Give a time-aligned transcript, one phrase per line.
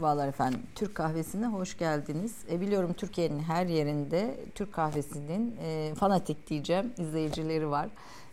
[0.00, 0.60] Merhabalar efendim.
[0.74, 2.34] Türk kahvesine hoş geldiniz.
[2.50, 7.88] E, biliyorum Türkiye'nin her yerinde Türk kahvesinin e, fanatik diyeceğim izleyicileri var.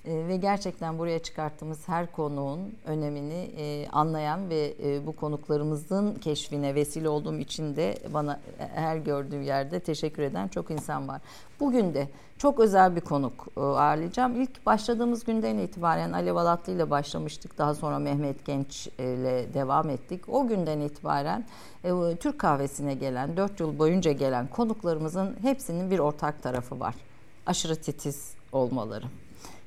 [0.07, 6.75] E, ve gerçekten buraya çıkarttığımız her konuğun önemini e, anlayan ve e, bu konuklarımızın keşfine
[6.75, 11.21] vesile olduğum için de bana her gördüğüm yerde teşekkür eden çok insan var.
[11.59, 12.07] Bugün de
[12.37, 14.41] çok özel bir konuk e, ağırlayacağım.
[14.41, 17.57] İlk başladığımız günden itibaren Alev Alatlı ile başlamıştık.
[17.57, 20.29] Daha sonra Mehmet Genç ile devam ettik.
[20.29, 21.45] O günden itibaren
[21.83, 26.95] e, Türk kahvesine gelen, 4 yıl boyunca gelen konuklarımızın hepsinin bir ortak tarafı var.
[27.45, 29.05] Aşırı titiz olmaları.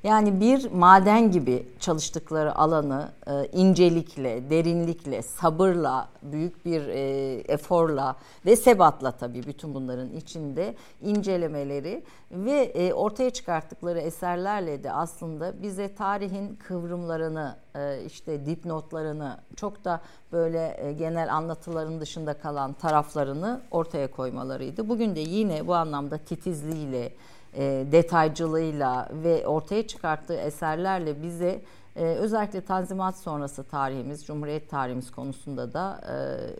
[0.03, 8.55] Yani bir maden gibi çalıştıkları alanı e, incelikle, derinlikle, sabırla, büyük bir e, eforla ve
[8.55, 16.55] sebatla tabii bütün bunların içinde incelemeleri ve e, ortaya çıkarttıkları eserlerle de aslında bize tarihin
[16.55, 24.89] kıvrımlarını, e, işte dipnotlarını, çok da böyle e, genel anlatıların dışında kalan taraflarını ortaya koymalarıydı.
[24.89, 27.13] Bugün de yine bu anlamda titizliğiyle,
[27.53, 31.61] e, detaycılığıyla ve ortaya çıkarttığı eserlerle bize
[31.95, 36.15] e, özellikle Tanzimat sonrası tarihimiz, Cumhuriyet tarihimiz konusunda da e,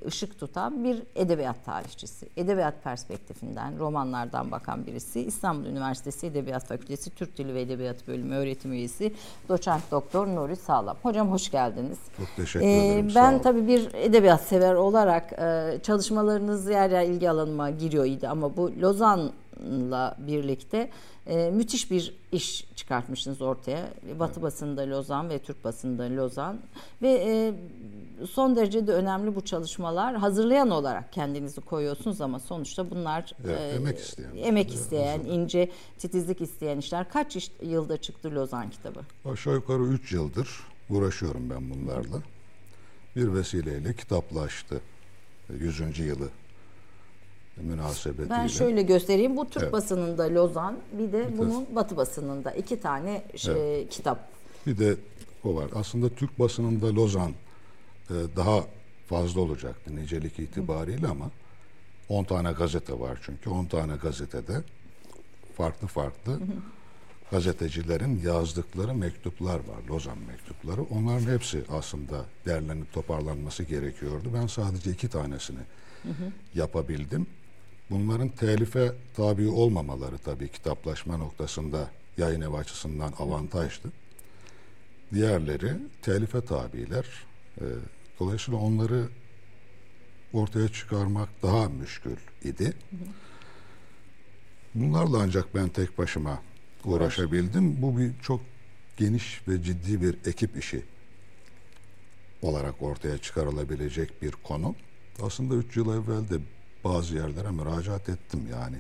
[0.08, 2.30] ışık tutan bir edebiyat tarihçisi.
[2.38, 5.22] Edebiyat perspektifinden, romanlardan bakan birisi.
[5.22, 9.14] İstanbul Üniversitesi Edebiyat Fakültesi Türk Dili ve Edebiyat Bölümü öğretim üyesi
[9.50, 10.98] Doçent Doktor Nuri Sağlam.
[11.03, 12.00] Hocam hoş geldiniz.
[12.17, 13.09] Çok teşekkür ederim.
[13.09, 18.28] Ee, ben tabii bir edebiyat sever olarak e, çalışmalarınız yer yer ilgi alanıma giriyor idi
[18.28, 19.31] ama bu Lozan
[19.92, 20.90] la birlikte
[21.28, 23.90] e, müthiş bir iş çıkartmışsınız ortaya.
[24.20, 24.44] Batı evet.
[24.44, 26.59] basında Lozan ve Türk basında Lozan
[27.02, 27.54] ve e,
[28.27, 30.16] son derece de önemli bu çalışmalar.
[30.16, 36.42] Hazırlayan olarak kendinizi koyuyorsunuz ama sonuçta bunlar evet, e, emek isteyen, emek isteyen, ince titizlik
[36.42, 37.10] isteyen işler.
[37.10, 39.00] Kaç iş, yılda çıktı Lozan kitabı?
[39.26, 40.50] Aşağı yukarı 3 yıldır
[40.89, 42.17] uğraşıyorum ben bunlarla.
[43.16, 44.82] Bir vesileyle kitaplaştı.
[45.60, 46.00] 100.
[46.00, 46.30] yılı
[47.58, 48.30] münasebetiyle.
[48.30, 49.38] Ben şöyle göstereyim.
[49.38, 49.73] Bu Türk evet.
[49.73, 53.89] basınında Lozan, bir de bunun Batı basınında iki tane şey, evet.
[53.89, 54.30] kitap.
[54.67, 54.95] Bir de
[55.44, 55.70] o var.
[55.76, 57.32] Aslında Türk basınında Lozan
[58.10, 58.64] e, daha
[59.08, 61.32] fazla olacaktı nicelik itibariyle ama
[62.10, 64.64] 10 tane gazete var çünkü 10 tane gazetede
[65.58, 66.39] farklı farklı
[67.32, 69.83] gazetecilerin yazdıkları mektuplar var.
[69.89, 70.82] Lozan mektupları.
[70.82, 74.30] Onların hepsi aslında derlenip toparlanması gerekiyordu.
[74.33, 75.60] Ben sadece iki tanesini
[76.56, 77.28] yapabildim.
[77.91, 83.89] Bunların telife tabi olmamaları tabii kitaplaşma noktasında yayın evi açısından avantajlı.
[85.13, 87.05] Diğerleri telife tabiler.
[87.57, 87.65] E,
[88.19, 89.07] dolayısıyla onları
[90.33, 92.73] ortaya çıkarmak daha müşkül idi.
[94.75, 96.41] Bunlarla ancak ben tek başıma
[96.85, 97.81] uğraşabildim.
[97.81, 98.41] Bu bir çok
[98.97, 100.83] geniş ve ciddi bir ekip işi
[102.41, 104.75] olarak ortaya çıkarılabilecek bir konu.
[105.21, 106.41] Aslında üç yıl evvel de
[106.83, 108.77] bazı yerlere müracaat ettim yani.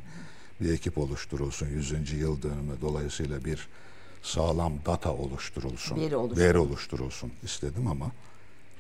[0.61, 2.11] Bir ekip oluşturulsun 100.
[2.11, 3.67] yıl dönümü dolayısıyla bir
[4.21, 5.95] sağlam data oluşturulsun.
[5.95, 6.47] Veri oluşturulsun.
[6.47, 8.11] Veri oluşturulsun istedim ama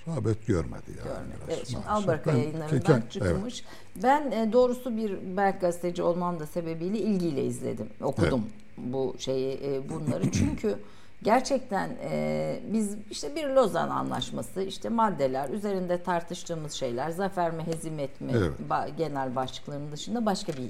[0.07, 1.03] rağbet görmedi yani.
[1.03, 1.39] Görmedi.
[1.47, 1.57] Biraz.
[1.57, 3.63] Evet, şimdi Albarka yayınlarından çıkmış.
[3.63, 4.03] Evet.
[4.03, 8.43] Ben e, doğrusu bir belki gazeteci olmam da sebebiyle ilgiyle izledim, okudum
[8.77, 8.93] evet.
[8.93, 10.31] bu şeyi e, bunları.
[10.31, 10.77] Çünkü
[11.23, 18.21] gerçekten e, biz işte bir Lozan Anlaşması, işte maddeler, üzerinde tartıştığımız şeyler, zafer mi, hezimet
[18.21, 18.51] mi evet.
[18.69, 20.69] ba, genel başlıklarının dışında başka bir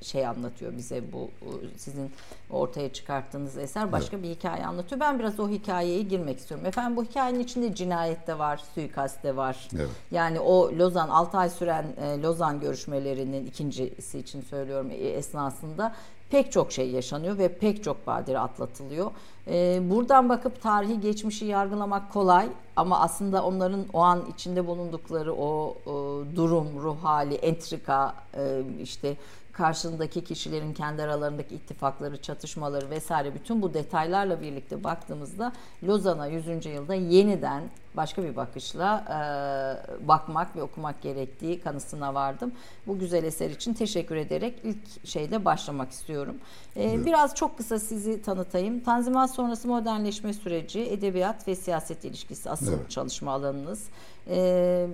[0.00, 1.30] şey anlatıyor bize bu
[1.76, 2.12] sizin
[2.50, 4.28] ortaya çıkarttığınız eser başka evet.
[4.28, 5.00] bir hikaye anlatıyor.
[5.00, 6.66] Ben biraz o hikayeye girmek istiyorum.
[6.66, 9.68] Efendim bu hikayenin içinde cinayet de var, suikast de var.
[9.76, 9.88] Evet.
[10.10, 15.94] Yani o Lozan 6 ay süren e, Lozan görüşmelerinin ikincisi için söylüyorum e, esnasında
[16.30, 19.10] pek çok şey yaşanıyor ve pek çok badire atlatılıyor.
[19.50, 25.76] Ee, buradan bakıp tarihi geçmişi yargılamak kolay ama aslında onların o an içinde bulundukları o,
[25.86, 29.16] o durum, ruh hali, entrika, e, işte
[29.60, 35.52] karşındaki kişilerin kendi aralarındaki ittifakları, çatışmaları vesaire bütün bu detaylarla birlikte baktığımızda
[35.84, 36.66] Lozan'a 100.
[36.66, 37.62] yılda yeniden
[37.96, 42.52] başka bir bakışla e, bakmak ve okumak gerektiği kanısına vardım.
[42.86, 46.36] Bu güzel eser için teşekkür ederek ilk şeyde başlamak istiyorum.
[46.76, 47.06] E, evet.
[47.06, 48.80] Biraz çok kısa sizi tanıtayım.
[48.80, 52.90] Tanzimat sonrası modernleşme süreci, edebiyat ve siyaset ilişkisi asıl evet.
[52.90, 53.88] çalışma alanınız.
[54.28, 54.86] E,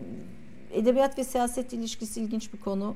[0.73, 2.95] edebiyat ve siyaset ilişkisi ilginç bir konu.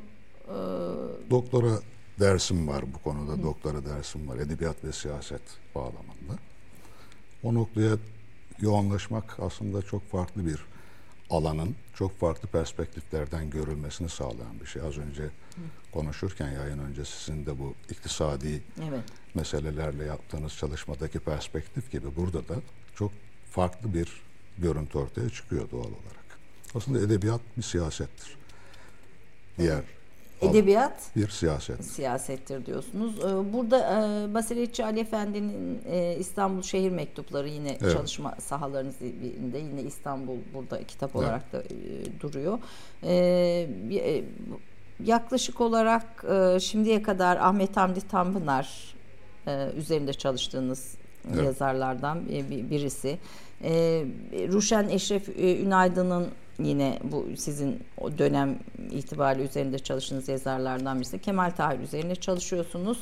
[0.50, 1.79] Ee, doktora
[2.20, 3.32] dersim var bu konuda.
[3.32, 3.43] Hı.
[3.43, 4.37] Doktora dersim var.
[4.37, 5.43] Edebiyat ve siyaset
[5.75, 6.38] bağlamında.
[7.43, 7.97] O noktaya
[8.61, 10.64] yoğunlaşmak aslında çok farklı bir
[11.31, 14.82] alanın çok farklı perspektiflerden görülmesini sağlayan bir şey.
[14.82, 15.31] Az önce Hı.
[15.93, 19.05] konuşurken yayın önce sizin de bu iktisadi evet.
[19.35, 22.55] meselelerle yaptığınız çalışmadaki perspektif gibi burada da
[22.94, 23.12] çok
[23.50, 24.23] farklı bir
[24.58, 26.38] görüntü ortaya çıkıyor doğal olarak.
[26.75, 28.37] Aslında edebiyat bir siyasettir.
[29.58, 29.82] diğer
[30.42, 31.84] Edebiyat bir siyaset.
[31.84, 33.14] siyasettir diyorsunuz.
[33.19, 37.92] Ee, Burada e, Basiretçi Ali Efendi'nin e, İstanbul Şehir Mektupları yine Evet.
[37.96, 42.58] çalışma sahalarınız birinde yine İstanbul burada kitap olarak da e, duruyor.
[43.04, 44.25] Ee,
[45.04, 46.25] Yaklaşık olarak
[46.62, 48.94] şimdiye kadar Ahmet Hamdi Tanpınar
[49.76, 50.94] üzerinde çalıştığınız
[51.34, 51.44] Evet.
[51.44, 53.19] yazarlardan bir- bir- birisi.
[53.64, 53.70] E,
[54.52, 56.28] Ruşen Eşref Ünaydın'ın
[56.65, 58.59] yine bu sizin o dönem
[58.91, 61.19] itibariyle üzerinde çalıştığınız yazarlardan birisi.
[61.19, 62.99] Kemal Tahir üzerine çalışıyorsunuz.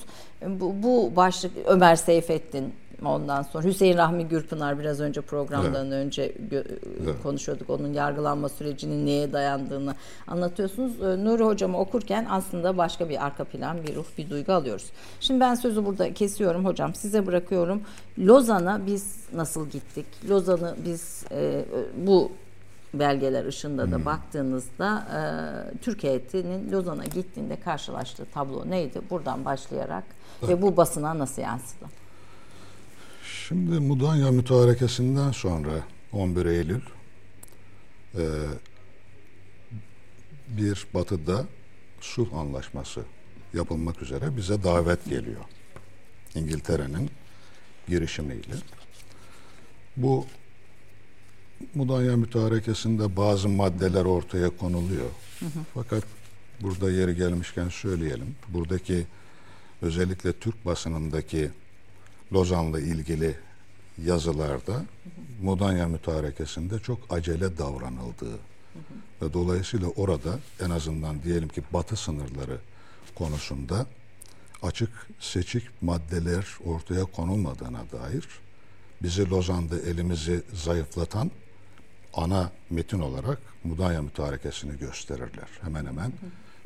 [0.46, 2.72] Bu, bu başlık Ömer Seyfettin
[3.04, 7.14] ondan sonra Hüseyin Rahmi Gürpınar biraz önce programdan önce gö- Evet.
[7.22, 7.70] konuşuyorduk.
[7.70, 9.94] Onun yargılanma sürecinin neye dayandığını
[10.26, 10.92] anlatıyorsunuz.
[11.02, 14.86] Ee, Nuri hocamı okurken aslında başka bir arka plan, bir ruh, bir duygu alıyoruz.
[15.20, 16.94] Şimdi ben sözü burada kesiyorum hocam.
[16.94, 17.82] Size bırakıyorum.
[18.18, 20.06] Lozan'a biz nasıl gittik?
[20.28, 21.64] Lozan'ı biz e,
[21.96, 22.32] bu
[22.94, 29.00] belgeler ışığında da baktığınızda e, Türk heyetinin Lozan'a gittiğinde karşılaştığı tablo neydi?
[29.10, 30.04] Buradan başlayarak
[30.42, 31.84] ve bu basına nasıl yansıdı?
[33.24, 35.70] Şimdi Mudanya mütarekesinden sonra
[36.12, 36.80] 11 Eylül
[38.14, 38.24] e,
[40.48, 41.44] bir batıda
[42.00, 43.00] sulh anlaşması
[43.54, 45.44] yapılmak üzere bize davet geliyor.
[46.34, 47.10] İngiltere'nin
[47.88, 48.54] girişimiyle.
[49.96, 50.26] Bu
[51.74, 55.10] Mudanya mütarekesinde bazı maddeler ortaya konuluyor.
[55.74, 56.04] Fakat
[56.60, 58.36] burada yeri gelmişken söyleyelim.
[58.48, 59.06] Buradaki
[59.82, 61.50] özellikle Türk basınındaki
[62.32, 63.36] Lozan'la ilgili
[64.04, 64.84] yazılarda
[65.42, 68.38] Mudanya mütarekesinde çok acele davranıldığı
[69.22, 72.58] ve dolayısıyla orada en azından diyelim ki batı sınırları
[73.14, 73.86] konusunda
[74.62, 74.90] açık
[75.20, 78.24] seçik maddeler ortaya konulmadığına dair
[79.02, 81.30] bizi Lozan'da elimizi zayıflatan
[82.14, 85.48] ana metin olarak Mudanya mütarekesini gösterirler.
[85.60, 86.12] Hemen hemen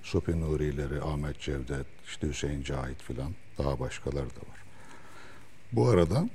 [0.03, 4.63] Supi Nuri'leri, Ahmet Cevdet, işte Hüseyin Cahit filan daha başkaları da var.
[5.73, 6.29] Bu arada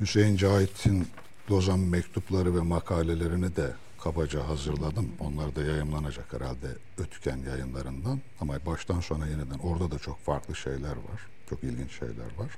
[0.00, 1.08] Hüseyin Cahit'in
[1.50, 5.12] Lozan mektupları ve makalelerini de kabaca hazırladım.
[5.20, 6.66] Onlar da yayımlanacak herhalde
[6.98, 8.20] Ötüken yayınlarından.
[8.40, 11.26] Ama baştan sona yeniden orada da çok farklı şeyler var.
[11.50, 12.50] Çok ilginç şeyler var.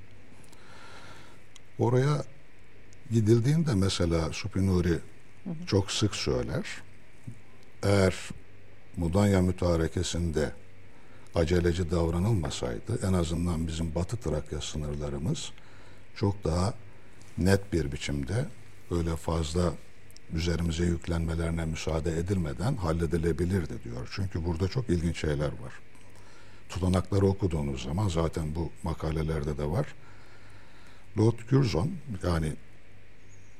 [1.79, 2.25] Oraya
[3.11, 4.33] gidildiğinde mesela
[5.45, 6.65] Supinuri çok sık söyler.
[7.83, 8.15] Eğer
[8.97, 10.53] Mudanya mütarekesinde
[11.35, 15.53] aceleci davranılmasaydı en azından bizim Batı Trakya sınırlarımız
[16.17, 16.75] çok daha
[17.39, 18.47] net bir biçimde
[18.91, 19.73] öyle fazla
[20.33, 24.09] üzerimize yüklenmelerine müsaade edilmeden halledilebilirdi diyor.
[24.13, 25.73] Çünkü burada çok ilginç şeyler var.
[26.69, 29.87] Tutanakları okuduğunuz zaman zaten bu makalelerde de var.
[31.19, 31.91] Lord Curzon
[32.25, 32.53] yani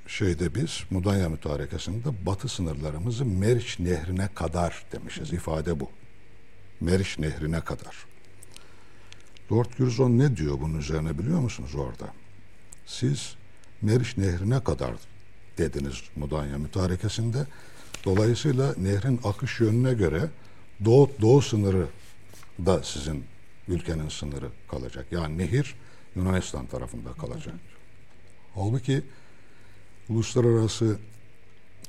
[0.07, 5.33] şeyde biz Mudanya mütarekesinde batı sınırlarımızı Meriç Nehri'ne kadar demişiz.
[5.33, 5.91] İfade bu.
[6.81, 7.97] Meriç Nehri'ne kadar.
[9.53, 12.15] Lord Curzon ne diyor bunun üzerine biliyor musunuz orada?
[12.87, 13.35] Siz
[13.83, 14.95] Meriç Nehri'ne kadar
[15.59, 17.47] dediniz Mudanya mütarekesinde.
[18.05, 20.29] Dolayısıyla nehrin akış yönüne göre
[20.85, 21.87] doğu, doğu sınırı
[22.67, 23.25] da sizin
[23.69, 25.07] ülkenin sınırı kalacak.
[25.11, 25.75] Yani nehir
[26.17, 27.55] Yunanistan tarafında kalacak.
[28.55, 29.03] Halbuki
[30.11, 30.99] uluslararası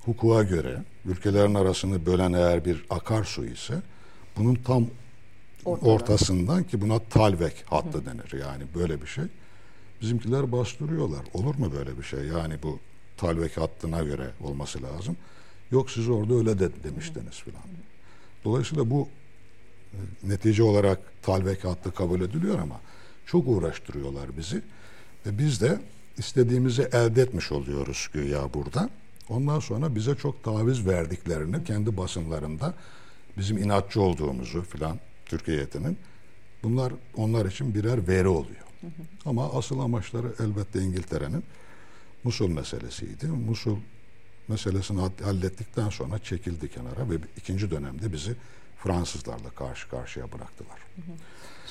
[0.05, 3.81] hukuka göre ülkelerin arasını bölen eğer bir akarsu ise
[4.37, 4.87] bunun tam
[5.65, 5.89] Ortada.
[5.89, 8.41] ortasından ki buna talvek hattı denir.
[8.41, 9.23] Yani böyle bir şey.
[10.01, 11.21] Bizimkiler bastırıyorlar.
[11.33, 12.19] Olur mu böyle bir şey?
[12.19, 12.79] Yani bu
[13.17, 15.17] talvek hattına göre olması lazım.
[15.71, 17.61] Yok siz orada öyle de, demiştiniz filan.
[18.43, 19.09] Dolayısıyla bu
[19.93, 22.81] e, netice olarak talvek hattı kabul ediliyor ama
[23.25, 24.61] çok uğraştırıyorlar bizi.
[25.25, 25.79] Ve biz de
[26.17, 28.89] istediğimizi elde etmiş oluyoruz güya burada.
[29.29, 32.73] Ondan sonra bize çok taviz verdiklerini kendi basınlarında
[33.37, 35.97] bizim inatçı olduğumuzu filan Türkiye heyetinin
[36.63, 38.61] bunlar onlar için birer veri oluyor.
[39.25, 41.43] Ama asıl amaçları elbette İngiltere'nin
[42.23, 43.27] Musul meselesiydi.
[43.27, 43.77] Musul
[44.47, 48.35] meselesini ha- hallettikten sonra çekildi kenara ve ikinci dönemde bizi
[48.77, 50.79] Fransızlarla karşı karşıya bıraktılar.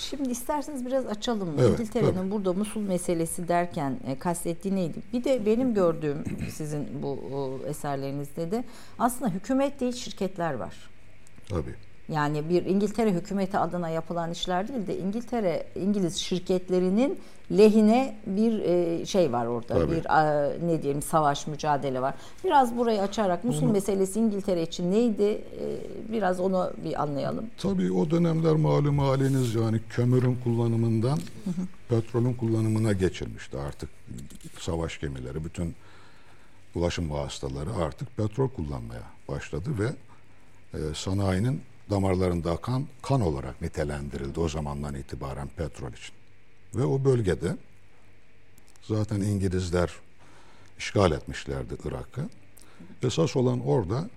[0.00, 1.48] Şimdi isterseniz biraz açalım?
[1.58, 2.30] Evet, İngiltere'nin tabii.
[2.30, 4.98] burada Musul meselesi derken e, kastettiği neydi?
[5.12, 8.64] Bir de benim gördüğüm sizin bu o, eserlerinizde de
[8.98, 10.74] aslında hükümet değil şirketler var.
[11.48, 11.74] Tabii.
[12.10, 17.18] Yani bir İngiltere hükümeti adına yapılan işler değil de İngiltere İngiliz şirketlerinin
[17.58, 19.74] lehine bir e, şey var orada.
[19.74, 19.90] Tabii.
[19.90, 20.04] Bir
[20.66, 22.14] ne diyelim savaş mücadele var.
[22.44, 25.22] Biraz burayı açarak Musul meselesi İngiltere için neydi?
[25.22, 25.42] E,
[26.12, 27.46] biraz onu bir anlayalım.
[27.58, 31.18] Tabii o dönemler malum haliniz yani kömürün kullanımından
[31.88, 33.88] petrolün kullanımına geçilmişti artık
[34.58, 35.74] savaş gemileri bütün
[36.74, 39.88] ulaşım vasıtaları artık petrol kullanmaya başladı ve
[40.78, 46.14] e, sanayinin damarlarında akan kan olarak nitelendirildi o zamandan itibaren petrol için.
[46.74, 47.56] Ve o bölgede
[48.82, 49.90] zaten İngilizler
[50.78, 52.28] işgal etmişlerdi Irak'ı.
[53.02, 54.10] Esas olan orada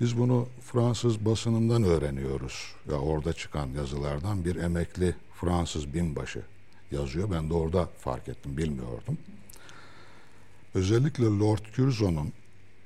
[0.00, 2.74] biz bunu Fransız basınından öğreniyoruz.
[2.90, 6.42] Ya orada çıkan yazılardan bir emekli Fransız binbaşı
[6.90, 7.30] yazıyor.
[7.30, 9.18] Ben de orada fark ettim, bilmiyordum.
[10.74, 12.32] Özellikle Lord Curzon'un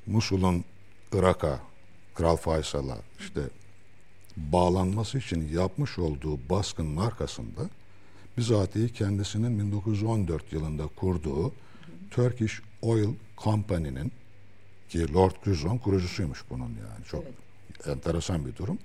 [0.07, 0.65] Musul'un
[1.13, 1.61] Irak'a,
[2.15, 3.41] Kral Faysal'a işte
[4.37, 7.71] bağlanması için yapmış olduğu baskının arkasında
[8.39, 11.53] bizatihi kendisinin 1914 yılında kurduğu
[12.11, 13.09] Turkish Oil
[13.39, 14.13] Company'nin
[14.89, 17.05] ki Lord Curzon kurucusuymuş bunun yani.
[17.07, 17.89] Çok evet.
[17.89, 18.79] enteresan bir durum.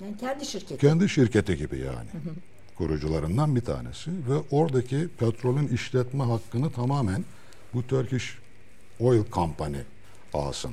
[0.00, 0.76] Yani kendi şirketi.
[0.80, 2.10] Kendi şirketi gibi yani.
[2.12, 2.34] Hı hı.
[2.76, 7.24] Kurucularından bir tanesi ve oradaki petrolün işletme hakkını tamamen
[7.74, 8.38] bu Turkish
[9.00, 9.78] Oil Company
[10.34, 10.72] alsın.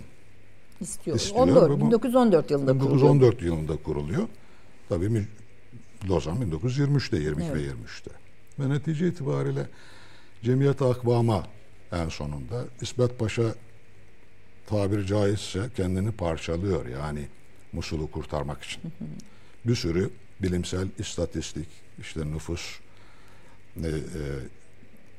[0.81, 1.17] İstiyor.
[1.17, 1.47] İstiyor.
[1.47, 3.41] 14, 1914 yılında 1914 kuruluyor.
[3.41, 4.27] yılında kuruluyor.
[4.89, 5.27] Tabii
[6.09, 7.55] Lozan 1923'te, 22 evet.
[7.55, 8.11] ve 23'te.
[8.59, 9.67] Ve netice itibariyle
[10.43, 11.47] Cemiyet Akvam'a
[11.91, 13.43] en sonunda İsmet Paşa
[14.67, 17.27] tabiri caizse kendini parçalıyor yani
[17.73, 18.81] Musul'u kurtarmak için.
[19.65, 21.67] Bir sürü bilimsel istatistik,
[21.99, 22.79] işte nüfus
[23.83, 23.91] e, e,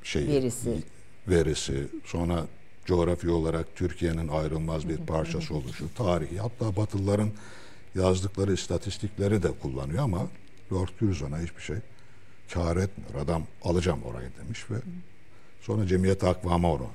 [0.02, 0.82] şey verisi.
[1.28, 2.46] verisi, sonra
[2.86, 7.30] coğrafi olarak Türkiye'nin ayrılmaz bir parçası oluşu, tarihi, hatta Batılıların
[7.94, 10.26] yazdıkları istatistikleri de kullanıyor ama
[10.72, 11.76] Lord Curzon'a hiçbir şey
[12.54, 13.24] kar etmiyor.
[13.24, 14.76] Adam alacağım orayı demiş ve
[15.60, 16.88] sonra Cemiyet Akvam'a onu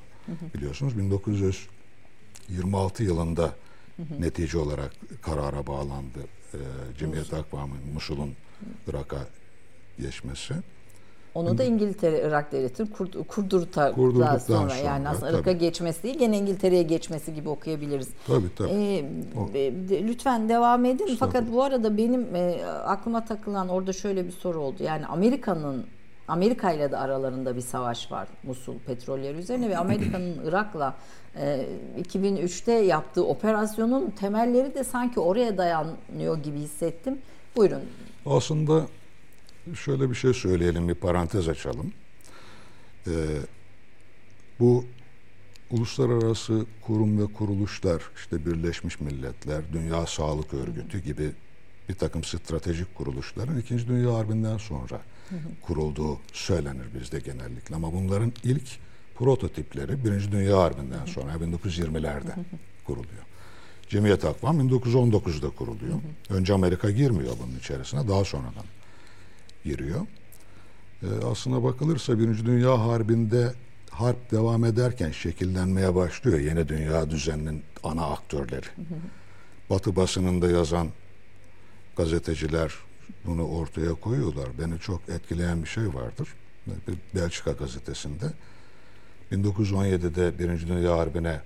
[0.55, 0.97] biliyorsunuz.
[0.97, 3.55] 1926 yılında
[4.19, 4.91] netice olarak
[5.21, 6.19] karara bağlandı.
[6.53, 6.57] E,
[6.99, 8.35] Cemiyet Akvam'ın Musul'un
[8.87, 9.27] Irak'a
[9.99, 10.53] geçmesi.
[11.39, 16.37] Onu da İngiltere Irak devletini kur, kurdurduktan sonra, sonra yani aslında Irak'a geçmesi değil gene
[16.37, 18.09] İngiltere'ye geçmesi gibi okuyabiliriz.
[18.27, 18.69] Tabii tabii.
[18.69, 21.15] Ee, lütfen devam edin.
[21.19, 24.83] Fakat bu arada benim e, aklıma takılan orada şöyle bir soru oldu.
[24.83, 25.85] Yani Amerika'nın
[26.27, 30.95] Amerika ile de aralarında bir savaş var Musul petrolleri üzerine ve Amerika'nın Irak'la
[31.35, 31.65] e,
[32.01, 37.17] 2003'te yaptığı operasyonun temelleri de sanki oraya dayanıyor gibi hissettim.
[37.55, 37.81] Buyurun.
[38.25, 38.81] Aslında
[39.75, 41.93] şöyle bir şey söyleyelim, bir parantez açalım.
[43.07, 43.11] Ee,
[44.59, 44.85] bu
[45.71, 51.31] uluslararası kurum ve kuruluşlar, işte Birleşmiş Milletler, Dünya Sağlık Örgütü gibi
[51.89, 55.01] bir takım stratejik kuruluşların İkinci Dünya Harbi'nden sonra
[55.61, 57.75] kurulduğu söylenir bizde genellikle.
[57.75, 58.67] Ama bunların ilk
[59.15, 62.31] prototipleri Birinci Dünya Harbi'nden sonra 1920'lerde
[62.85, 63.23] kuruluyor.
[63.89, 65.95] Cemiyet Akvam 1919'da kuruluyor.
[66.29, 68.65] Önce Amerika girmiyor bunun içerisine, daha sonradan
[69.69, 70.01] giriyor.
[71.03, 73.53] E, aslına bakılırsa Birinci Dünya Harbi'nde
[73.89, 78.65] harp devam ederken şekillenmeye başlıyor yeni dünya düzeninin ana aktörleri.
[78.75, 78.99] Hı hı.
[79.69, 80.87] Batı basınında yazan
[81.97, 82.73] gazeteciler
[83.25, 84.47] bunu ortaya koyuyorlar.
[84.59, 86.27] Beni çok etkileyen bir şey vardır.
[86.67, 88.25] Bir Belçika gazetesinde
[89.31, 91.41] 1917'de Birinci Dünya Harbi'ne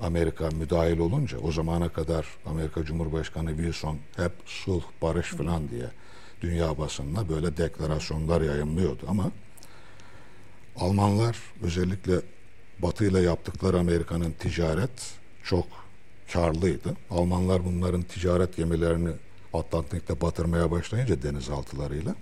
[0.00, 5.86] Amerika müdahil olunca o zamana kadar Amerika Cumhurbaşkanı Wilson hep sulh, barış falan diye
[6.40, 9.30] dünya basınına böyle deklarasyonlar yayınlıyordu ama
[10.76, 12.20] Almanlar özellikle
[12.78, 15.14] Batı ile yaptıkları Amerika'nın ticaret
[15.44, 15.66] çok
[16.32, 16.96] karlıydı.
[17.10, 19.10] Almanlar bunların ticaret gemilerini
[19.52, 22.14] Atlantik'te batırmaya başlayınca denizaltılarıyla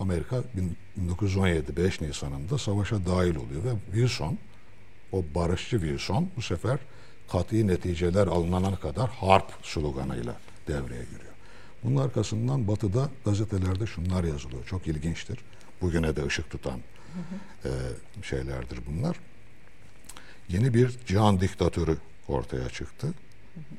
[0.00, 0.42] Amerika
[0.96, 4.38] 1917 5 Nisan'ında savaşa dahil oluyor ve Wilson
[5.12, 6.78] o barışçı Wilson bu sefer
[7.32, 10.36] kat'i neticeler alınana kadar harp sloganıyla
[10.68, 11.25] devreye giriyor.
[11.86, 14.66] Bunun arkasından batıda gazetelerde şunlar yazılıyor.
[14.66, 15.38] Çok ilginçtir.
[15.80, 16.80] Bugüne de ışık tutan
[17.64, 17.70] E,
[18.22, 19.16] şeylerdir bunlar.
[20.48, 21.96] Yeni bir cihan diktatörü
[22.28, 23.06] ortaya çıktı.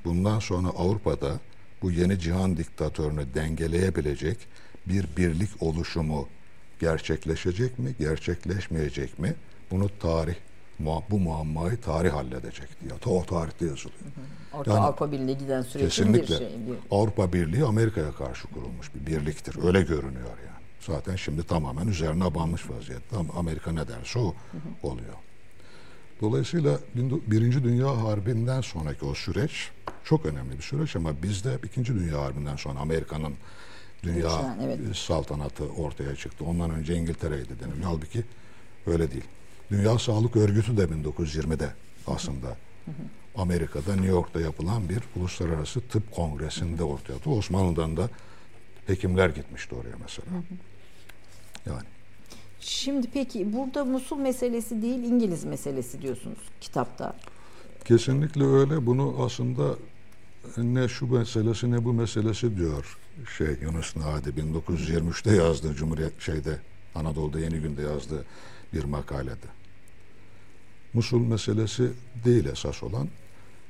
[0.05, 1.39] Bundan sonra Avrupa'da
[1.81, 4.37] bu yeni cihan diktatörünü dengeleyebilecek
[4.85, 6.27] bir birlik oluşumu
[6.79, 9.35] gerçekleşecek mi, gerçekleşmeyecek mi?
[9.71, 10.35] Bunu tarih
[10.79, 12.99] bu muammayı tarih halledecek diye.
[12.99, 14.01] Ta o tarihte yazılıyor.
[14.53, 16.39] Orta yani, Avrupa Birliği giden sürecin bir şey.
[16.39, 16.75] Bir...
[16.91, 19.63] Avrupa Birliği Amerika'ya karşı kurulmuş bir birliktir.
[19.63, 20.57] Öyle görünüyor yani.
[20.79, 23.15] Zaten şimdi tamamen üzerine abanmış vaziyette.
[23.35, 24.35] Amerika ne derse o
[24.83, 25.13] oluyor.
[26.21, 26.79] Dolayısıyla
[27.27, 29.71] Birinci Dünya Harbi'nden sonraki o süreç
[30.03, 33.33] çok önemli bir süreç ama bizde İkinci Dünya Harbi'nden sonra Amerika'nın
[34.03, 34.95] dünya Lütfen, evet.
[34.95, 36.45] saltanatı ortaya çıktı.
[36.45, 37.83] Ondan önce İngiltere'ydi deniliyor.
[37.83, 38.23] Halbuki
[38.87, 39.23] öyle değil.
[39.71, 41.73] Dünya Sağlık Örgütü de 1920'de
[42.07, 42.57] aslında
[43.35, 47.29] Amerika'da New York'ta yapılan bir uluslararası tıp kongresinde ortaya attı.
[47.29, 48.09] Osmanlı'dan da
[48.87, 50.27] hekimler gitmişti oraya mesela.
[51.65, 51.87] Yani.
[52.59, 57.15] Şimdi peki burada Musul meselesi değil İngiliz meselesi diyorsunuz kitapta.
[57.85, 58.85] Kesinlikle öyle.
[58.85, 59.75] Bunu aslında
[60.57, 62.97] ne şu meselesi ne bu meselesi diyor
[63.37, 66.59] şey Yunus Nadi 1923'te yazdığı Cumhuriyet şeyde
[66.95, 68.25] Anadolu'da Yeni Gün'de yazdığı
[68.73, 69.56] bir makalede.
[70.93, 71.91] Musul meselesi
[72.25, 73.07] değil esas olan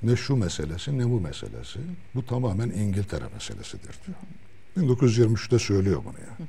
[0.04, 1.80] ne şu meselesi ne bu meselesi.
[2.16, 4.18] Bu tamamen İngiltere meselesidir diyor.
[4.88, 6.48] 1923'te söylüyor bunu ya.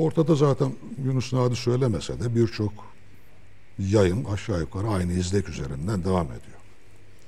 [0.00, 0.72] Ortada zaten
[1.04, 2.72] Yunus Nadi söylemese de birçok
[3.78, 6.58] yayın aşağı yukarı aynı izlek üzerinden devam ediyor.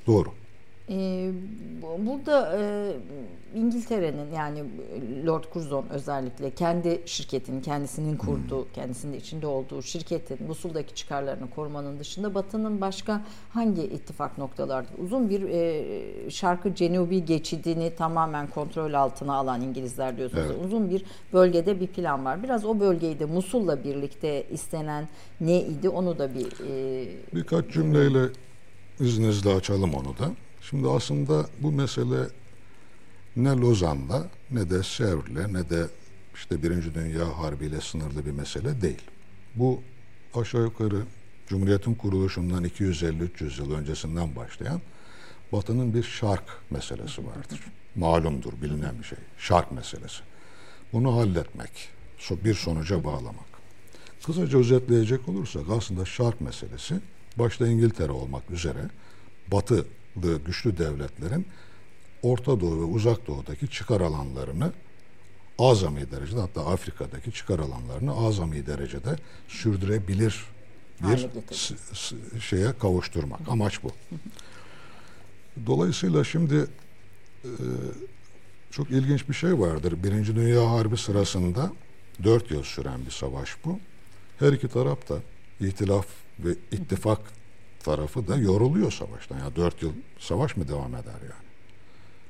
[0.07, 0.29] Doğru.
[0.91, 1.31] Ee,
[2.07, 2.93] burada e,
[3.55, 4.65] İngiltere'nin yani
[5.27, 8.73] Lord Curzon özellikle kendi şirketinin kendisinin kurduğu, hmm.
[8.73, 14.99] kendisinin içinde olduğu şirketin Musul'daki çıkarlarını korumanın dışında Batı'nın başka hangi ittifak noktalardır?
[14.99, 20.45] Uzun bir e, şarkı Cenubi geçidini tamamen kontrol altına alan İngilizler diyorsunuz.
[20.47, 20.65] Evet.
[20.65, 22.43] Uzun bir bölgede bir plan var.
[22.43, 25.09] Biraz o bölgeyi de Musul'la birlikte istenen
[25.41, 28.29] ne idi onu da bir e, birkaç cümleyle
[29.01, 30.48] izninizle açalım onu da.
[30.71, 32.29] Şimdi aslında bu mesele
[33.37, 35.87] ne Lozan'la ne de Sevr'le ne de
[36.35, 39.03] işte Birinci Dünya Harbi ile sınırlı bir mesele değil.
[39.55, 39.83] Bu
[40.35, 41.03] aşağı yukarı
[41.47, 44.81] Cumhuriyet'in kuruluşundan 250-300 yıl öncesinden başlayan
[45.53, 47.61] Batı'nın bir şark meselesi vardır.
[47.95, 49.19] Malumdur, bilinen bir şey.
[49.39, 50.23] Şark meselesi.
[50.93, 51.89] Bunu halletmek,
[52.45, 53.49] bir sonuca bağlamak.
[54.27, 56.95] Kısaca özetleyecek olursak aslında şark meselesi
[57.37, 58.91] başta İngiltere olmak üzere
[59.53, 59.87] Batı
[60.23, 61.47] güçlü devletlerin
[62.23, 64.73] Orta Doğu ve Uzak Doğu'daki çıkar alanlarını
[65.59, 69.17] azami derecede hatta Afrika'daki çıkar alanlarını azami derecede
[69.49, 70.45] sürdürebilir
[71.01, 71.31] bir
[72.41, 73.41] şeye kavuşturmak.
[73.49, 73.91] Amaç bu.
[75.67, 76.67] Dolayısıyla şimdi
[77.45, 77.51] e,
[78.71, 80.03] çok ilginç bir şey vardır.
[80.03, 81.73] Birinci Dünya Harbi sırasında
[82.25, 83.81] dört yıl süren bir savaş bu.
[84.39, 85.19] Her iki taraf da
[85.61, 86.07] ihtilaf
[86.39, 87.21] ve ittifak
[87.89, 89.39] tarafı da yoruluyor savaştan.
[89.39, 91.49] Ya dört yıl savaş mı devam eder yani?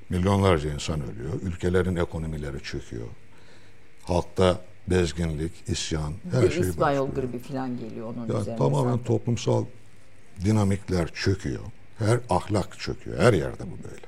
[0.09, 1.33] Milyonlarca insan ölüyor.
[1.43, 3.09] Ülkelerin ekonomileri çöküyor.
[4.03, 8.59] Halkta bezginlik, isyan, her bir şey İspanyol gribi falan geliyor onun ya üzerine.
[8.59, 9.05] Tamamen zaten.
[9.05, 9.65] toplumsal
[10.45, 11.63] dinamikler çöküyor.
[11.99, 13.19] Her ahlak çöküyor.
[13.19, 14.07] Her yerde bu böyle.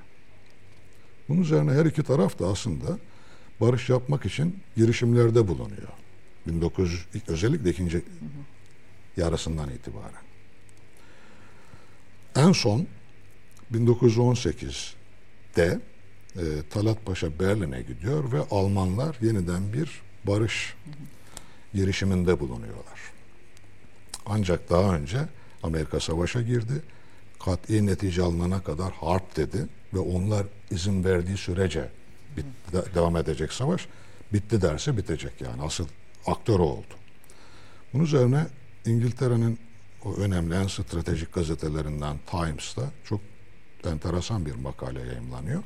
[1.29, 2.99] Bunun üzerine her iki taraf da aslında
[3.61, 5.89] barış yapmak için girişimlerde bulunuyor.
[6.47, 8.03] 1900 özellikle ikinci
[9.17, 10.30] yarısından itibaren.
[12.37, 12.87] En son
[13.75, 15.81] 1918'de
[16.37, 20.75] e, Talat Paşa Berlin'e gidiyor ve Almanlar yeniden bir barış
[21.75, 23.01] girişiminde bulunuyorlar.
[24.27, 25.19] Ancak daha önce
[25.63, 26.83] Amerika savaşa girdi.
[27.45, 31.89] Kat'i netice alınana kadar harp dedi ve onlar izin verdiği sürece
[32.37, 33.87] bit, de, devam edecek savaş.
[34.33, 35.63] Bitti derse bitecek yani.
[35.63, 35.87] Asıl
[36.27, 36.95] aktör oldu.
[37.93, 38.47] Bunun üzerine
[38.87, 39.59] İngiltere'nin
[40.05, 43.21] o önemli en stratejik gazetelerinden Times'ta çok
[43.85, 45.63] enteresan bir makale yayımlanıyor.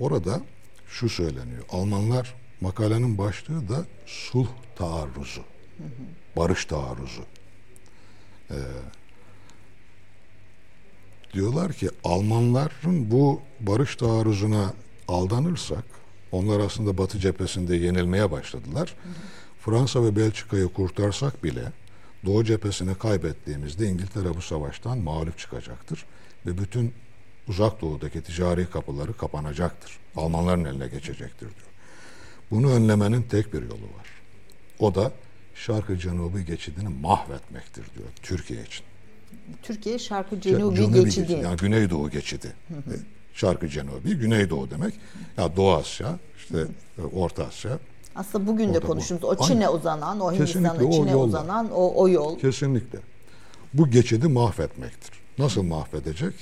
[0.00, 0.40] Orada
[0.86, 1.64] şu söyleniyor.
[1.70, 5.42] Almanlar makalenin başlığı da sulh taarruzu.
[6.36, 7.22] Barış taarruzu.
[8.50, 8.54] Ee,
[11.32, 14.74] diyorlar ki Almanların bu barış taarruzuna
[15.08, 15.84] aldanırsak
[16.32, 18.94] onlar aslında Batı cephesinde yenilmeye başladılar.
[19.60, 21.72] Fransa ve Belçika'yı kurtarsak bile
[22.24, 26.04] Doğu cephesini kaybettiğimizde İngiltere bu savaştan mağlup çıkacaktır
[26.46, 26.94] ve bütün
[27.48, 29.98] uzak doğudaki ticari kapıları kapanacaktır.
[30.16, 31.68] Almanların eline geçecektir diyor.
[32.50, 34.06] Bunu önlemenin tek bir yolu var.
[34.78, 35.12] O da
[35.54, 38.84] Şarkı Cenubi geçidini mahvetmektir diyor Türkiye için.
[39.62, 41.26] Türkiye Şarkı Cenubi, Cenubi geçidi.
[41.26, 41.44] geçidi.
[41.44, 42.52] Yani Güneydoğu geçidi.
[42.68, 42.96] Hı.
[43.34, 44.94] Şarkı Cenubi, Güneydoğu demek.
[45.36, 46.66] Ya Doğu Asya, işte
[47.12, 47.78] Orta Asya,
[48.14, 52.38] aslında bugün de konuştuğumuz o Çin'e uzanan, o Hindistan'a Çin'e uzanan o, o yol.
[52.38, 52.98] Kesinlikle.
[53.74, 55.10] Bu geçidi mahvetmektir.
[55.38, 56.34] Nasıl mahvedecek?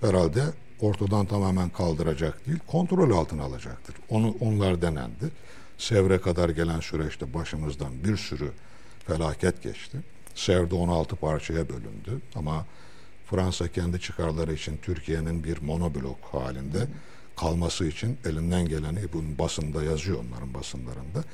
[0.00, 0.42] Herhalde
[0.80, 3.96] ortadan tamamen kaldıracak değil, kontrol altına alacaktır.
[4.10, 5.30] Onu onlar denendi.
[5.78, 8.52] Sevre kadar gelen süreçte başımızdan bir sürü
[9.06, 9.98] felaket geçti.
[10.34, 12.66] Sevde 16 parçaya bölündü ama
[13.26, 16.86] Fransa kendi çıkarları için Türkiye'nin bir monoblok halinde
[17.40, 21.24] kalması için elinden geleni bunun basında yazıyor onların basınlarında.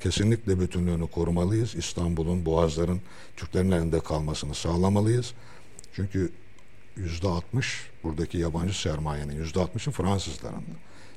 [0.00, 1.74] Kesinlikle bütünlüğünü korumalıyız.
[1.74, 3.00] İstanbul'un, Boğazların
[3.36, 5.32] Türklerin elinde kalmasını sağlamalıyız.
[5.92, 6.32] Çünkü
[6.96, 10.62] yüzde altmış buradaki yabancı sermayenin yüzde altmışı Fransızların.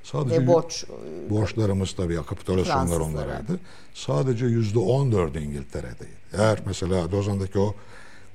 [0.03, 0.85] Sadece Ve borç
[1.29, 3.59] borçlarımız tabii kapitülasyonlar onlaraydı.
[3.93, 6.19] Sadece yüzde on dördü İngiltere'deydi.
[6.33, 7.75] Eğer mesela Lozan'daki o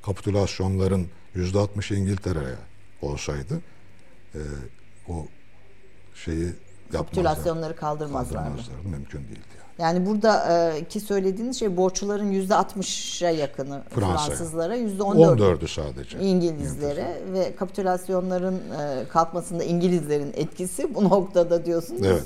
[0.02, 2.56] kapitülasyonların yüzde altmışı İngiltere'ye
[3.02, 3.60] olsaydı
[4.34, 4.40] e,
[5.08, 5.26] o
[6.14, 6.52] şeyi
[6.92, 8.48] kapitülasyonları kaldırmazlardı.
[8.48, 8.88] kaldırmazlardı.
[8.88, 9.64] Mümkün değildi yani.
[9.78, 14.26] Yani buradaki söylediğiniz şey borçluların yüzde 60'a yakını Fransa.
[14.26, 16.18] Fransızlara, yüzde 14'ü sadece.
[16.18, 22.22] İngilizlere ve kapitülasyonların e, kalkmasında İngilizlerin etkisi bu noktada diyorsunuz Evet.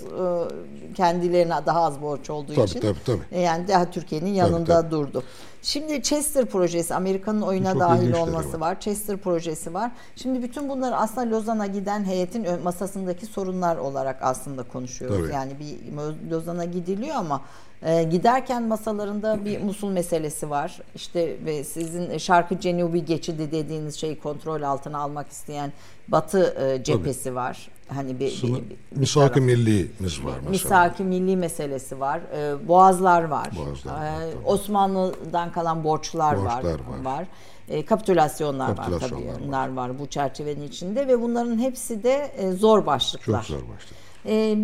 [0.90, 3.22] e, kendilerine daha az borç olduğu Tabii, için tabii, tabii.
[3.33, 4.90] e, yani daha Türkiye'nin yanında tabii.
[4.90, 5.22] durdu.
[5.68, 8.70] Şimdi Chester projesi Amerika'nın oyuna Çok dahil olması var.
[8.70, 8.81] var.
[8.81, 9.90] Chester projesi var.
[10.16, 15.18] Şimdi bütün bunlar aslında Lozan'a giden heyetin masasındaki sorunlar olarak aslında konuşuyoruz.
[15.18, 15.35] Tabii.
[15.35, 17.42] Yani bir Lozan'a gidiliyor ama
[17.83, 20.81] e, giderken masalarında bir Musul meselesi var.
[20.94, 25.72] İşte ve sizin şarkı Cenubi geçidi dediğiniz şeyi kontrol altına almak isteyen
[26.09, 27.68] Batı e, cephesi var.
[27.94, 29.46] Hani bir, Sınır, bir, bir misak-ı taraf.
[29.46, 30.51] millimiz var mesela.
[30.51, 32.20] Misaki milli meselesi var.
[32.35, 33.48] Ee, boğazlar var.
[33.57, 34.44] Boğazlar var, Ee, tabii.
[34.46, 36.64] Osmanlı'dan kalan borçlar, var.
[36.64, 37.27] Borçlar var.
[37.68, 39.35] Ee, kapitülasyonlar, var Kapitülasyonlar tabii.
[39.35, 39.42] var.
[39.46, 43.42] Bunlar var bu çerçevenin içinde ve bunların hepsi de e, zor başlıklar.
[43.46, 43.94] Çok zor başladı.
[44.27, 44.55] Ee,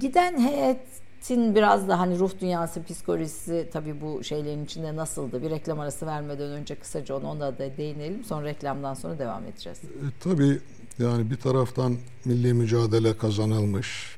[0.00, 5.42] giden heyetin biraz da hani ruh dünyası psikolojisi tabii bu şeylerin içinde nasıldı?
[5.42, 8.24] Bir reklam arası vermeden önce kısaca onu ona da değinelim.
[8.24, 9.78] Sonra reklamdan sonra devam edeceğiz.
[9.84, 9.88] E,
[10.20, 10.60] tabii
[10.98, 14.16] yani bir taraftan milli mücadele kazanılmış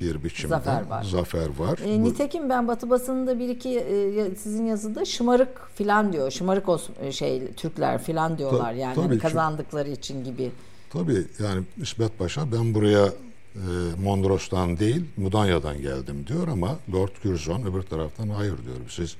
[0.00, 0.48] bir biçimde.
[0.48, 1.04] Zafer var.
[1.04, 1.78] Zafer var.
[1.84, 6.30] E, nitekim ben Batı basınında bir iki e, sizin yazıda şımarık filan diyor.
[6.30, 9.22] Şımarık Os- şey Türkler filan diyorlar Ta- yani tabii hani ki.
[9.22, 10.50] kazandıkları için gibi.
[10.90, 13.60] Tabii yani İsmet Paşa ben buraya e,
[14.02, 18.76] Mondros'tan değil Mudanya'dan geldim diyor ama Lord Curzon öbür taraftan hayır diyor.
[18.88, 19.16] Siz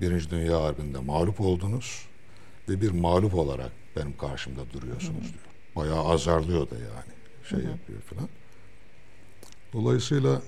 [0.00, 2.02] Birinci Dünya Harbi'nde mağlup oldunuz
[2.68, 5.47] ve bir mağlup olarak benim karşımda duruyorsunuz diyor.
[5.78, 7.12] Bayağı azarlıyor da yani
[7.48, 8.28] şey yapıyor falan.
[9.72, 10.42] Dolayısıyla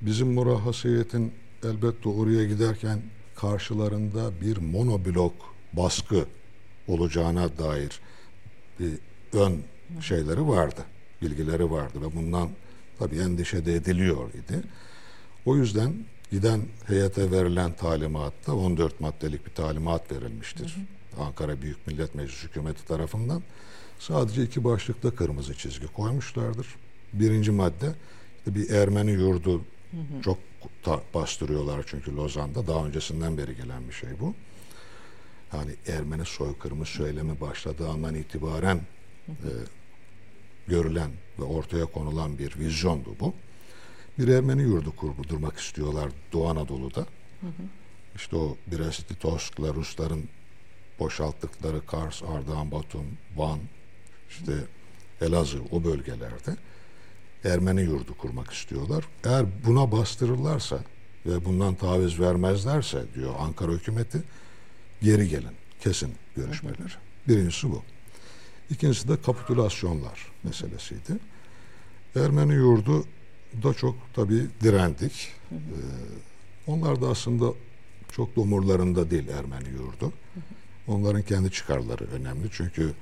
[0.00, 1.32] bizim murahhasiyetin
[1.64, 3.02] elbette oraya giderken
[3.36, 5.34] karşılarında bir monoblok
[5.72, 6.26] baskı
[6.88, 8.00] olacağına dair
[8.80, 8.92] bir
[9.32, 9.62] ön
[10.00, 10.80] şeyleri vardı,
[11.22, 12.48] bilgileri vardı ve bundan
[12.98, 14.62] tabii endişe de ediliyor idi.
[15.46, 15.94] O yüzden
[16.30, 20.76] giden heyete verilen talimatta 14 maddelik bir talimat verilmiştir.
[21.18, 23.42] Ankara Büyük Millet Meclisi hükümeti tarafından.
[23.98, 26.66] Sadece iki başlıkta kırmızı çizgi koymuşlardır.
[27.12, 27.94] Birinci madde
[28.46, 29.64] bir Ermeni yurdu
[30.24, 30.38] çok
[30.82, 34.34] ta- bastırıyorlar çünkü Lozan'da daha öncesinden beri gelen bir şey bu.
[35.52, 38.80] Yani Ermeni soykırımı söylemi başladığı andan itibaren
[39.28, 39.50] e,
[40.68, 43.34] görülen ve ortaya konulan bir vizyondu bu.
[44.18, 47.06] Bir Ermeni yurdu kurdurmak istiyorlar Doğu Anadolu'da.
[48.16, 50.28] İşte o Brest, Tosk'la Rusların
[50.98, 53.58] boşalttıkları Kars, Ardahan, Batum, Van,
[54.34, 54.52] işte
[55.20, 56.56] Elazığ o bölgelerde
[57.44, 59.04] Ermeni yurdu kurmak istiyorlar.
[59.24, 60.78] Eğer buna bastırırlarsa
[61.26, 64.22] ve bundan taviz vermezlerse diyor Ankara hükümeti
[65.02, 65.52] geri gelin.
[65.80, 66.92] Kesin görüşmeleri.
[67.28, 67.82] Birincisi bu.
[68.70, 71.18] İkincisi de kapitülasyonlar meselesiydi.
[72.16, 73.04] Ermeni yurdu
[73.62, 75.32] da çok tabii direndik.
[75.52, 75.56] Ee,
[76.66, 77.52] onlar da aslında
[78.12, 80.12] çok da umurlarında değil Ermeni yurdu.
[80.86, 82.48] Onların kendi çıkarları önemli.
[82.52, 82.94] Çünkü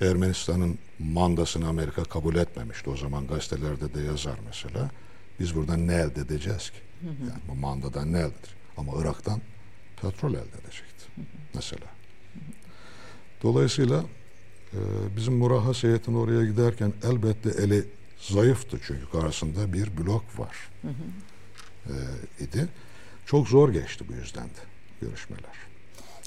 [0.00, 2.90] Ermenistan'ın mandasını Amerika kabul etmemişti.
[2.90, 4.90] O zaman gazetelerde de yazar mesela.
[5.40, 6.78] Biz buradan ne elde edeceğiz ki?
[7.04, 8.58] Yani bu mandadan ne elde edeceğiz?
[8.76, 9.40] Ama Irak'tan
[10.02, 11.04] petrol elde edecekti
[11.54, 11.86] mesela.
[13.42, 14.04] Dolayısıyla
[14.72, 14.80] e,
[15.16, 17.84] bizim murahhas heyetin oraya giderken elbette eli
[18.18, 20.56] zayıftı çünkü karşısında bir blok var
[21.86, 21.94] e,
[22.44, 22.68] idi.
[23.26, 24.60] Çok zor geçti bu yüzden de
[25.00, 25.67] görüşmeler.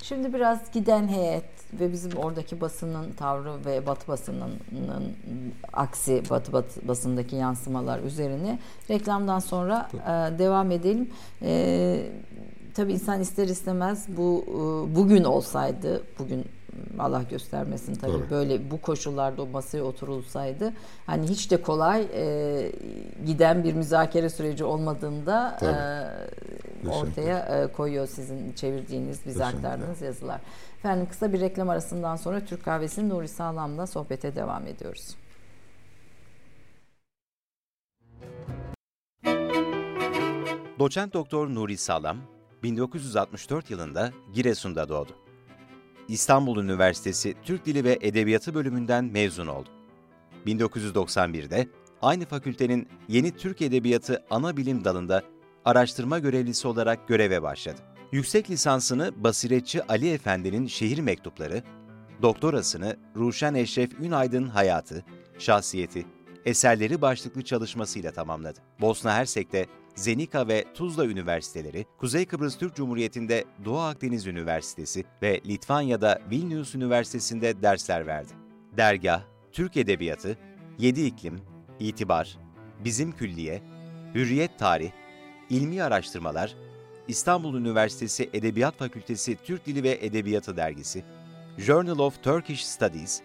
[0.04, 4.52] Şimdi biraz giden heyet ve bizim oradaki basının tavrı ve Batı basının
[5.74, 8.60] aksi Batı, Batı basındaki yansımalar üzerine
[8.90, 11.10] reklamdan sonra e, devam edelim.
[11.42, 12.12] E,
[12.74, 16.46] tabii insan ister istemez bu e, bugün olsaydı bugün
[17.00, 18.30] Allah göstermesin tabii, Tabii.
[18.30, 20.74] böyle bu koşullarda o masaya oturulsaydı
[21.06, 22.72] hani hiç de kolay e,
[23.26, 30.42] giden bir müzakere süreci olmadığında e, ortaya e, koyuyor sizin çevirdiğiniz bize aktardığınız yazılar.
[30.78, 35.16] Efendim kısa bir reklam arasından sonra Türk Kahvesi'nin Nuri Sağlam'la sohbete devam ediyoruz.
[40.80, 42.18] Doçent Doktor Nuri Sağlam,
[42.64, 45.21] 1964 yılında Giresun'da doğdu.
[46.08, 49.70] İstanbul Üniversitesi Türk Dili ve Edebiyatı bölümünden mezun oldu.
[50.46, 51.68] 1991'de
[52.02, 55.24] aynı fakültenin Yeni Türk Edebiyatı ana bilim dalında
[55.66, 57.78] araştırma görevlisi olarak göreve başladı.
[58.12, 61.64] Yüksek lisansını Basiretçi Ali Efendi'nin Şehir Mektupları,
[62.22, 65.06] doktorasını Ruşen Eşref Ünaydın Hayatı,
[65.40, 66.06] Şahsiyeti,
[66.46, 68.60] Eserleri başlıklı çalışmasıyla tamamladı.
[68.82, 69.66] Bosna Hersek'te
[70.02, 77.62] Zenica ve Tuzla Üniversiteleri, Kuzey Kıbrıs Türk Cumhuriyeti'nde Doğu Akdeniz Üniversitesi ve Litvanya'da Vilnius Üniversitesi'nde
[77.62, 78.34] dersler verdi.
[78.78, 80.38] Dergah, Türk Edebiyatı,
[80.80, 81.42] Yedi İklim,
[81.80, 82.38] İtibar,
[82.86, 83.62] Bizim Külliye,
[84.16, 84.92] Hürriyet Tarih,
[85.50, 86.56] ilmi araştırmalar,
[87.08, 91.04] İstanbul Üniversitesi Edebiyat Fakültesi Türk Dili ve Edebiyatı dergisi,
[91.58, 93.22] Journal of Turkish Studies,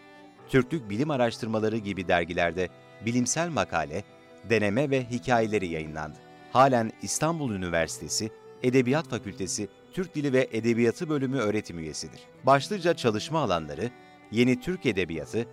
[0.48, 2.68] Türklük Bilim Araştırmaları gibi dergilerde
[3.06, 4.04] bilimsel makale,
[4.50, 6.25] deneme ve hikayeleri yayınlandı.
[6.52, 8.30] Halen İstanbul Üniversitesi
[8.62, 12.20] Edebiyat Fakültesi Türk Dili ve Edebiyatı Bölümü öğretim üyesidir.
[12.44, 13.90] Başlıca çalışma alanları
[14.30, 15.46] Yeni Türk Edebiyatı,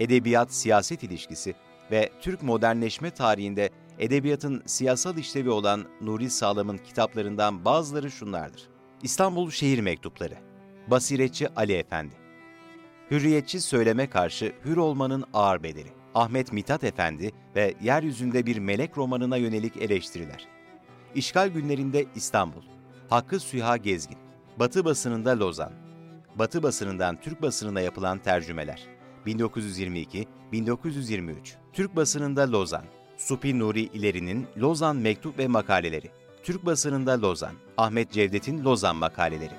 [0.00, 1.54] Edebiyat-Siyaset ilişkisi
[1.90, 8.62] ve Türk modernleşme tarihinde edebiyatın siyasal işlevi olan Nuri Sağlam'ın kitaplarından bazıları şunlardır.
[9.02, 10.34] İstanbul Şehir Mektupları,
[10.86, 12.14] Basiretçi Ali Efendi,
[13.10, 19.36] Hürriyetçi söyleme karşı hür olmanın ağır bedeli, Ahmet Mithat Efendi ve Yeryüzünde Bir Melek romanına
[19.36, 20.48] yönelik eleştiriler.
[21.14, 22.62] İşgal günlerinde İstanbul,
[23.10, 24.18] Hakkı Süha Gezgin,
[24.58, 25.72] Batı basınında Lozan,
[26.34, 28.82] Batı basınından Türk basınına yapılan tercümeler,
[29.26, 31.34] 1922-1923,
[31.72, 32.84] Türk basınında Lozan,
[33.16, 36.10] Supi Nuri İleri'nin Lozan Mektup ve Makaleleri,
[36.42, 39.54] Türk basınında Lozan, Ahmet Cevdet'in Lozan Makaleleri.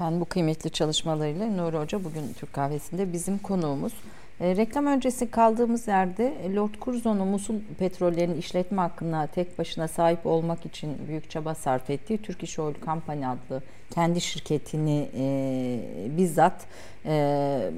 [0.00, 3.92] Efendim bu kıymetli çalışmalarıyla Nuri Hoca bugün Türk Kahvesi'nde bizim konuğumuz.
[4.40, 10.66] E, reklam öncesi kaldığımız yerde Lord Curzon'un Musul petrollerini işletme hakkına tek başına sahip olmak
[10.66, 15.78] için büyük çaba sarf ettiği Turkish Oil Company adlı kendi şirketini e,
[16.16, 16.66] bizzat
[17.06, 17.70] e,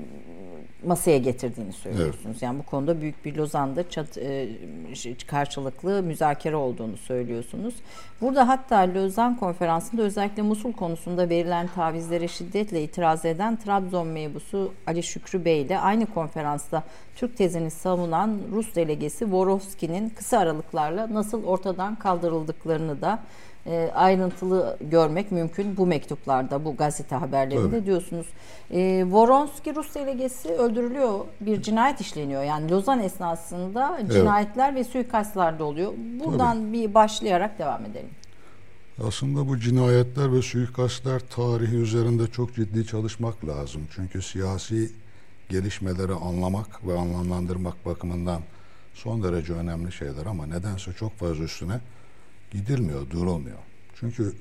[0.86, 2.26] masaya getirdiğini söylüyorsunuz.
[2.26, 2.42] Evet.
[2.42, 4.48] Yani bu konuda büyük bir Lozan'da çat, e,
[5.26, 7.74] karşılıklı müzakere olduğunu söylüyorsunuz.
[8.20, 15.02] Burada hatta Lozan konferansında özellikle Musul konusunda verilen tavizlere şiddetle itiraz eden Trabzon mebusu Ali
[15.02, 16.82] Şükrü Bey ile aynı konferansta
[17.16, 23.18] Türk tezini savunan Rus delegesi Vorovski'nin kısa aralıklarla nasıl ortadan kaldırıldıklarını da
[23.66, 27.86] e, ayrıntılı görmek mümkün bu mektuplarda, bu gazete haberlerinde evet.
[27.86, 28.26] diyorsunuz.
[28.70, 32.42] E, Voronski Rus delegesi öldürülüyor, bir cinayet işleniyor.
[32.42, 34.86] Yani Lozan esnasında cinayetler evet.
[34.86, 35.92] ve suikastlar da oluyor.
[36.24, 36.72] Buradan Tabii.
[36.72, 38.10] bir başlayarak devam edelim.
[39.08, 43.82] Aslında bu cinayetler ve suikastlar tarihi üzerinde çok ciddi çalışmak lazım.
[43.94, 44.92] Çünkü siyasi
[45.48, 48.40] gelişmeleri anlamak ve anlamlandırmak bakımından
[48.94, 51.80] son derece önemli şeyler ama nedense çok fazla üstüne
[52.52, 53.58] gidilmiyor, durulmuyor.
[53.94, 54.34] Çünkü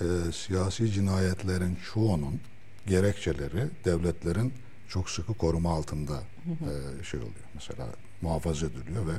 [0.00, 2.40] e, siyasi cinayetlerin çoğunun
[2.86, 4.52] gerekçeleri devletlerin
[4.88, 7.44] çok sıkı koruma altında e, şey oluyor.
[7.54, 7.86] Mesela
[8.22, 9.12] muhafaza ediliyor ve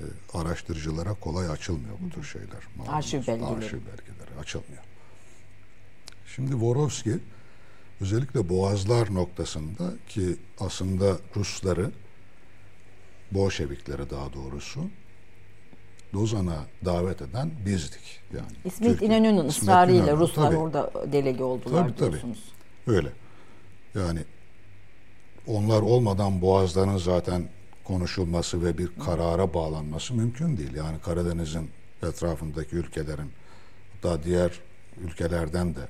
[0.00, 2.88] e, araştırıcılara kolay açılmıyor bu tür şeyler.
[2.88, 3.44] Arşiv belgeleri.
[3.44, 4.82] Arşiv belgeleri açılmıyor.
[6.34, 7.18] Şimdi Vorovski
[8.00, 11.90] özellikle boğazlar noktasında ki aslında Rusları
[13.30, 14.80] Bolşevikleri daha doğrusu
[16.14, 18.20] Lozan'a davet eden bizdik.
[18.34, 19.10] Yani İsmet Türkiye.
[19.10, 22.38] İnönü'nün ısrarıyla Ruslar tabii, orada delege oldular tabii, diyorsunuz.
[22.84, 22.96] Tabii.
[22.96, 23.12] Öyle.
[23.94, 24.20] Yani
[25.46, 27.48] onlar olmadan Boğazların zaten
[27.84, 30.74] konuşulması ve bir karara bağlanması mümkün değil.
[30.74, 31.70] Yani Karadeniz'in
[32.02, 33.32] etrafındaki ülkelerin
[33.94, 34.60] hatta diğer
[35.00, 35.88] ülkelerden de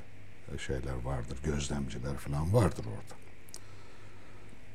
[0.58, 3.22] şeyler vardır, gözlemciler falan vardır orada.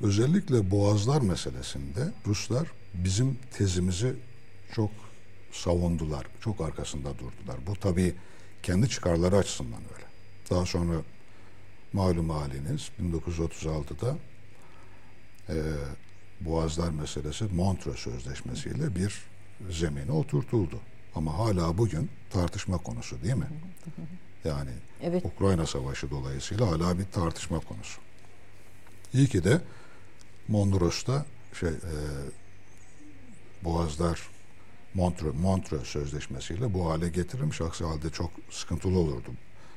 [0.02, 4.16] Özellikle boğazlar meselesinde Ruslar bizim tezimizi
[4.76, 4.92] çok
[5.52, 6.28] savundular.
[6.42, 7.58] Çok arkasında durdular.
[7.68, 8.16] Bu tabii
[8.64, 10.06] kendi çıkarları açısından öyle.
[10.50, 11.02] Daha sonra
[11.94, 14.18] malum haliniz 1936'da
[15.50, 15.56] e,
[16.42, 19.22] Boğazlar meselesi Montreux Sözleşmesi'yle bir
[19.70, 20.80] zemine oturtuldu.
[21.16, 23.48] Ama hala bugün tartışma konusu değil mi?
[24.44, 25.26] Yani evet.
[25.26, 28.02] Ukrayna Savaşı dolayısıyla hala bir tartışma konusu.
[29.14, 29.62] İyi ki de
[30.48, 31.26] Mondros'ta
[31.60, 31.74] şey e,
[33.64, 34.30] Boğazlar
[34.94, 37.62] Montreux, Montreux Sözleşmesi'yle bu hale getirilmiş.
[37.62, 39.30] Aksi halde çok sıkıntılı olurdu.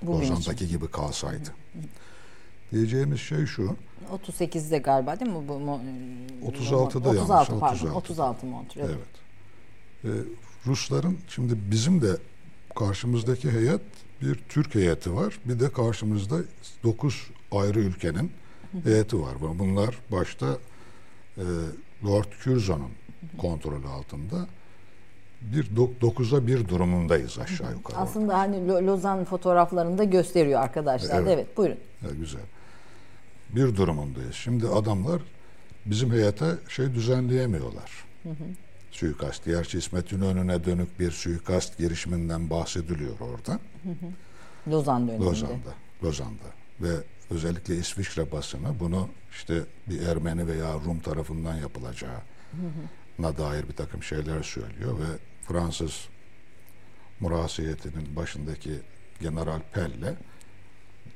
[0.07, 1.55] Lozan'daki gibi kalsaydı.
[2.73, 3.77] Diyeceğimiz şey şu.
[4.27, 5.53] 38'de galiba değil mi bu?
[5.53, 7.49] 36'da 36 yanlış.
[7.61, 7.93] Pardon, 36.
[7.95, 8.91] 36 Montreux.
[8.91, 8.99] Evet.
[10.05, 10.27] evet.
[10.27, 10.29] Ee,
[10.67, 12.17] Rusların şimdi bizim de
[12.79, 13.81] karşımızdaki heyet
[14.23, 15.39] bir Türk heyeti var.
[15.45, 16.37] Bir de karşımızda
[16.85, 18.33] 9 ayrı ülkenin
[18.85, 19.35] heyeti var.
[19.59, 20.59] Bunlar başta
[21.37, 21.45] e,
[22.05, 22.91] Lord Curzon'un
[23.39, 24.47] kontrolü altında
[25.41, 27.97] bir dokuza bir durumundayız aşağı yukarı.
[27.97, 31.19] Aslında hani Lozan fotoğraflarında gösteriyor arkadaşlar.
[31.19, 31.79] Evet, evet buyurun.
[32.03, 32.43] Evet, güzel.
[33.51, 34.35] Bir durumundayız.
[34.35, 35.23] Şimdi adamlar
[35.87, 37.91] bizim heyete şey düzenleyemiyorlar.
[38.23, 38.45] Hı hı.
[38.91, 39.45] Suikast.
[39.45, 43.53] Gerçi İsmet İnönü'ne dönük bir suikast girişiminden bahsediliyor orada.
[43.83, 44.71] Hı hı.
[44.71, 45.25] Lozan döneminde.
[45.25, 45.75] Lozan'da.
[46.05, 46.51] Lozan'da.
[46.81, 46.95] Ve
[47.31, 52.19] özellikle İsviçre basını bunu işte bir Ermeni veya Rum tarafından yapılacağı
[53.19, 53.39] hı.
[53.39, 56.09] dair bir takım şeyler söylüyor ve Fransız
[57.21, 58.71] murasiyetinin başındaki
[59.21, 60.15] General Pelle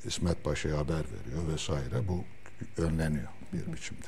[0.04, 2.08] İsmet Paşa'ya haber veriyor vesaire.
[2.08, 2.24] Bu
[2.82, 4.06] önleniyor bir biçimde.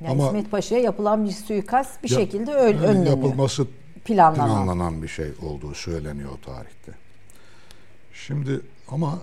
[0.00, 3.16] Yani Ama İsmet Paşa'ya yapılan bir suikast bir Ya- şekilde öl yani önleniyor.
[3.16, 3.66] yapılması
[4.04, 4.48] planlanan.
[4.48, 6.92] planlanan bir şey olduğu söyleniyor o tarihte.
[8.12, 9.22] Şimdi ama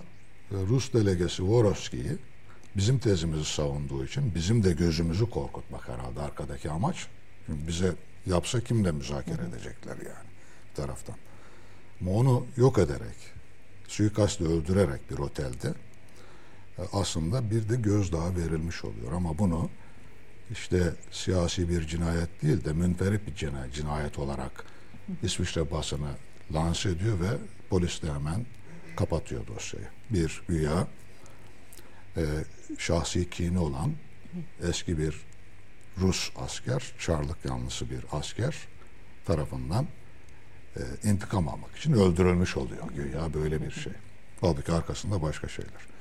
[0.50, 2.12] e, Rus delegesi Vorovski'yi
[2.76, 7.06] bizim tezimizi savunduğu için bizim de gözümüzü korkutmak herhalde arkadaki amaç.
[7.46, 7.92] Çünkü bize
[8.26, 10.28] yapsa kimle müzakere edecekler yani
[10.70, 11.16] bir taraftan.
[12.00, 13.16] Ama onu yok ederek,
[13.88, 15.68] suikastla öldürerek bir otelde
[16.78, 19.12] e, aslında bir de gözdağı verilmiş oluyor.
[19.12, 19.70] Ama bunu
[20.50, 24.64] işte siyasi bir cinayet değil de münferit bir cina- cinayet olarak
[25.22, 26.10] İsviçre basını
[26.52, 27.36] lanse ediyor ve
[27.70, 28.46] polis de hemen
[28.96, 29.86] kapatıyor dosyayı.
[30.10, 30.86] Bir güya
[32.16, 32.22] e,
[32.78, 33.92] şahsi kini olan
[34.68, 35.20] eski bir
[36.00, 38.54] Rus asker, Çarlık yanlısı bir asker
[39.24, 39.86] tarafından
[40.76, 43.92] e, intikam almak için öldürülmüş oluyor güya böyle bir şey.
[44.40, 45.94] Halbuki arkasında başka şeyler.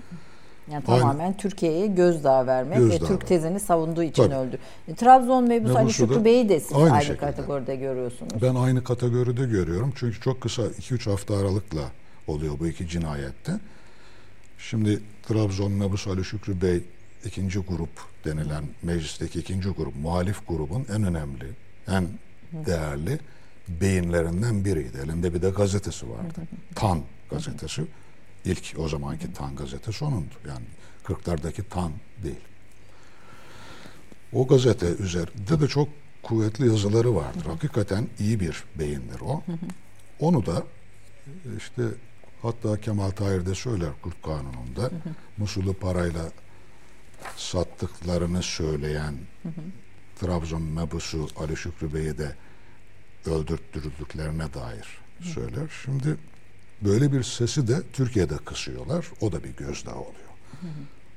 [0.71, 1.01] Yani Aynen.
[1.01, 3.27] tamamen Türkiye'ye gözdağı vermek Gözdağı ve Türk vermek.
[3.27, 4.35] tezini savunduğu için Tabii.
[4.35, 4.57] öldü.
[4.87, 8.41] E, Trabzon mebusu Ali Şükrü Bey'i de siz aynı aynı, kategoride görüyorsunuz.
[8.41, 9.93] Ben aynı kategoride görüyorum.
[9.95, 11.81] Çünkü çok kısa 2-3 hafta aralıkla
[12.27, 13.51] oluyor bu iki cinayette.
[14.57, 16.83] Şimdi Trabzon Mebus Ali Şükrü Bey
[17.25, 17.89] ikinci grup
[18.25, 21.49] denilen meclisteki ikinci grup, muhalif grubun en önemli,
[21.87, 22.09] en
[22.53, 23.19] değerli
[23.67, 24.97] beyinlerinden biriydi.
[24.97, 26.41] Elinde bir de gazetesi vardı.
[26.75, 27.85] Tan gazetesi.
[28.45, 30.33] İlk o zamanki Tan gazetesi onundu.
[30.47, 30.65] Yani
[31.05, 31.91] 40'lardaki Tan
[32.23, 32.41] değil.
[34.33, 35.89] O gazete üzerinde de çok
[36.23, 37.45] kuvvetli yazıları vardır.
[37.45, 39.43] Hakikaten iyi bir beyindir o.
[40.19, 40.63] Onu da
[41.57, 41.83] işte
[42.41, 44.91] hatta Kemal Tahir de söyler Kurt Kanunu'nda
[45.37, 46.31] Musul'u parayla
[47.37, 49.15] sattıklarını söyleyen
[50.19, 52.35] Trabzon mebusu Ali Şükrü Bey'i de
[53.25, 54.87] öldürttürdüklerine dair
[55.21, 55.69] söyler.
[55.85, 56.17] Şimdi
[56.81, 59.05] böyle bir sesi de Türkiye'de kısıyorlar.
[59.21, 60.29] O da bir gözdağı oluyor.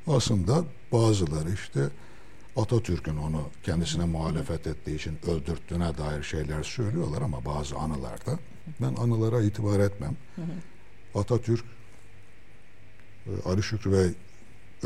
[0.07, 1.89] Aslında bazıları işte
[2.57, 8.39] Atatürk'ün onu kendisine muhalefet ettiği için öldürttüğüne dair şeyler söylüyorlar ama bazı anılarda
[8.81, 10.17] ben anılara itibar etmem.
[11.15, 11.65] Atatürk
[13.27, 14.11] e, Ali Şükrü Bey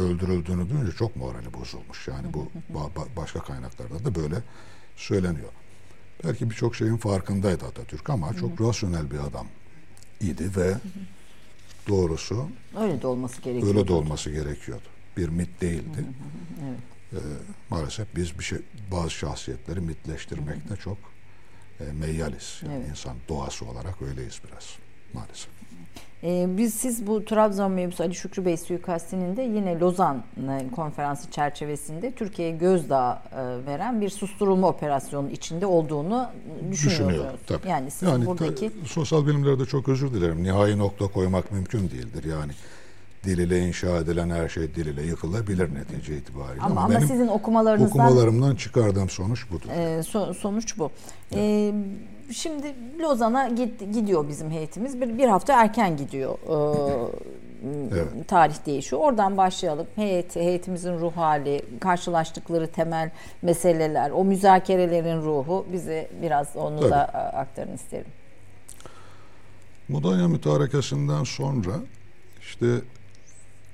[0.01, 2.09] öldürüldüğünü duyunca çok morali bozulmuş.
[2.09, 4.37] Yani bu ba- ba- başka kaynaklarda da böyle
[4.97, 5.49] söyleniyor.
[6.25, 9.47] Belki birçok şeyin farkındaydı Atatürk ama çok rasyonel bir adam
[10.21, 10.75] idi ve
[11.89, 12.49] doğrusu
[12.81, 13.75] Öyle de olması gerekiyor.
[13.75, 14.85] öyle de olması gerekiyordu.
[15.17, 16.05] Bir mit değildi.
[17.13, 17.17] Ee,
[17.71, 18.59] maalesef biz bir şey
[18.93, 20.99] bazı şahsiyetleri mitleştirmekte çok
[21.81, 22.61] e, meyyaliz.
[22.65, 22.89] Yani Evet.
[22.91, 24.77] insan doğası olarak öyleyiz biraz
[25.15, 25.49] maalesef.
[26.25, 30.23] Ee, biz siz bu Trabzon mebusu Ali Şükrü Bey suikastinin de yine Lozan
[30.77, 36.27] konferansı çerçevesinde Türkiye'ye gözdağı e, veren bir susturulma operasyonu içinde olduğunu
[36.71, 37.41] Düşünüyor düşünüyorsunuz.
[37.47, 37.69] tabii.
[37.69, 40.43] Yani siz ta- buradaki sosyal bilimlerde çok özür dilerim.
[40.43, 42.25] Nihai nokta koymak mümkün değildir.
[42.25, 42.53] Yani
[43.25, 46.63] dil ile inşa edilen her şey dil ile yıkılabilir netice itibariyle.
[46.63, 49.69] ama, ama benim sizin okumalarınızdan okumalarımdan çıkardığım sonuç budur.
[49.71, 50.91] e, so- sonuç bu.
[51.35, 51.73] E,
[52.35, 55.01] şimdi Lozan'a git- gidiyor bizim heyetimiz.
[55.01, 56.35] Bir, bir hafta erken gidiyor.
[56.49, 57.11] E,
[57.93, 58.29] Evet.
[58.29, 59.03] tarih değişiyor.
[59.03, 59.87] Oradan başlayalım.
[59.97, 63.11] Heyet, heyetimizin ruh hali, karşılaştıkları temel
[63.43, 66.91] meseleler, o müzakerelerin ruhu bize biraz onu Tabii.
[66.91, 68.07] da aktarın isterim.
[69.89, 71.73] Mudanya mütarekesinden sonra
[72.41, 72.67] işte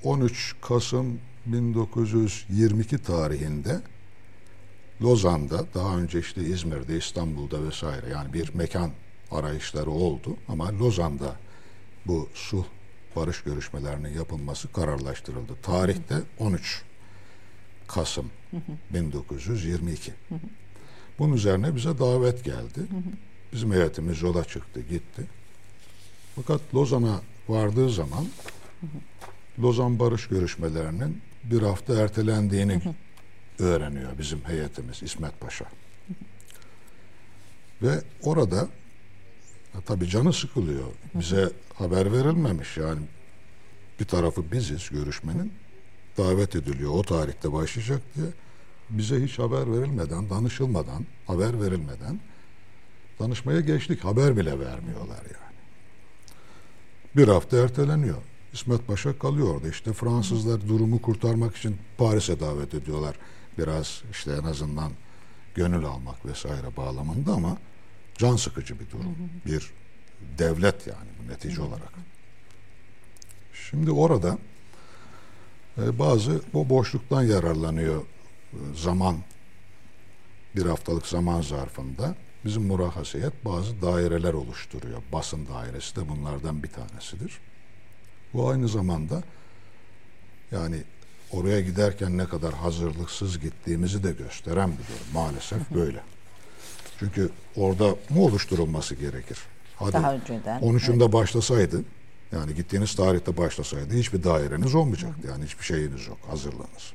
[0.05, 3.81] 13 Kasım 1922 tarihinde
[5.03, 8.91] Lozan'da daha önce işte İzmir'de, İstanbul'da vesaire yani bir mekan
[9.31, 11.37] arayışları oldu ama Lozan'da
[12.07, 12.65] bu sulh
[13.17, 15.53] barış görüşmelerinin yapılması kararlaştırıldı.
[15.63, 16.83] Tarihte 13
[17.89, 18.31] Kasım
[18.91, 20.13] 1922.
[21.19, 22.81] Bunun üzerine bize davet geldi.
[23.53, 25.23] Bizim heyetimiz yola çıktı, gitti.
[26.37, 28.27] Fakat Lozan'a vardığı zaman
[29.59, 32.81] Lozan barış görüşmelerinin bir hafta ertelendiğini
[33.59, 35.65] öğreniyor bizim heyetimiz İsmet Paşa.
[37.83, 38.69] Ve orada
[39.87, 40.87] tabii canı sıkılıyor.
[41.15, 43.01] Bize haber verilmemiş yani
[44.01, 45.53] bir tarafı biziz görüşmenin.
[46.19, 48.27] Davet ediliyor o tarihte başlayacak diye.
[48.91, 52.21] Bize hiç haber verilmeden, danışılmadan, haber verilmeden
[53.21, 54.05] danışmaya geçtik.
[54.05, 55.57] Haber bile vermiyorlar yani.
[57.17, 58.23] Bir hafta erteleniyor.
[58.53, 59.69] İsmet Paşa kalıyor orada.
[59.69, 63.17] İşte Fransızlar durumu kurtarmak için Paris'e davet ediyorlar.
[63.59, 64.93] Biraz işte en azından
[65.55, 67.59] gönül almak vesaire bağlamında ama
[68.19, 69.17] can sıkıcı bir durum.
[69.47, 69.71] Bir
[70.39, 71.93] devlet yani bu netice olarak.
[73.71, 74.39] Şimdi orada
[75.79, 79.17] e, bazı bu boşluktan yararlanıyor e, zaman
[80.57, 85.03] bir haftalık zaman zarfında bizim murahhasiyet bazı daireler oluşturuyor.
[85.13, 87.39] Basın dairesi de bunlardan bir tanesidir.
[88.35, 89.23] Bu aynı zamanda
[90.51, 90.83] yani
[91.33, 95.15] oraya giderken ne kadar hazırlıksız gittiğimizi de gösteren bir durum.
[95.15, 96.01] Maalesef böyle.
[96.99, 99.39] Çünkü orada mı oluşturulması gerekir?
[99.77, 101.83] Hadi Daha önceden, 13'ünde başlasaydı,
[102.33, 105.29] yani gittiğiniz tarihte başlasaydı hiçbir daireniz olmayacaktı.
[105.29, 106.93] Yani hiçbir şeyiniz yok, hazırlığınız.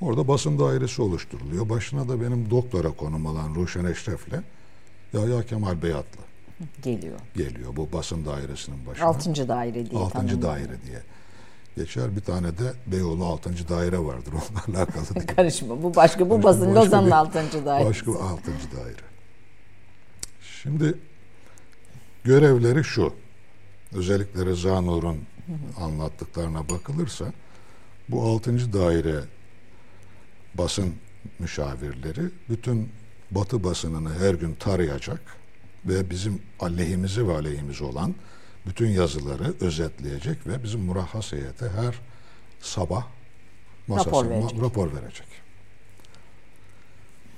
[0.00, 1.68] Orada basın dairesi oluşturuluyor.
[1.68, 4.40] Başına da benim doktora konum alan Ruşen Eşref'le
[5.12, 6.20] Yahya Kemal Beyatlı
[6.82, 7.18] Geliyor.
[7.36, 9.06] geliyor bu basın dairesinin başına.
[9.06, 10.42] Altıncı daire diye Altıncı tanımlıyor.
[10.42, 11.02] daire diye
[11.76, 12.16] geçer.
[12.16, 14.32] Bir tane de Beyoğlu altıncı daire vardır
[14.66, 15.26] onunla alakalı.
[15.26, 15.82] Karışma.
[15.82, 16.30] Bu başka.
[16.30, 17.90] Bu basın Lozan'ın bir- altıncı dairesi.
[17.90, 19.02] Başka bir altıncı daire.
[20.62, 20.94] Şimdi
[22.24, 23.12] görevleri şu.
[23.94, 25.18] Özellikle Rıza Nur'un
[25.80, 27.24] anlattıklarına bakılırsa
[28.08, 29.20] bu altıncı daire
[30.54, 30.94] basın
[31.38, 32.88] müşavirleri bütün
[33.30, 35.20] batı basınını her gün tarayacak
[35.84, 38.14] ve bizim aleyhimize ve aleyhimize olan
[38.66, 41.94] bütün yazıları özetleyecek ve bizim murahhas heyete her
[42.60, 43.06] sabah
[43.86, 44.62] masasına verecek.
[44.62, 45.26] rapor verecek.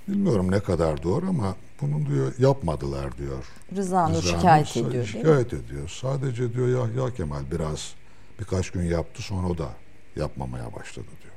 [0.09, 3.45] Bilmiyorum ne kadar doğru ama bunu diyor yapmadılar diyor.
[3.77, 5.09] Rıza Nur şikayet ediyor değil mi?
[5.09, 5.89] Şikayet ediyor.
[6.01, 7.95] Sadece diyor Yahya Kemal biraz
[8.41, 9.69] birkaç gün yaptı sonra o da
[10.17, 11.35] yapmamaya başladı diyor.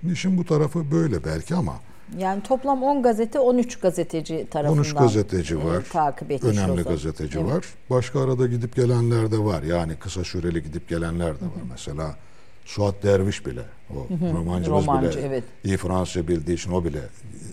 [0.00, 1.80] Şimdi işin bu tarafı böyle belki ama
[2.18, 5.84] Yani toplam 10 gazete 13 gazeteci tarafından 13 gazeteci e, var.
[5.92, 6.92] takip etmiş Önemli Lozan.
[6.92, 7.50] gazeteci Evet.
[7.50, 7.64] var.
[7.90, 9.62] Başka arada gidip gelenler de var.
[9.62, 11.62] Yani kısa süreli gidip gelenler de var.
[11.70, 12.16] Mesela
[12.64, 15.44] Suat Derviş bile o romancımız Romancı, bile evet.
[15.64, 17.00] iyi Fransızca bildiği için o bile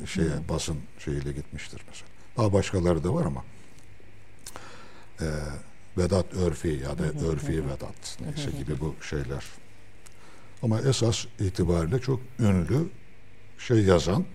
[0.05, 2.09] şeye basın şeyiyle gitmiştir mesela.
[2.37, 3.43] Daha başkaları da var ama
[5.21, 5.27] e,
[5.97, 9.45] Vedat Örfi ya da Örfi Vedat neyse gibi bu şeyler.
[10.63, 12.87] Ama esas itibariyle çok ünlü
[13.57, 14.25] şey yazan,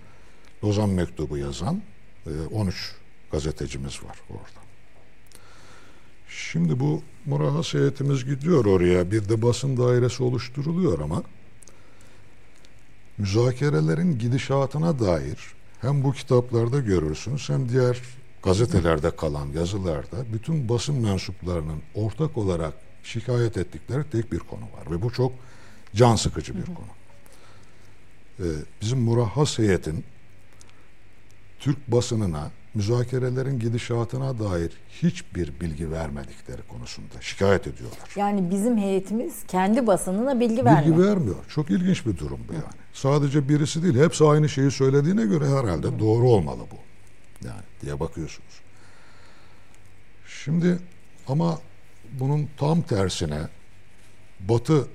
[0.64, 1.82] Lozan Mektubu yazan
[2.26, 2.94] e, 13
[3.32, 4.60] gazetecimiz var orada.
[6.28, 9.10] Şimdi bu murahhas heyetimiz gidiyor oraya.
[9.10, 11.22] Bir de basın dairesi oluşturuluyor ama
[13.18, 15.38] müzakerelerin gidişatına dair
[15.80, 18.00] hem bu kitaplarda görürsünüz hem diğer
[18.42, 25.02] gazetelerde kalan yazılarda bütün basın mensuplarının ortak olarak şikayet ettikleri tek bir konu var ve
[25.02, 25.32] bu çok
[25.94, 26.86] can sıkıcı bir konu.
[28.38, 28.44] Ee,
[28.80, 30.04] bizim murahhas heyetin
[31.60, 38.10] Türk basınına müzakerelerin gidişatına dair hiçbir bilgi vermedikleri konusunda şikayet ediyorlar.
[38.16, 41.06] Yani bizim heyetimiz kendi basınına bilgi Bilgi vermiyor.
[41.06, 41.36] vermiyor.
[41.48, 42.64] Çok ilginç bir durum bu yani.
[42.92, 46.76] Sadece birisi değil, hepsi aynı şeyi söylediğine göre herhalde doğru olmalı bu.
[47.46, 48.60] Yani diye bakıyorsunuz.
[50.44, 50.78] Şimdi
[51.28, 51.58] ama
[52.20, 53.40] bunun tam tersine
[54.40, 54.86] Batı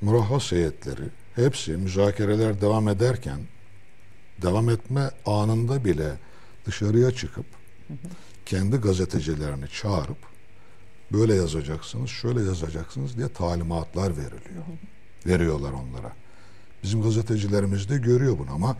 [0.00, 1.04] murahhas heyetleri
[1.34, 3.38] hepsi müzakereler devam ederken
[4.42, 6.12] devam etme anında bile
[6.66, 7.46] dışarıya çıkıp
[8.46, 10.16] kendi gazetecilerini çağırıp
[11.12, 14.64] böyle yazacaksınız, şöyle yazacaksınız diye talimatlar veriliyor.
[15.26, 16.12] Veriyorlar onlara.
[16.82, 18.76] Bizim gazetecilerimiz de görüyor bunu ama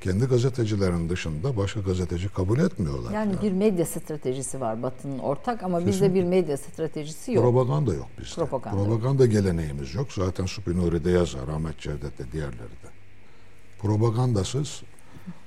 [0.00, 3.12] kendi gazetecilerin dışında başka gazeteci kabul etmiyorlar.
[3.12, 7.44] Yani bir medya stratejisi var Batı'nın ortak ama bizde bir medya stratejisi yok.
[7.44, 8.34] Propaganda yok bizde.
[8.34, 10.12] Propaganda Propaganda, geleneğimiz yok.
[10.12, 12.88] Zaten Spinori de yazar, Ahmet Cevdet de diğerleri de.
[13.78, 14.82] Propagandasız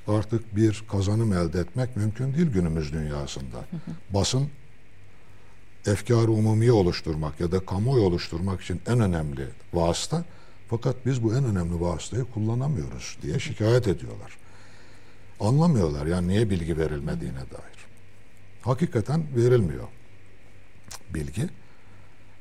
[0.07, 3.65] artık bir kazanım elde etmek mümkün değil günümüz dünyasında.
[4.09, 4.49] Basın
[5.87, 10.25] efkar umumiye oluşturmak ya da kamuoyu oluşturmak için en önemli vasıta.
[10.69, 14.37] Fakat biz bu en önemli vasıtayı kullanamıyoruz diye şikayet ediyorlar.
[15.39, 17.85] Anlamıyorlar yani niye bilgi verilmediğine dair.
[18.61, 19.87] Hakikaten verilmiyor
[21.13, 21.49] bilgi.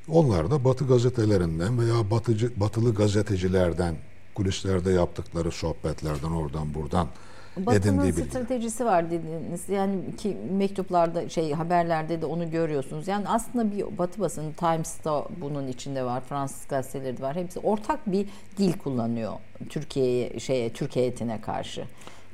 [0.09, 3.97] Onlar da Batı gazetelerinden veya batıcı, batılı gazetecilerden
[4.35, 7.09] kulislerde yaptıkları sohbetlerden oradan buradan
[7.57, 9.69] Batı'nın stratejisi var dediniz.
[9.69, 13.09] Yani ki mektuplarda şey haberlerde de onu görüyorsunuz.
[13.09, 16.23] Yani aslında bir Batı basını Times'ta bunun içinde var.
[16.29, 17.37] Fransız gazeteleri de var.
[17.37, 18.27] Hepsi ortak bir
[18.59, 19.33] dil kullanıyor
[19.69, 21.85] Türkiye'ye şeye Türk heyetine karşı.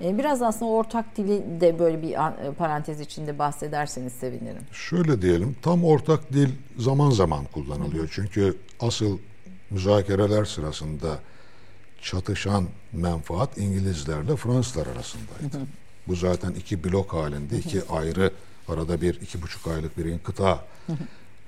[0.04, 4.62] Ee, Biraz aslında ortak dili de böyle bir an- parantez içinde bahsederseniz sevinirim.
[4.72, 6.48] Şöyle diyelim tam ortak dil
[6.78, 8.08] zaman zaman kullanılıyor.
[8.12, 9.18] Çünkü asıl
[9.70, 11.08] müzakereler sırasında
[12.02, 15.66] çatışan menfaat İngilizlerle Fransızlar arasındaydı.
[16.08, 18.32] Bu zaten iki blok halinde iki ayrı
[18.68, 20.64] arada bir iki buçuk aylık bir inkıta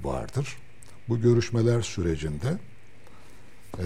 [0.03, 0.57] vardır.
[1.09, 2.59] Bu görüşmeler sürecinde
[3.79, 3.85] e,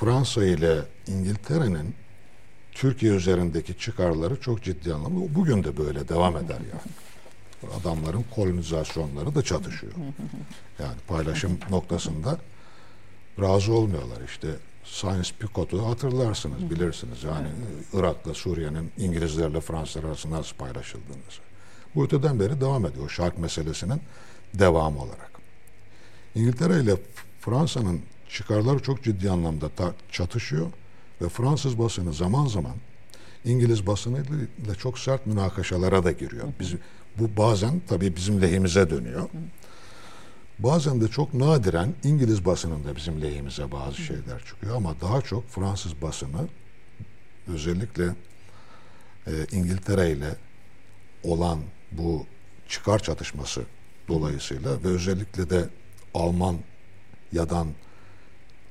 [0.00, 1.94] Fransa ile İngiltere'nin
[2.72, 6.92] Türkiye üzerindeki çıkarları çok ciddi anlamda bugün de böyle devam eder yani.
[7.80, 9.92] Adamların kolonizasyonları da çatışıyor.
[10.78, 12.38] Yani paylaşım noktasında
[13.40, 14.48] razı olmuyorlar işte.
[14.84, 17.24] Science Picot'u hatırlarsınız, bilirsiniz.
[17.24, 17.48] Yani
[17.92, 21.16] Irak'la Suriye'nin İngilizlerle Fransızlar arasında nasıl paylaşıldığını.
[21.94, 23.10] Bu öteden beri devam ediyor.
[23.10, 24.00] Şark meselesinin
[24.54, 25.30] devamı olarak.
[26.34, 26.96] İngiltere ile
[27.40, 29.68] Fransa'nın çıkarları çok ciddi anlamda
[30.10, 30.66] çatışıyor
[31.22, 32.74] ve Fransız basını zaman zaman
[33.44, 36.48] İngiliz basınıyla çok sert münakaşalara da giriyor.
[36.60, 36.74] Biz,
[37.18, 39.28] bu bazen tabii bizim lehimize dönüyor.
[40.58, 46.02] Bazen de çok nadiren İngiliz basınında bizim lehimize bazı şeyler çıkıyor ama daha çok Fransız
[46.02, 46.48] basını
[47.46, 48.04] özellikle
[49.26, 50.36] e, İngiltere ile
[51.22, 51.58] olan
[51.92, 52.26] bu
[52.68, 53.62] çıkar çatışması
[54.08, 55.68] dolayısıyla ve özellikle de
[56.14, 57.68] Almanya'dan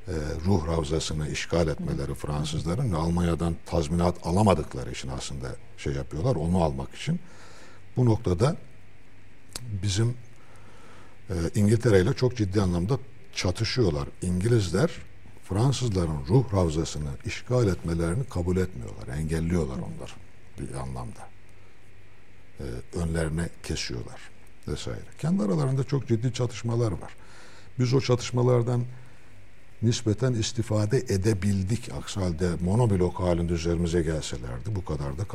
[0.07, 0.13] e,
[0.45, 6.95] ruh ravzasını işgal etmeleri Fransızların ve Almanya'dan tazminat alamadıkları için aslında şey yapıyorlar onu almak
[6.95, 7.19] için.
[7.97, 8.55] Bu noktada
[9.61, 10.17] bizim
[11.29, 12.99] e, İngiltere ile çok ciddi anlamda
[13.33, 14.07] çatışıyorlar.
[14.21, 14.91] İngilizler
[15.43, 20.11] Fransızların ruh ravzasını işgal etmelerini kabul etmiyorlar, engelliyorlar onları
[20.59, 21.29] bir anlamda.
[22.59, 22.65] E,
[22.97, 24.21] önlerine kesiyorlar
[24.67, 25.05] vesaire.
[25.19, 27.15] Kendi aralarında çok ciddi çatışmalar var.
[27.79, 28.83] Biz o çatışmalardan
[29.81, 31.91] nispeten istifade edebildik.
[31.93, 35.25] Aksi halde monoblok halinde üzerimize gelselerdi bu kadar da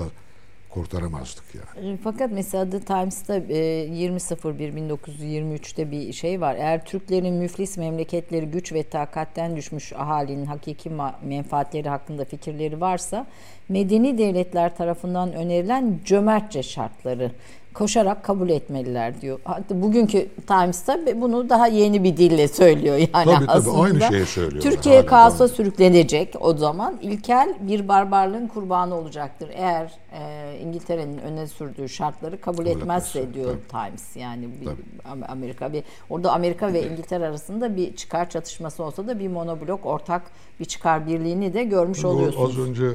[0.71, 1.93] kurtaramazdık yani.
[1.93, 3.41] E, Fakat mesela The Times'ta e,
[3.89, 6.55] 20.01.1923'te bir şey var.
[6.55, 10.91] Eğer Türklerin müflis memleketleri güç ve takatten düşmüş ahalinin hakiki
[11.23, 13.27] menfaatleri hakkında fikirleri varsa
[13.69, 17.33] medeni devletler tarafından önerilen cömertçe şartları
[17.79, 19.39] koşarak kabul etmeliler diyor.
[19.45, 23.83] Hatta bugünkü Times'ta bunu daha yeni bir dille söylüyor yani Tabii, tabii, aslında.
[23.83, 29.51] aynı şeyi söylüyorlar Türkiye kaosa sürüklenecek o zaman ilkel bir barbarlığın kurbanı olacaktır.
[29.55, 33.85] Eğer e, İngiltere'nin öne sürdüğü şartları kabul, Kabul etmezse etmezse, diyor tabii.
[33.87, 34.17] Times.
[34.17, 34.83] Yani bir Tabii.
[35.13, 39.87] Am- Amerika bir orada Amerika ve İngiltere arasında bir çıkar çatışması olsa da bir monoblok
[39.87, 40.23] ortak
[40.61, 42.51] bir çıkar birliğini de görmüş O oluyorsunuz.
[42.51, 42.87] Az önce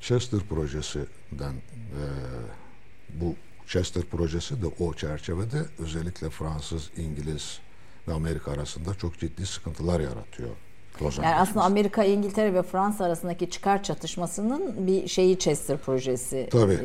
[0.00, 2.02] Chester projesinden e,
[3.20, 3.34] bu
[3.68, 7.58] Chester projesi de o çerçevede özellikle Fransız, İngiliz
[8.08, 10.50] ve Amerika arasında çok ciddi sıkıntılar yaratıyor.
[11.02, 11.64] Lozan Yani aslında.
[11.64, 16.48] Amerika, İngiltere ve Fransa arasındaki çıkar çatışmasının bir şeyi Chester projesi.
[16.50, 16.78] Tabii.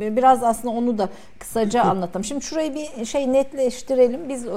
[0.00, 2.24] Ee, biraz aslında onu da kısaca anlatalım.
[2.24, 4.28] Şimdi şurayı bir şey netleştirelim.
[4.28, 4.50] Biz e,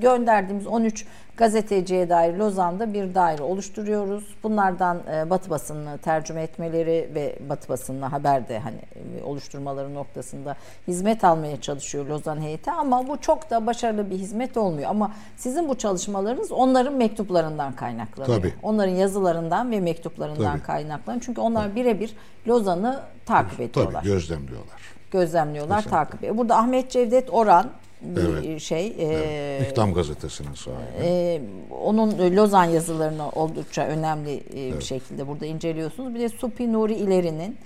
[0.00, 1.06] gönderdiğimiz 13
[1.40, 4.24] gazeteciye dair Lozan'da bir daire oluşturuyoruz.
[4.42, 8.78] Bunlardan e, Batı basınını tercüme etmeleri ve Batı basınına haber de hani
[9.20, 10.56] e, oluşturmaları noktasında
[10.88, 14.90] hizmet almaya çalışıyor Lozan heyeti ama bu çok da başarılı bir hizmet olmuyor.
[14.90, 18.36] Ama sizin bu çalışmalarınız onların mektuplarından kaynaklanıyor.
[18.38, 18.54] Tabii.
[18.62, 20.62] Onların yazılarından ve mektuplarından Tabii.
[20.62, 21.22] kaynaklanıyor.
[21.26, 22.16] Çünkü onlar birebir
[22.48, 24.80] Lozan'ı takip ediyorlar Tabii gözlemliyorlar.
[25.10, 25.98] gözlemliyorlar, Kesinlikle.
[25.98, 26.36] takip ediyor.
[26.38, 27.70] Burada Ahmet Cevdet Oran
[28.18, 28.60] Evet.
[28.60, 28.96] şey.
[28.98, 30.78] e, İktam gazetesinin sahibi.
[31.02, 31.40] e,
[31.82, 36.14] onun Lozan yazılarını oldukça önemli e, bir şekilde burada inceliyorsunuz.
[36.14, 37.56] Bir de Supi Nuri İleri'nin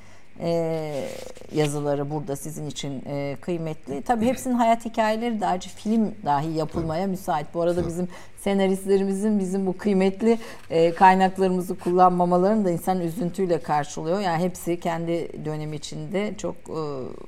[0.40, 1.08] e,
[1.54, 4.02] yazıları burada sizin için e, kıymetli.
[4.02, 7.46] Tabii hepsinin hayat hikayeleri de ayrıca film dahi yapılmaya müsait.
[7.54, 8.08] Bu arada bizim
[8.40, 10.38] senaristlerimizin bizim bu kıymetli
[10.70, 14.20] e, kaynaklarımızı kullanmamalarını da insan üzüntüyle karşılıyor.
[14.20, 16.54] Yani hepsi kendi dönemi içinde çok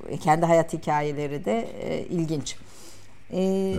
[0.09, 2.55] e, kendi hayat hikayeleri de e, ilginç.
[3.33, 3.75] E,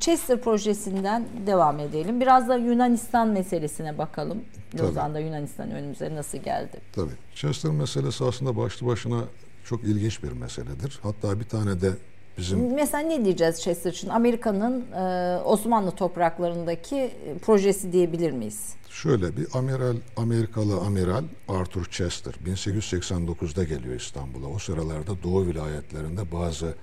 [0.00, 2.20] Chester projesinden devam edelim.
[2.20, 4.38] Biraz da Yunanistan meselesine bakalım.
[4.72, 4.82] Tabii.
[4.82, 6.80] Lozan'da Yunanistan önümüze nasıl geldi?
[6.92, 7.12] Tabii.
[7.34, 9.20] Chester meselesi aslında başlı başına
[9.64, 11.00] çok ilginç bir meseledir.
[11.02, 11.90] Hatta bir tane de
[12.38, 14.08] bizim Mesela ne diyeceğiz Chester için?
[14.08, 18.74] Amerika'nın e, Osmanlı topraklarındaki e, projesi diyebilir miyiz?
[18.90, 24.46] Şöyle bir amiral, Amerikalı amiral Arthur Chester 1889'da geliyor İstanbul'a.
[24.46, 26.74] O sıralarda Doğu vilayetlerinde bazı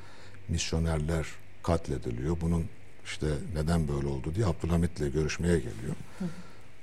[0.49, 1.25] misyonerler
[1.68, 2.38] katlediliyor.
[2.41, 2.65] Bunun
[3.05, 5.95] işte neden böyle oldu diye Abdülhamit'le görüşmeye geliyor.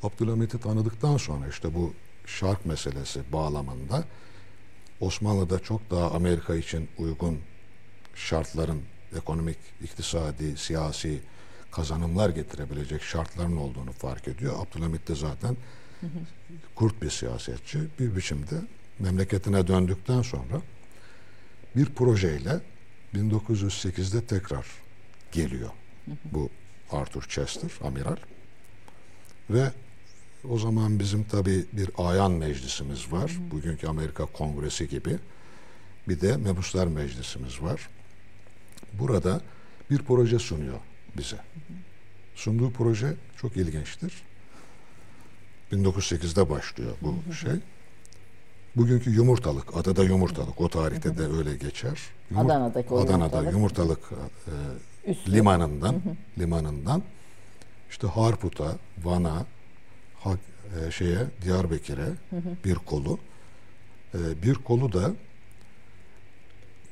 [0.02, 1.94] Abdülhamit'i tanıdıktan sonra işte bu
[2.26, 4.04] şark meselesi bağlamında
[5.00, 7.38] Osmanlı'da çok daha Amerika için uygun
[8.14, 8.82] şartların
[9.16, 11.20] ekonomik, iktisadi, siyasi
[11.72, 14.54] kazanımlar getirebilecek şartların olduğunu fark ediyor.
[14.58, 15.56] Abdülhamit de zaten
[16.74, 17.78] kurt bir siyasetçi.
[17.98, 18.54] Bir biçimde
[18.98, 20.62] memleketine döndükten sonra
[21.76, 22.60] bir projeyle
[23.14, 24.66] 1908'de tekrar
[25.32, 25.70] geliyor.
[26.24, 26.50] Bu
[26.90, 28.16] Arthur Chester, amiral.
[29.50, 29.72] Ve
[30.48, 33.32] o zaman bizim tabii bir ayan meclisimiz var.
[33.50, 35.18] Bugünkü Amerika Kongresi gibi.
[36.08, 37.88] Bir de Mebuslar Meclisimiz var.
[38.92, 39.40] Burada
[39.90, 40.78] bir proje sunuyor
[41.16, 41.36] bize.
[42.34, 44.12] Sunduğu proje çok ilginçtir.
[45.72, 47.52] 1908'de başlıyor bu şey.
[48.76, 51.98] Bugünkü yumurtalık, adada yumurtalık, o tarihte de öyle geçer.
[52.30, 53.52] Yumurt- Adana'daki o Adana'da yumurtalık.
[53.52, 54.00] yumurtalık,
[55.06, 55.32] e, Üstü.
[55.32, 56.02] limanından,
[56.38, 57.02] limanından
[57.90, 59.46] işte Harput'a, Van'a,
[60.20, 60.36] Ha-
[60.86, 62.06] e, şeye Diyarbakır'a
[62.64, 63.18] bir kolu.
[64.14, 65.12] E, bir kolu da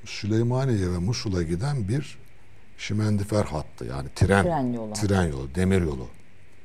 [0.05, 2.19] Süleymaniye ve Musul'a giden bir
[2.79, 4.93] şimendifer hattı yani tren Tren yolu.
[4.93, 6.09] tren yolu, demir yolu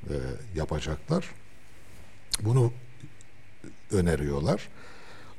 [0.09, 0.13] e,
[0.55, 1.25] yapacaklar.
[2.41, 2.71] Bunu
[3.91, 4.67] öneriyorlar.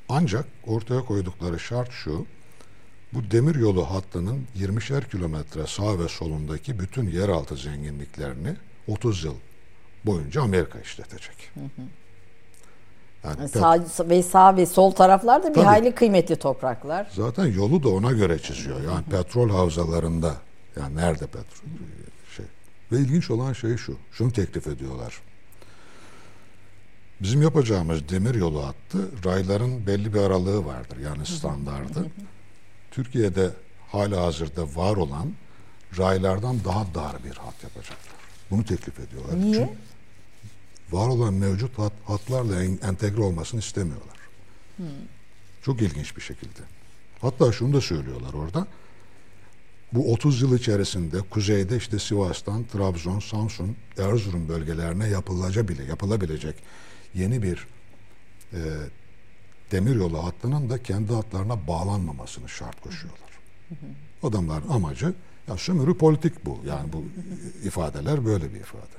[0.08, 2.26] Ancak ortaya koydukları şart şu.
[3.12, 8.56] Bu demiryolu hattının 20'şer kilometre sağ ve solundaki bütün yeraltı zenginliklerini
[8.88, 9.34] 30 yıl
[10.06, 11.50] boyunca Amerika işletecek.
[13.24, 15.64] Yani Sağ ve sağ ve sol taraflarda bir Tabii.
[15.64, 17.10] hayli kıymetli topraklar.
[17.14, 18.82] Zaten yolu da ona göre çiziyor.
[18.82, 20.34] Yani petrol havzalarında
[20.80, 21.68] yani nerede petrol
[22.36, 22.46] şey.
[22.92, 23.96] Ve ilginç olan şey şu.
[24.12, 25.20] Şunu teklif ediyorlar.
[27.22, 30.96] Bizim yapacağımız demir yolu hattı rayların belli bir aralığı vardır.
[30.98, 32.06] Yani standardı.
[32.90, 33.50] Türkiye'de
[33.88, 35.32] hala hazırda var olan
[35.98, 38.14] raylardan daha dar bir hat yapacaklar.
[38.50, 39.40] Bunu teklif ediyorlar.
[39.40, 39.54] Niye?
[39.54, 39.70] Çünkü
[40.92, 44.16] var olan mevcut hat, hatlarla en- entegre olmasını istemiyorlar.
[45.62, 46.60] Çok ilginç bir şekilde.
[47.20, 48.66] Hatta şunu da söylüyorlar orada.
[49.92, 56.54] Bu 30 yıl içerisinde kuzeyde işte Sivas'tan Trabzon, Samsun, Erzurum bölgelerine yapılacak bile yapılabilecek
[57.18, 57.66] yeni bir
[58.52, 58.60] e,
[59.70, 63.28] demiryolu hattının da kendi hatlarına bağlanmamasını şart koşuyorlar.
[64.22, 65.14] Adamların amacı
[65.48, 66.60] ya sömürü politik bu.
[66.66, 67.04] Yani bu
[67.64, 68.98] ifadeler böyle bir ifade.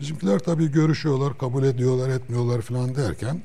[0.00, 3.42] Bizimkiler tabii görüşüyorlar, kabul ediyorlar, etmiyorlar falan derken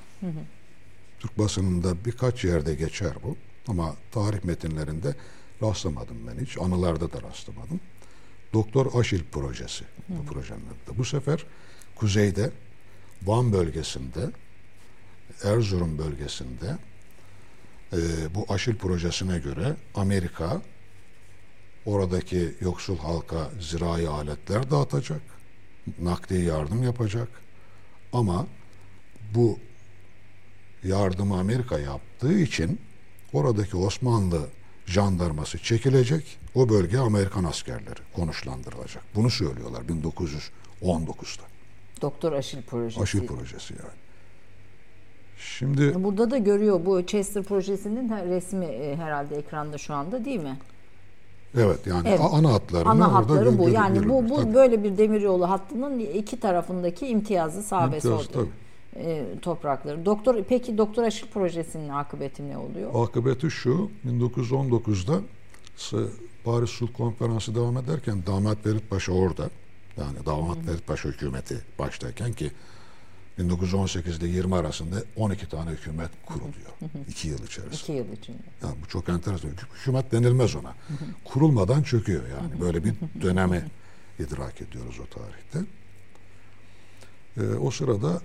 [1.21, 3.37] Türk basınında birkaç yerde geçer bu.
[3.69, 5.15] Ama tarih metinlerinde
[5.63, 6.59] rastlamadım ben hiç.
[6.59, 7.81] Anılarda da rastlamadım.
[8.53, 10.99] Doktor Aşil projesi bu projenin adı.
[10.99, 11.47] Bu sefer
[11.97, 12.51] kuzeyde
[13.23, 14.31] Van bölgesinde
[15.45, 16.79] Erzurum bölgesinde
[17.93, 17.99] e,
[18.35, 20.63] bu Aşil projesine göre Amerika
[21.87, 25.21] oradaki yoksul halka zirai aletler dağıtacak.
[26.03, 27.29] Nakdi yardım yapacak.
[28.13, 28.47] Ama
[29.35, 29.59] bu
[30.85, 32.81] yardımı Amerika yaptığı için
[33.33, 34.49] oradaki Osmanlı
[34.87, 36.39] jandarması çekilecek.
[36.55, 39.05] O bölge Amerikan askerleri konuşlandırılacak.
[39.15, 41.43] Bunu söylüyorlar 1919'da.
[42.03, 43.01] Doktor Aşil projesi.
[43.01, 43.95] Aşil projesi yani.
[45.39, 50.59] Şimdi Burada da görüyor bu Chester projesinin resmi e, herhalde ekranda şu anda değil mi?
[51.57, 52.21] Evet yani Evet.
[52.33, 53.69] ana hatlarını Ana hatları bu.
[53.69, 54.55] Yani bu bu Tabii.
[54.55, 58.01] böyle bir demiryolu hattının iki tarafındaki imtiyazlı sağ ve
[58.97, 60.07] e, toprakları.
[60.07, 63.05] Doktor peki Doktor Aşil projesinin akıbeti ne oluyor?
[63.09, 65.21] Akıbeti şu 1919'da
[65.77, 65.97] S-
[66.45, 69.51] Paris Sulh Konferansı devam ederken Damat Ferit Paşa orada.
[69.97, 72.51] Yani Damat Ferit Paşa hükümeti baştayken ki
[73.39, 76.71] 1918'de 20 arasında 12 tane hükümet kuruluyor.
[77.09, 77.75] iki yıl içerisinde.
[77.77, 78.39] İki yıl içinde.
[78.63, 79.49] Yani bu çok enteresan.
[79.49, 80.75] Hük- Hükümet denilmez ona.
[81.25, 82.61] Kurulmadan çöküyor yani.
[82.61, 83.65] Böyle bir dönemi
[84.19, 85.59] idrak ediyoruz o tarihte.
[87.37, 88.21] Ee, o sırada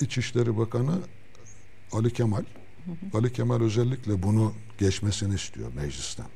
[0.00, 0.98] İçişleri Bakanı
[1.92, 2.44] Ali Kemal,
[3.14, 6.26] Ali Kemal özellikle bunu geçmesini istiyor meclisten.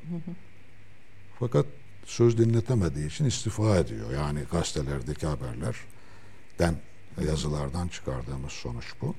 [1.39, 1.65] Fakat
[2.05, 4.13] söz dinletemediği için istifa ediyor.
[4.13, 6.75] Yani gazetelerdeki haberlerden,
[7.21, 9.15] yazılardan çıkardığımız sonuç bu.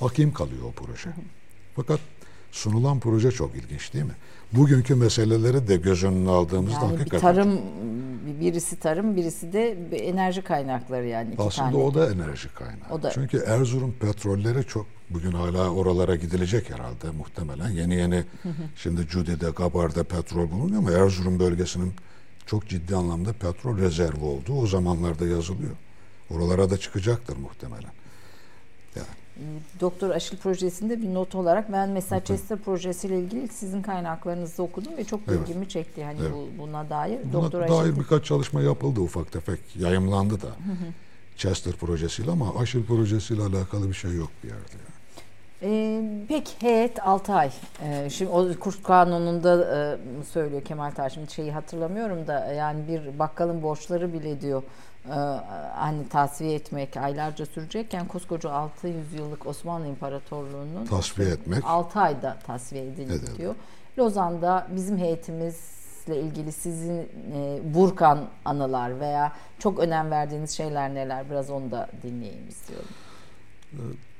[0.00, 1.10] Hakim kalıyor o proje.
[1.76, 2.00] Fakat
[2.52, 4.14] sunulan proje çok ilginç değil mi?
[4.52, 7.60] Bugünkü meseleleri de göz önüne aldığımızda Yani bir hakikaten tarım
[8.40, 11.82] birisi tarım birisi de enerji kaynakları yani iki aslında tane.
[11.82, 12.90] o da enerji kaynağı.
[12.90, 17.68] O da- Çünkü Erzurum petrolleri çok bugün hala oralara gidilecek herhalde muhtemelen.
[17.70, 18.24] Yeni yeni
[18.76, 21.92] şimdi Cudi'de, Gabar'da petrol bulunuyor ama Erzurum bölgesinin
[22.46, 25.76] çok ciddi anlamda petrol rezervi olduğu o zamanlarda yazılıyor.
[26.30, 27.90] Oralara da çıkacaktır muhtemelen.
[28.96, 29.06] Yani
[29.80, 35.04] Doktor Aşil projesinde bir not olarak ben mesela Chester projesiyle ilgili sizin kaynaklarınızda okudum ve
[35.04, 35.40] çok Evet.
[35.48, 36.32] ilgimi çekti hani Evet.
[36.32, 37.18] bu, buna dair.
[37.24, 39.60] Buna Doktor dair Aşil birkaç çalışma yapıldı ufak tefek.
[39.76, 40.48] Yayımlandı da.
[41.36, 44.62] Chester projesiyle ama Aşil projesiyle alakalı bir şey yok bir yerde.
[44.72, 44.88] yani.
[45.62, 47.50] Ee, peki heyet 6 ay.
[47.82, 51.14] Ee, şimdi o kurs kanununda e, söylüyor Kemal Taş.
[51.14, 54.62] Şimdi şeyi hatırlamıyorum da yani bir bakkalın borçları bile diyor
[55.74, 61.64] hani tasfiye etmek aylarca sürecekken koskoca 600 yıllık Osmanlı İmparatorluğu'nun Tasfiye etmek.
[61.64, 63.38] 6 ayda tasfiye edilir Evet.
[63.38, 63.54] diyor.
[63.98, 65.78] Lozan'da bizim heyetimiz
[66.08, 71.30] Fanatik'le ilgili sizin e, burkan anılar veya çok önem verdiğiniz şeyler neler?
[71.30, 72.88] Biraz onu da dinleyeyim istiyorum.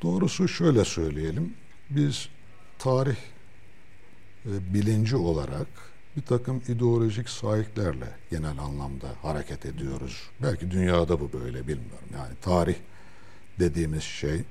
[0.02, 1.54] Doğrusu şöyle söyleyelim.
[1.90, 2.28] Biz
[2.78, 3.16] tarih
[4.46, 5.66] e, bilinci olarak
[6.18, 10.30] bir takım ideolojik sahiplerle genel anlamda hareket ediyoruz.
[10.42, 12.08] Belki dünyada bu böyle bilmiyorum.
[12.12, 12.76] Yani tarih
[13.58, 14.42] dediğimiz şey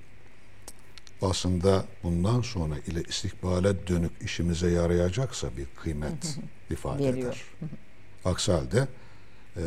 [1.21, 6.37] aslında bundan sonra ile istikbale dönük işimize yarayacaksa bir kıymet
[6.69, 7.27] ifade Veriyor.
[7.27, 7.69] eder.
[8.25, 8.87] Aksi halde
[9.57, 9.63] e,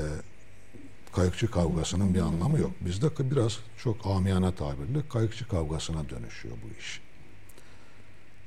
[1.12, 2.70] kayıkçı kavgasının bir anlamı yok.
[2.80, 7.00] Bizde biraz çok amiyane tabirle kayıkçı kavgasına dönüşüyor bu iş.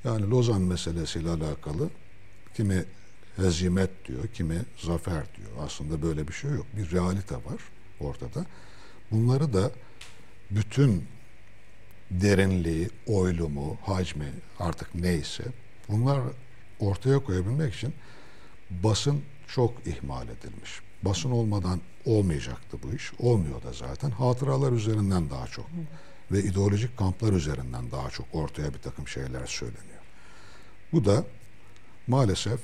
[0.04, 1.90] Yani Lozan meselesiyle alakalı
[2.56, 2.84] kimi
[3.36, 5.50] hezimet diyor, kimi zafer diyor.
[5.60, 6.66] Aslında böyle bir şey yok.
[6.76, 7.60] Bir realite var
[8.00, 8.46] ortada.
[9.10, 9.70] Bunları da
[10.50, 11.04] bütün
[12.10, 15.44] derinliği, oylumu, hacmi artık neyse
[15.88, 16.20] bunlar
[16.80, 17.94] ortaya koyabilmek için
[18.70, 20.80] basın çok ihmal edilmiş.
[21.02, 23.12] Basın olmadan olmayacaktı bu iş.
[23.18, 24.10] Olmuyor da zaten.
[24.10, 25.66] Hatıralar üzerinden daha çok
[26.32, 30.02] ve ideolojik kamplar üzerinden daha çok ortaya bir takım şeyler söyleniyor.
[30.92, 31.24] Bu da
[32.06, 32.60] maalesef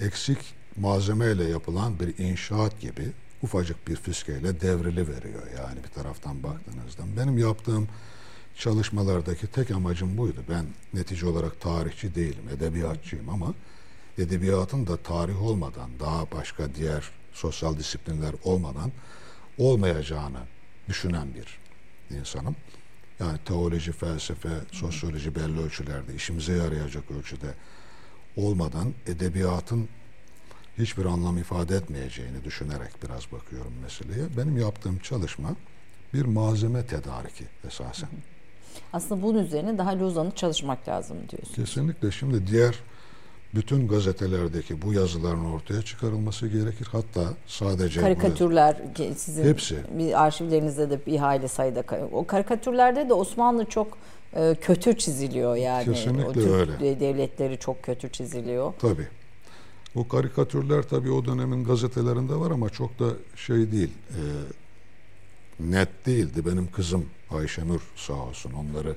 [0.00, 0.38] eksik
[0.76, 7.02] malzemeyle yapılan bir inşaat gibi ufacık bir fiskeyle devrili veriyor yani bir taraftan baktığınızda.
[7.16, 7.88] Benim yaptığım
[8.56, 10.40] çalışmalardaki tek amacım buydu.
[10.48, 13.54] Ben netice olarak tarihçi değilim, edebiyatçıyım ama
[14.18, 18.92] edebiyatın da tarih olmadan, daha başka diğer sosyal disiplinler olmadan
[19.58, 20.40] olmayacağını
[20.88, 21.58] düşünen bir
[22.18, 22.56] insanım.
[23.20, 27.54] Yani teoloji, felsefe, sosyoloji belli ölçülerde işimize yarayacak ölçüde
[28.36, 29.88] olmadan edebiyatın
[30.78, 34.26] hiçbir anlam ifade etmeyeceğini düşünerek biraz bakıyorum meseleye.
[34.36, 35.48] Benim yaptığım çalışma
[36.14, 38.08] bir malzeme tedariki esasen.
[38.92, 41.54] Aslında bunun üzerine daha Lozan'ı çalışmak lazım diyorsun.
[41.54, 42.74] Kesinlikle şimdi diğer
[43.54, 46.88] bütün gazetelerdeki bu yazıların ortaya çıkarılması gerekir.
[46.92, 49.76] Hatta sadece bu- Karikatürler ki sizin Hepsi.
[49.98, 53.98] bir arşivlerinizde de bir hayli sayıda o karikatürlerde de Osmanlı çok
[54.60, 55.84] kötü çiziliyor yani.
[55.84, 57.00] Kesinlikle o Türk öyle.
[57.00, 58.72] devletleri çok kötü çiziliyor.
[58.78, 59.08] Tabii.
[59.94, 63.04] O karikatürler tabii o dönemin gazetelerinde var ama çok da
[63.36, 64.20] şey değil, e,
[65.60, 66.46] net değildi.
[66.46, 68.94] Benim kızım Ayşenur sağ olsun onları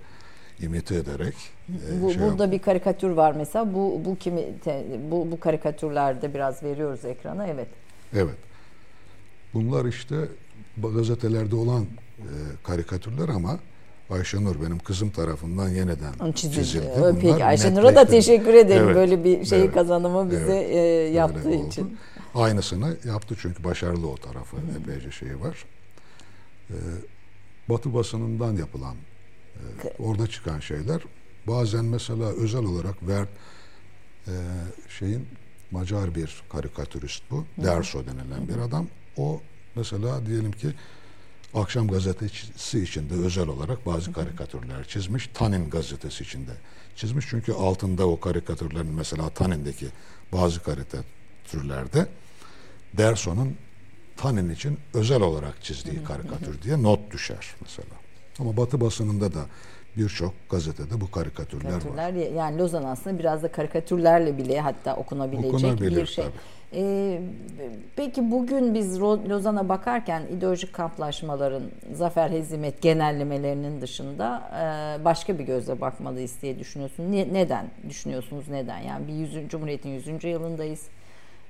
[0.62, 1.36] imite ederek
[1.70, 3.74] e, Bu, şey burada bir karikatür var mesela.
[3.74, 7.48] Bu bu kimi te- bu bu karikatürlerde biraz veriyoruz ekrana.
[7.48, 7.68] Evet.
[8.14, 8.36] Evet.
[9.54, 10.16] Bunlar işte
[10.78, 11.84] bu gazetelerde olan
[12.20, 12.28] e,
[12.64, 13.60] karikatürler ama
[14.10, 16.66] Ayşenur benim kızım tarafından yeniden çizildi.
[16.66, 16.92] çizildi.
[16.98, 20.76] Bunlar Peki Ayşenur'a da teşekkür ederim Evet, böyle bir şeyi evet, kazanımı bize evet.
[20.76, 21.68] e, yaptığı oldu.
[21.68, 21.98] için.
[22.36, 24.58] Aynısını yaptı çünkü başarılı o tarafı.
[24.82, 25.66] Epeyce şeyi var.
[26.70, 26.74] Ee,
[27.70, 28.96] Batı basınından yapılan,
[29.56, 31.02] e, orada çıkan şeyler
[31.48, 33.26] bazen mesela özel olarak ver
[34.28, 34.34] e,
[35.00, 35.28] şeyin
[35.72, 37.46] Macar bir karikatürist bu.
[37.58, 38.88] Derso denilen bir adam.
[39.18, 39.42] O
[39.76, 40.68] mesela diyelim ki
[41.54, 45.30] Akşam gazetesi içinde özel olarak bazı karikatürler çizmiş.
[45.34, 46.52] Tanin gazetesi içinde
[46.96, 47.26] çizmiş.
[47.30, 49.88] Çünkü altında o karikatürlerin mesela Tanin'deki
[50.34, 52.08] bazı karikatürlerde
[52.98, 53.56] Derson'un
[54.18, 57.88] Tanin için özel olarak çizdiği karikatür diye not düşer mesela.
[58.40, 59.46] Ama Batı basınında da
[59.98, 61.80] birçok gazetede bu karikatürler, var.
[61.82, 66.26] Karikatürler yani Lozan aslında biraz da karikatürlerle bile hatta okunabilecek Okunabilir, bir şey.
[66.26, 66.38] tabii.
[66.74, 67.22] Ee,
[67.96, 71.64] peki bugün biz Lozan'a bakarken ideolojik kamplaşmaların,
[71.94, 74.52] zafer hezimet genellemelerinin dışında
[75.02, 77.12] e, başka bir gözle bakmalıyız diye düşünüyorsun.
[77.12, 78.46] Ne- neden düşünüyorsunuz?
[78.50, 78.80] Neden?
[78.80, 79.50] Yani bir 100.
[79.50, 80.24] Cumhuriyet'in 100.
[80.24, 80.88] yılındayız.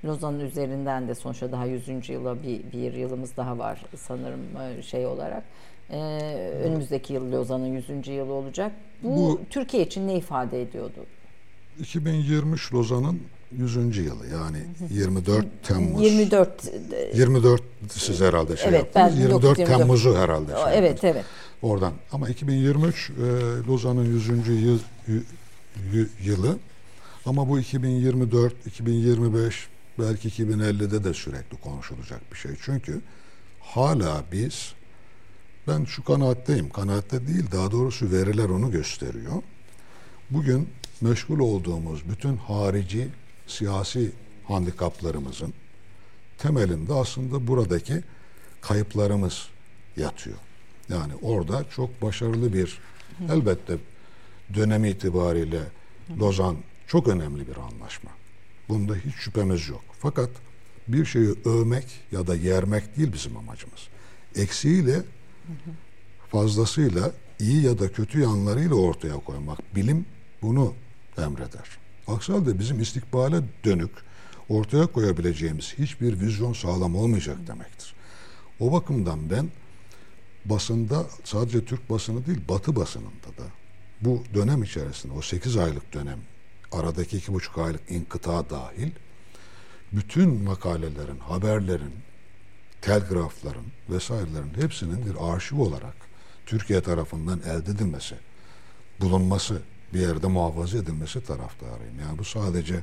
[0.04, 2.08] Lozan'ın üzerinden de sonuçta daha 100.
[2.08, 4.40] yıla bir, bir yılımız daha var sanırım
[4.78, 5.42] e, şey olarak.
[5.92, 5.96] Ee,
[6.64, 8.08] önümüzdeki yıl Lozan'ın 100.
[8.08, 8.72] yılı olacak.
[9.02, 11.06] Bu, Bu- Türkiye için ne ifade ediyordu?
[11.80, 13.20] 2023 Lozan'ın
[13.58, 13.76] 100.
[13.96, 14.58] yılı yani
[14.90, 16.02] 24 Temmuz.
[16.02, 19.18] 24 e, 24 siz herhalde şey Evet, yaptınız.
[19.18, 19.78] 24 24.
[19.78, 21.14] Temmuzu herhalde şey evet yaptınız.
[21.14, 21.24] evet.
[21.62, 21.92] Oradan.
[22.12, 23.12] Ama 2023 e,
[23.68, 24.28] Lozan'ın 100.
[24.28, 24.78] Yıl,
[25.92, 26.56] y- yılı.
[27.26, 32.52] Ama bu 2024, 2025, belki 2050'de de sürekli konuşulacak bir şey.
[32.62, 33.00] Çünkü
[33.60, 34.72] hala biz,
[35.68, 39.42] ben şu kanaatteyim, kanaatte değil daha doğrusu veriler onu gösteriyor.
[40.30, 40.68] Bugün
[41.00, 43.08] meşgul olduğumuz bütün harici
[43.50, 44.12] siyasi
[44.48, 45.54] handikaplarımızın
[46.38, 48.02] temelinde aslında buradaki
[48.60, 49.48] kayıplarımız
[49.96, 50.36] yatıyor.
[50.88, 52.78] Yani orada çok başarılı bir
[53.32, 53.76] elbette
[54.54, 55.60] dönemi itibariyle
[56.18, 58.10] Lozan çok önemli bir anlaşma.
[58.68, 59.84] Bunda hiç şüphemiz yok.
[59.98, 60.30] Fakat
[60.88, 63.88] bir şeyi övmek ya da yermek değil bizim amacımız.
[64.36, 65.02] Eksiğiyle
[66.30, 69.74] fazlasıyla iyi ya da kötü yanlarıyla ortaya koymak.
[69.76, 70.06] Bilim
[70.42, 70.74] bunu
[71.18, 71.79] emreder.
[72.10, 73.90] Aksi halde bizim istikbale dönük
[74.48, 77.94] ortaya koyabileceğimiz hiçbir vizyon sağlam olmayacak demektir.
[78.60, 79.48] O bakımdan ben
[80.44, 83.44] basında sadece Türk basını değil Batı basınında da
[84.00, 86.18] bu dönem içerisinde o 8 aylık dönem
[86.72, 88.90] aradaki iki buçuk aylık inkıta dahil
[89.92, 91.94] bütün makalelerin, haberlerin,
[92.80, 95.96] telgrafların vesairelerin hepsinin bir arşiv olarak
[96.46, 98.14] Türkiye tarafından elde edilmesi,
[99.00, 99.62] bulunması,
[99.94, 102.00] bir yerde muhafaza edilmesi taraftarıyım.
[102.06, 102.74] Yani bu sadece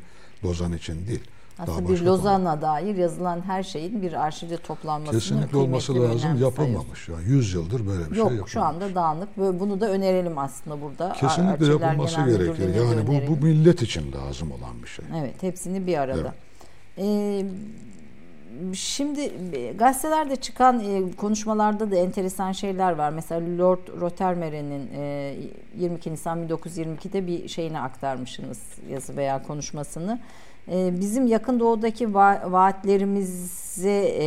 [0.43, 1.24] Lozan için değil.
[1.60, 6.41] Aslında bir Lozan'a dair yazılan her şeyin bir arşivde toplanmasını Kesinlikle olması lazım.
[6.41, 7.10] Yapılmamış.
[7.10, 8.51] Yani 100 yıldır böyle bir Yok, şey yapılmamış.
[8.51, 9.38] şu anda dağınık.
[9.38, 11.14] Bunu da önerelim aslında burada.
[11.14, 12.76] Kesinlikle Arçelikler yapılması gerekir.
[12.76, 15.05] Yani bu, bu millet için lazım olan bir şey.
[15.20, 16.34] Evet, hepsini bir arada.
[16.97, 17.45] Ee,
[18.74, 23.10] şimdi e, gazetelerde çıkan e, konuşmalarda da enteresan şeyler var.
[23.10, 25.36] Mesela Lord Rothermere'nin e,
[25.78, 30.20] 22 Nisan 1922'de bir şeyini aktarmışsınız yazı veya konuşmasını.
[30.72, 34.26] E, bizim yakın doğudaki va- vaatlerimize e,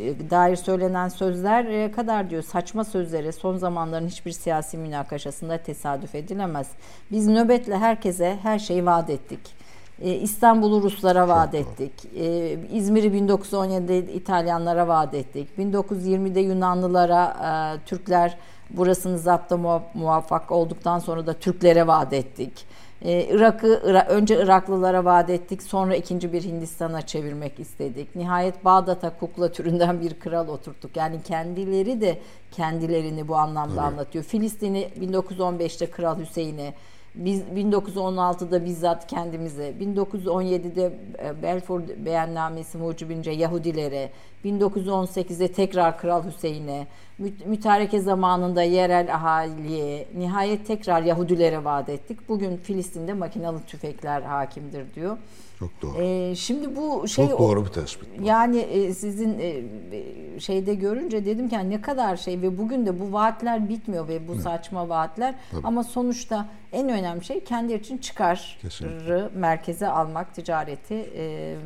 [0.00, 6.14] e, dair söylenen sözler e, kadar diyor saçma sözlere son zamanların hiçbir siyasi münakaşasında tesadüf
[6.14, 6.68] edilemez.
[7.10, 9.63] Biz nöbetle herkese her şeyi vaat ettik.
[10.02, 11.92] E, İstanbul'u Ruslara vaat ettik.
[12.16, 15.48] E, İzmir'i 1917'de İtalyanlara vaat ettik.
[15.58, 18.36] 1920'de Yunanlılara e, Türkler
[18.70, 22.66] burasını zapta muva- muvaffak olduktan sonra da Türklere vaat ettik.
[23.02, 28.16] E, Irak'ı Ira- önce Iraklılara vaat ettik, sonra ikinci bir Hindistan'a çevirmek istedik.
[28.16, 30.96] Nihayet Bağdat'a kukla türünden bir kral oturttuk.
[30.96, 32.18] Yani kendileri de
[32.50, 34.24] kendilerini bu anlamda anlatıyor.
[34.24, 36.74] Filistin'i 1915'te Kral Hüseyin'e,
[37.14, 40.92] biz 1916'da bizzat kendimize, 1917'de
[41.24, 44.10] e, Balfour Beyannamesi mucibince Yahudilere,
[44.44, 46.86] 1918'de tekrar Kral Hüseyin'e,
[47.20, 52.28] müt- mütareke zamanında yerel ahaliye, nihayet tekrar Yahudilere vaat ettik.
[52.28, 55.16] Bugün Filistin'de makinalı tüfekler hakimdir diyor.
[55.64, 56.02] Çok doğru.
[56.02, 58.08] Ee, şimdi bu şey Çok doğru bir tespit.
[58.24, 62.86] yani e, sizin e, e, şeyde görünce dedim ki yani ne kadar şey ve bugün
[62.86, 67.98] de bu vaatler bitmiyor ve bu saçma vaatler ama sonuçta en önemli şey kendi için
[67.98, 69.28] çıkarı Kesinlikle.
[69.34, 71.56] merkeze almak, ticareti e,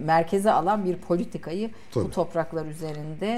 [0.00, 2.10] merkeze alan bir politikayı bu Tabii.
[2.10, 3.28] topraklar üzerinde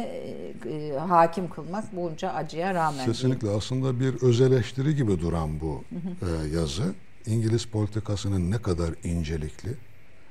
[0.64, 3.06] e, e, hakim kılmak bunca acıya rağmen.
[3.06, 6.94] Kesinlikle aslında bir öz gibi duran bu e, yazı
[7.26, 9.74] İngiliz politikasının ne kadar incelikli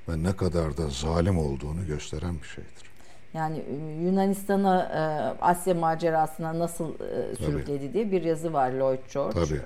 [0.10, 2.86] ve ne kadar da zalim olduğunu gösteren bir şeydir.
[3.34, 5.00] Yani e, Yunanistan'ı e,
[5.42, 9.40] Asya macerasına nasıl e, sürükledi diye bir yazı var Lloyd George.
[9.40, 9.62] Tabii.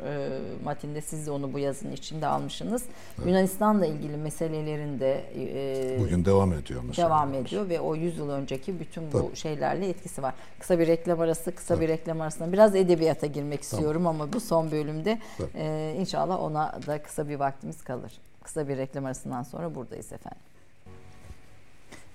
[0.63, 2.83] Matinde siz de onu bu yazının içinde almışsınız.
[3.25, 7.07] Yunanistan'la ilgili meselelerinde e, Bugün devam ediyor mesela.
[7.07, 9.35] devam ediyor ve o 100 yıl önceki bütün bu Tabii.
[9.35, 10.33] şeylerle etkisi var.
[10.59, 14.71] Kısa bir reklam arası, kısa bir reklam arasında biraz edebiyata girmek istiyorum ama bu son
[14.71, 15.97] bölümde Tabii.
[15.99, 18.11] inşallah ona da kısa bir vaktimiz kalır.
[18.50, 20.41] Kısa bir reklam arasından sonra buradayız efendim.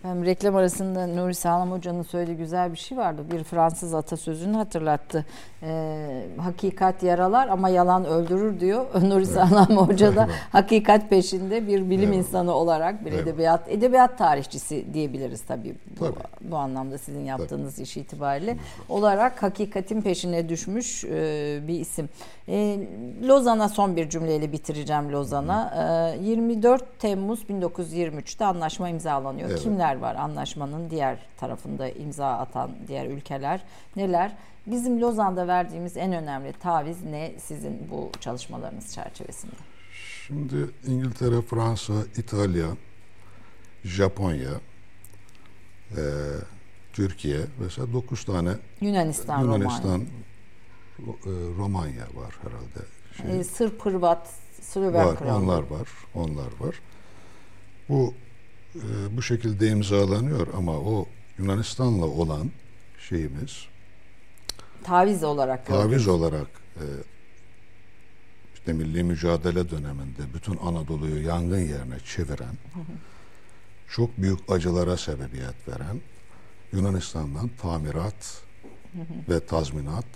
[0.04, 3.22] Ben reklam arasında Nuri Sağlam Hoca'nın söylediği güzel bir şey vardı.
[3.32, 5.24] Bir Fransız atasözünü hatırlattı.
[5.62, 8.86] Ee, hakikat yaralar ama yalan öldürür diyor.
[9.02, 12.16] Nuri Sağlam Hoca da hakikat peşinde bir bilim Evet.
[12.18, 13.22] insanı olarak bir Evet.
[13.22, 16.14] edebiyat edebiyat tarihçisi diyebiliriz tabii bu, Tabii.
[16.40, 18.56] bu anlamda sizin yaptığınız iş itibariyle
[18.88, 22.08] olarak hakikatin peşine düşmüş e, bir isim.
[22.48, 22.78] E,
[23.28, 25.74] Lozan'a son bir cümleyle bitireceğim Lozan'a.
[26.20, 29.50] E, 24 Temmuz 1923'te anlaşma imzalanıyor.
[29.50, 29.60] Evet.
[29.62, 33.64] Kimler var anlaşmanın diğer tarafında imza atan diğer ülkeler
[33.96, 34.36] neler?
[34.66, 39.52] Bizim Lozan'da verdiğimiz en önemli taviz ne sizin bu çalışmalarınız çerçevesinde?
[40.26, 40.54] Şimdi
[40.86, 42.66] İngiltere, Fransa, İtalya,
[43.84, 44.50] Japonya,
[45.90, 46.02] e,
[46.92, 50.06] Türkiye mesela 9 tane Yunanistan, Yunanistan, Romanya.
[51.06, 52.88] Ro- e, Romanya var herhalde.
[53.16, 54.28] Şey, E, Sırp, Hırvat,
[54.60, 55.36] Sloven var, Krallığı.
[55.44, 56.80] onlar var, onlar var.
[57.88, 58.14] Bu
[58.76, 61.06] e, bu şekilde imzalanıyor ama o
[61.38, 62.50] Yunanistan'la olan
[63.08, 63.66] şeyimiz
[64.84, 65.66] Taviz olarak.
[65.66, 66.46] taviz olarak
[66.76, 66.84] e,
[68.54, 72.54] işte milli mücadele döneminde bütün Anadolu'yu yangın yerine çeviren,
[73.88, 76.00] çok büyük acılara sebebiyet veren
[76.72, 78.42] Yunanistan'dan tamirat
[79.28, 80.06] ve tazminat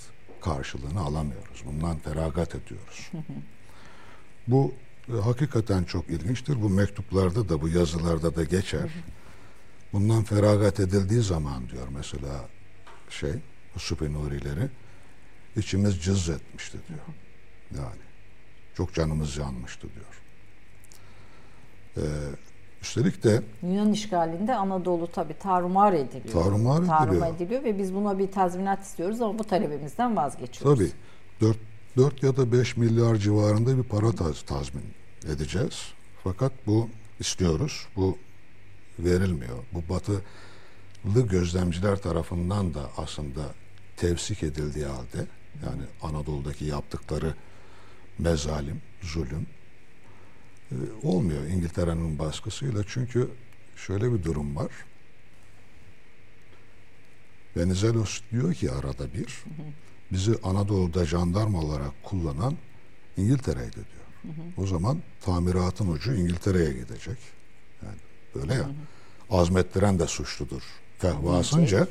[0.40, 1.62] karşılığını alamıyoruz.
[1.66, 3.10] Bundan feragat ediyoruz.
[4.46, 4.74] Bu
[5.14, 6.62] e, hakikaten çok ilginçtir.
[6.62, 8.90] Bu mektuplarda da bu yazılarda da geçer.
[9.92, 12.48] Bundan feragat edildiği zaman diyor mesela
[13.10, 13.32] şey
[13.76, 14.68] Supi Nurileri
[15.56, 17.00] içimiz cız etmişti diyor.
[17.82, 18.02] Yani
[18.74, 20.22] çok canımız yanmıştı diyor.
[21.96, 22.00] Ee,
[22.82, 26.32] üstelik de Yunan işgalinde Anadolu tabii tarumar ediliyor.
[26.32, 27.34] Tarumar ediliyor.
[27.34, 30.78] ediliyor ve biz buna bir tazminat istiyoruz ama bu talebimizden vazgeçiyoruz.
[30.78, 30.92] tabii
[31.40, 31.58] 4,
[31.96, 35.92] 4 ya da 5 milyar civarında bir para taz, tazmin edeceğiz.
[36.24, 36.90] Fakat bu
[37.20, 37.86] istiyoruz.
[37.96, 38.18] Bu
[38.98, 39.58] verilmiyor.
[39.72, 43.54] Bu batılı gözlemciler tarafından da aslında
[43.96, 45.26] tevsik edildiği halde
[45.64, 47.34] yani Anadolu'daki yaptıkları
[48.18, 49.46] mezalim, zulüm
[50.72, 52.82] e, olmuyor İngiltere'nin baskısıyla.
[52.86, 53.30] Çünkü
[53.76, 54.70] şöyle bir durum var.
[57.56, 59.44] Venizelos diyor ki arada bir
[60.12, 62.56] bizi Anadolu'da jandarma olarak kullanan
[63.16, 63.97] İngiltere'ydi diyor.
[64.56, 67.18] O zaman tamiratın ucu İngiltere'ye gidecek.
[67.82, 67.98] Yani
[68.34, 68.70] böyle ya.
[69.30, 70.62] Azmettiren de suçludur.
[70.98, 71.88] Fehvasınca.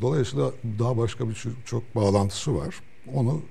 [0.00, 2.80] Dolayısıyla daha başka bir çok bağlantısı var.
[3.14, 3.42] Onu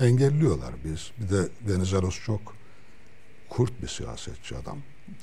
[0.00, 1.10] engelliyorlar biz.
[1.18, 2.40] Bir de Venizelos çok
[3.48, 4.78] kurt bir siyasetçi adam.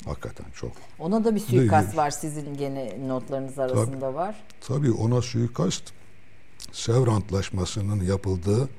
[0.05, 0.71] Hakikaten çok.
[0.99, 4.35] Ona da bir suikast var sizin gene notlarınız arasında tabii, var.
[4.61, 5.83] Tabii ona suikast
[6.71, 8.69] Sevr Antlaşması'nın yapıldığı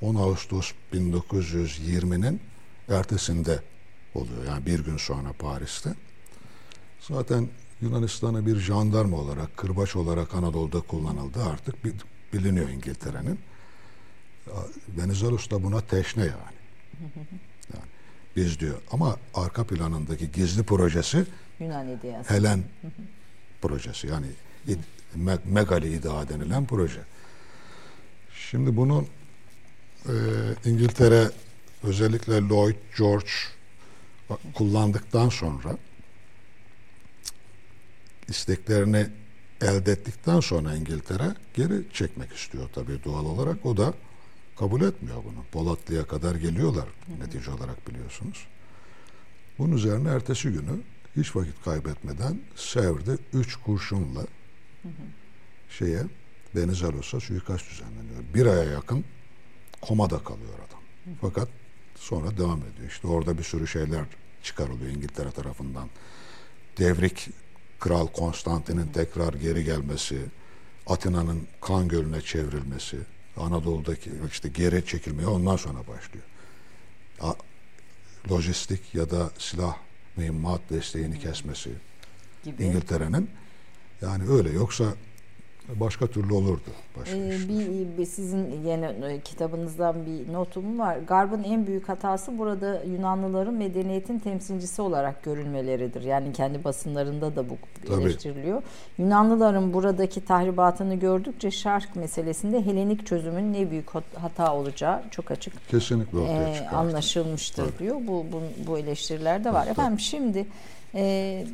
[0.00, 2.40] 10 Ağustos 1920'nin
[2.88, 3.58] ertesinde
[4.14, 4.44] oluyor.
[4.48, 5.94] Yani bir gün sonra Paris'te.
[7.00, 7.48] Zaten
[7.80, 11.44] Yunanistan'ı bir jandarma olarak, kırbaç olarak Anadolu'da kullanıldı.
[11.44, 11.74] Artık
[12.32, 13.38] biliniyor İngiltere'nin.
[14.88, 16.32] Venizelos da buna teşne yani.
[17.74, 17.84] yani.
[18.36, 21.26] Biz diyor ama arka planındaki gizli projesi
[21.60, 22.34] Yunan iddiası.
[22.34, 22.62] Helen
[23.62, 24.26] projesi yani
[25.14, 27.00] me Megali iddia denilen proje.
[28.50, 29.04] Şimdi bunu
[30.08, 30.12] e,
[30.64, 31.30] İngiltere
[31.84, 33.30] özellikle Lloyd George
[34.54, 35.76] kullandıktan sonra
[38.28, 39.06] isteklerini
[39.60, 43.66] elde ettikten sonra İngiltere geri çekmek istiyor tabii doğal olarak.
[43.66, 43.94] O da
[44.58, 45.44] kabul etmiyor bunu.
[45.52, 48.46] Polatlı'ya kadar geliyorlar hı netice olarak biliyorsunuz.
[49.58, 50.80] Bunun üzerine ertesi günü
[51.16, 54.26] hiç vakit kaybetmeden Sevr'de üç kurşunla
[55.70, 56.02] şeye
[56.54, 58.34] Benizalos'a suikast düzenleniyor.
[58.34, 59.04] Bir aya yakın
[59.80, 60.80] komada kalıyor adam.
[61.20, 61.48] Fakat
[61.94, 62.88] sonra devam ediyor.
[62.88, 64.04] İşte orada bir sürü şeyler
[64.42, 65.88] çıkarılıyor İngiltere tarafından.
[66.78, 67.28] Devrik
[67.80, 70.18] Kral Konstantin'in tekrar geri gelmesi,
[70.86, 72.98] Atina'nın kan gölüne çevrilmesi,
[73.36, 76.24] Anadolu'daki işte geri çekilmeye ondan sonra başlıyor.
[78.30, 79.76] Lojistik ya da silah
[80.16, 81.70] mühimmat desteğini kesmesi.
[82.46, 83.30] İngiltere'nin
[84.02, 84.94] yani öyle yoksa
[85.68, 86.70] başka türlü olurdu.
[86.96, 90.96] Başka ee, bir, bir sizin yeni e, kitabınızdan bir notum var.
[90.96, 96.02] Garb'ın en büyük hatası burada Yunanlıların medeniyetin temsilcisi olarak görülmeleridir.
[96.02, 97.56] Yani kendi basınlarında da bu
[97.88, 98.02] Tabii.
[98.02, 98.62] eleştiriliyor.
[98.98, 106.18] Yunanlıların buradaki tahribatını gördükçe şark meselesinde Helenik çözümün ne büyük hata olacağı çok açık Kesinlikle
[106.18, 107.78] ortaya e, anlaşılmıştır Tabii.
[107.78, 107.96] diyor.
[108.00, 109.62] Bu, bu, bu eleştiriler de var.
[109.62, 109.70] Tabii.
[109.70, 110.46] Efendim şimdi
[110.94, 111.46] e,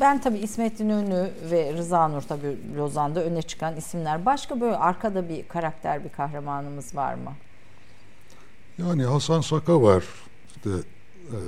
[0.00, 4.26] ben tabii İsmet İnönü ve Rıza Nur tabii Lozan'da öne çıkan isimler.
[4.26, 7.32] Başka böyle arkada bir karakter, bir kahramanımız var mı?
[8.78, 10.04] Yani Hasan Saka var.
[10.56, 10.70] İşte,
[11.30, 11.38] e,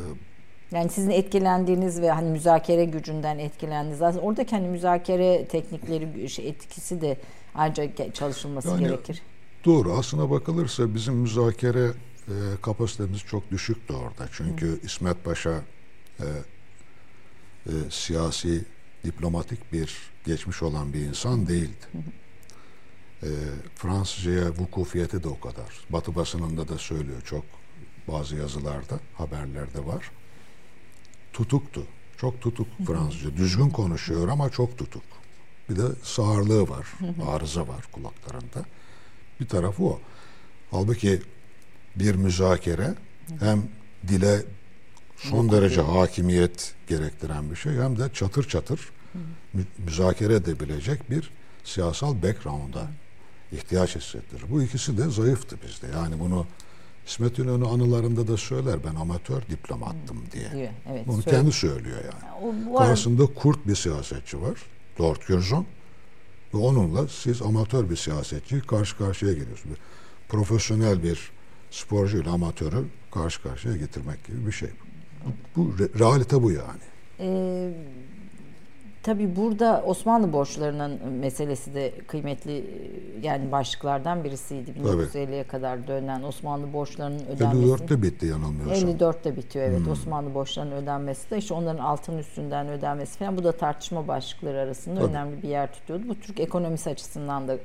[0.73, 7.01] yani sizin etkilendiğiniz ve hani müzakere gücünden etkilendiğiniz aslında oradaki hani müzakere teknikleri şey, etkisi
[7.01, 7.19] de
[7.55, 9.23] ayrıca çalışılması yani, gerekir.
[9.65, 9.93] Doğru.
[9.93, 11.87] Aslına bakılırsa bizim müzakere
[12.29, 14.29] e, kapasitemiz çok düşüktü orada.
[14.33, 14.79] Çünkü Hı.
[14.83, 15.61] İsmet Paşa
[16.21, 16.27] e,
[17.67, 18.65] e, siyasi,
[19.05, 19.97] diplomatik bir
[20.27, 21.87] geçmiş olan bir insan değildi.
[23.23, 23.29] E,
[23.75, 25.87] Fransızcaya vukufiyeti de o kadar.
[25.91, 27.45] Batı basınında da söylüyor çok
[28.09, 30.11] bazı yazılarda, haberlerde var.
[31.33, 31.87] Tutuktu.
[32.17, 33.37] Çok tutuk Fransızca.
[33.37, 35.03] Düzgün konuşuyor ama çok tutuk.
[35.71, 36.87] Bir de sağırlığı var,
[37.27, 38.65] arıza var kulaklarında.
[39.41, 40.01] Bir tarafı o.
[40.71, 41.23] Halbuki
[41.97, 42.95] bir müzakere
[43.41, 43.63] hem
[44.09, 44.43] dile
[45.17, 48.81] son derece hakimiyet gerektiren bir şey hem de çatır çatır
[49.55, 51.31] mü müzakere edebilecek bir
[51.65, 52.87] siyasal background'a
[53.53, 54.45] ihtiyaç hissettirir.
[54.51, 55.87] Bu ikisi de zayıftı bizde.
[55.97, 56.47] Yani bunu
[57.07, 60.73] İsmet İnönü anılarında da söyler ben amatör diplomattım diye.
[60.91, 61.37] Evet, Bunu söyle.
[61.37, 62.55] kendi söylüyor yani.
[62.71, 64.59] O, Karşısında kurt bir siyasetçi var.
[65.01, 65.67] Lord Curzon.
[66.55, 69.79] Ve onunla siz amatör bir siyasetçi karşı karşıya geliyorsunuz.
[70.29, 71.31] Profesyonel bir
[71.71, 74.69] sporcuyla amatörü karşı karşıya getirmek gibi bir şey.
[74.69, 74.86] Bu
[75.99, 76.81] realite bu yani.
[77.21, 77.71] Ee,
[79.03, 82.65] tabii burada Osmanlı borçlarının meselesi de kıymetli
[83.23, 84.71] yani başlıklardan birisiydi.
[84.71, 87.73] 1950'ye kadar dönen Osmanlı borçlarının ödenmesi.
[87.73, 88.91] 54'te bitti yanılmıyorsam.
[88.91, 89.91] 54'te bitiyor evet hmm.
[89.91, 95.01] Osmanlı borçlarının ödenmesi de işte onların altın üstünden ödenmesi falan bu da tartışma başlıkları arasında
[95.01, 95.11] tabii.
[95.11, 96.09] önemli bir yer tutuyordu.
[96.09, 97.59] Bu Türk ekonomisi açısından da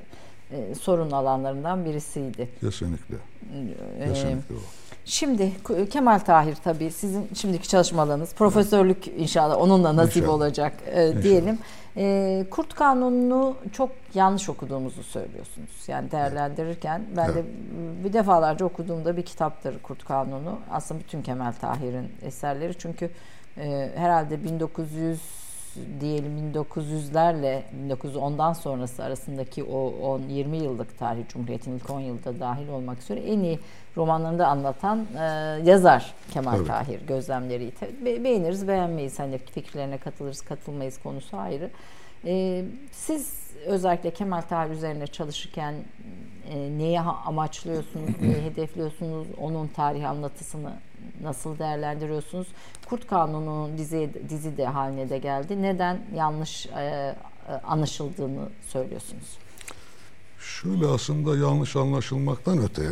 [0.50, 2.48] e, sorun alanlarından birisiydi.
[2.60, 3.16] Kesinlikle.
[3.98, 4.81] Ee, Kesinlikle o.
[5.04, 5.52] Şimdi
[5.90, 10.34] Kemal Tahir tabii sizin şimdiki çalışmalarınız profesörlük inşallah onunla nasip inşallah.
[10.34, 11.58] olacak e, diyelim.
[11.96, 15.70] E, Kurt Kanunu'nu çok yanlış okuduğumuzu söylüyorsunuz.
[15.88, 17.36] Yani değerlendirirken ben evet.
[17.36, 17.44] de
[18.04, 20.58] bir defalarca okuduğumda bir kitaptır Kurt Kanunu.
[20.70, 23.10] Aslında bütün Kemal Tahir'in eserleri çünkü
[23.58, 25.41] e, herhalde 1900
[26.00, 29.92] diyelim 1900'lerle 1910'dan sonrası arasındaki o
[30.30, 33.58] 10-20 yıllık tarih Cumhuriyet'in ilk 10 yılda dahil olmak üzere en iyi
[33.96, 35.22] romanlarında anlatan e,
[35.64, 36.66] yazar Kemal evet.
[36.66, 37.72] Tahir gözlemleri.
[38.04, 41.70] Be- beğeniriz beğenmeyiz hani fikirlerine katılırız katılmayız konusu ayrı.
[42.24, 45.74] E, siz özellikle Kemal Tahir üzerine çalışırken
[46.50, 50.72] e, neyi amaçlıyorsunuz, neyi hedefliyorsunuz, onun tarih anlatısını
[51.22, 52.48] nasıl değerlendiriyorsunuz?
[52.88, 55.62] Kurt Kanunu dizi, dizi de haline de geldi.
[55.62, 56.80] Neden yanlış e,
[57.48, 59.38] e, anlaşıldığını söylüyorsunuz?
[60.38, 62.82] Şöyle aslında yanlış anlaşılmaktan öte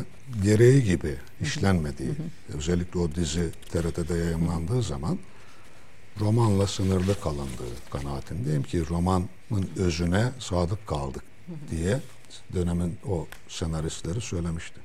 [0.43, 2.11] gereği gibi işlenmediği,
[2.57, 5.19] özellikle o dizi TRT'de yayınlandığı zaman
[6.21, 9.29] romanla sınırlı kalındığı kanaatindeyim ki romanın
[9.77, 11.23] özüne sadık kaldık
[11.71, 12.01] diye
[12.55, 14.81] dönemin o senaristleri söylemişti.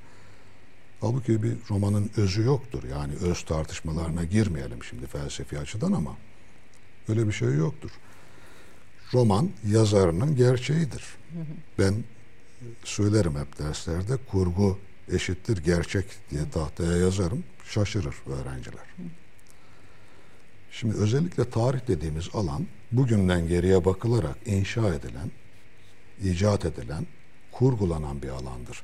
[1.02, 2.84] Halbuki bir romanın özü yoktur.
[2.84, 6.18] Yani öz tartışmalarına girmeyelim şimdi felsefi açıdan ama
[7.10, 7.92] öyle bir şey yoktur.
[9.14, 11.04] Roman yazarının gerçeğidir.
[11.80, 12.04] Ben
[12.84, 14.80] söylerim hep derslerde kurgu
[15.12, 17.44] eşittir gerçek diye tahtaya yazarım.
[17.66, 18.86] Şaşırır öğrenciler.
[20.72, 25.32] Şimdi özellikle tarih dediğimiz alan bugünden geriye bakılarak inşa edilen,
[26.24, 27.08] icat edilen,
[27.52, 28.84] kurgulanan bir alandır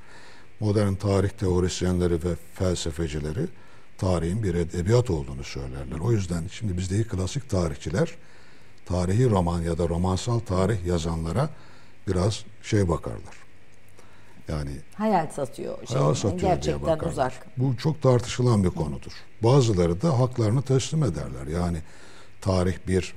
[0.62, 3.48] modern tarih teorisyenleri ve felsefecileri
[3.98, 6.00] tarihin bir edebiyat olduğunu söylerler.
[6.00, 8.10] O yüzden şimdi bizdeki klasik tarihçiler
[8.86, 11.50] tarihi roman ya da romansal tarih yazanlara
[12.08, 13.42] biraz şey bakarlar.
[14.48, 15.88] Yani hayal satıyor.
[15.88, 17.12] Şey, hayal satıyor gerçekten diye bakarlar.
[17.12, 17.34] uzak.
[17.58, 19.12] Bu çok tartışılan bir konudur.
[19.44, 21.48] Bazıları da haklarını teslim ederler.
[21.48, 21.78] Yani
[22.42, 23.14] tarih bir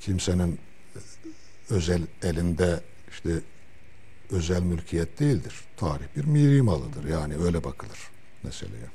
[0.00, 0.58] kimsenin
[1.70, 3.30] özel elinde işte
[4.30, 5.54] özel mülkiyet değildir.
[5.76, 7.04] Tarih bir miri malıdır.
[7.04, 7.98] Yani öyle bakılır
[8.42, 8.86] meseleye.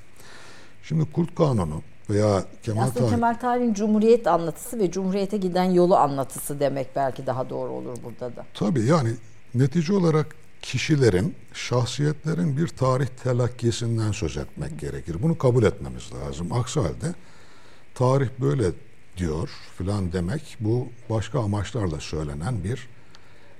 [0.84, 3.10] Şimdi Kurt Kanunu veya Kemal Aslında Tarih...
[3.10, 8.36] Kemal Tarih'in Cumhuriyet anlatısı ve Cumhuriyete giden yolu anlatısı demek belki daha doğru olur burada
[8.36, 8.46] da.
[8.54, 9.10] Tabii yani
[9.56, 15.18] netice olarak kişilerin, şahsiyetlerin bir tarih telakkisinden söz etmek gerekir.
[15.24, 16.54] Bunu kabul etmemiz lazım.
[16.54, 17.16] Aksi halde
[17.96, 18.72] tarih böyle
[19.18, 22.88] diyor filan demek bu başka amaçlarla söylenen bir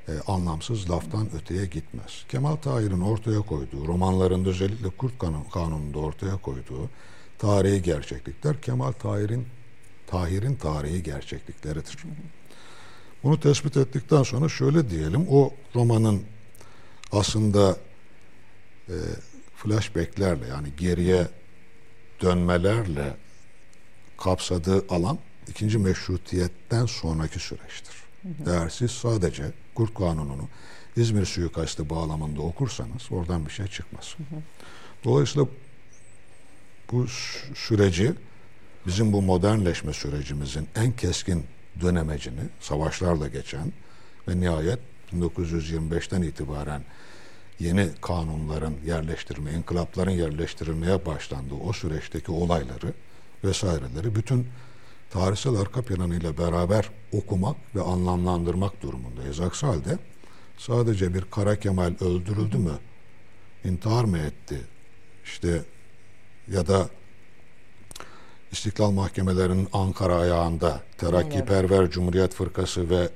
[0.08, 2.26] e, anlamsız laftan öteye gitmez.
[2.30, 5.14] Kemal Tahir'in ortaya koyduğu, romanlarında özellikle Kurt
[5.54, 6.90] Kanunu'nda ortaya koyduğu
[7.38, 9.48] tarihi gerçeklikler Kemal Tahir'in
[10.08, 11.98] Tahir'in tarihi gerçeklikleridir.
[13.24, 16.24] Bunu tespit ettikten sonra şöyle diyelim, o romanın
[17.12, 17.78] aslında
[18.90, 18.96] e,
[19.56, 21.28] flashbacklerle yani geriye
[22.22, 23.18] dönmelerle
[24.18, 28.01] kapsadığı alan ikinci meşrutiyetten sonraki süreçtir.
[28.48, 29.44] Eğer siz sadece
[29.76, 30.48] Kurt Kanunu'nu
[30.96, 34.16] İzmir suikastı bağlamında okursanız oradan bir şey çıkmaz.
[35.04, 35.48] Dolayısıyla
[36.92, 37.08] bu
[37.56, 38.14] süreci
[38.88, 41.46] bizim bu modernleşme sürecimizin en keskin
[41.82, 43.74] dönemecini savaşlarla geçen
[44.28, 44.80] ve nihayet
[45.14, 46.84] 1925'ten itibaren
[47.60, 52.94] yeni kanunların yerleştirme, inkılapların yerleştirilmeye başlandığı o süreçteki olayları
[53.44, 54.48] vesaireleri bütün
[55.12, 59.40] tarihsel arka planıyla beraber okumak ve anlamlandırmak durumundayız.
[59.40, 59.98] Aksi halde
[60.58, 62.80] sadece bir Kara Kemal öldürüldü mü,
[63.64, 64.62] intihar mı etti,
[65.24, 65.62] işte
[66.48, 66.90] ya da
[68.52, 73.10] İstiklal Mahkemelerinin Ankara ayağında Terakkiperver Cumhuriyet Fırkası ve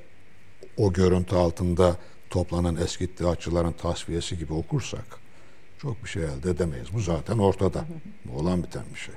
[0.77, 1.97] o görüntü altında
[2.29, 5.05] toplanan eski iddiaçıların tasfiyesi gibi okursak
[5.77, 6.87] çok bir şey elde edemeyiz.
[6.93, 7.85] Bu zaten ortada.
[8.25, 9.15] Bu olan biten bir şey.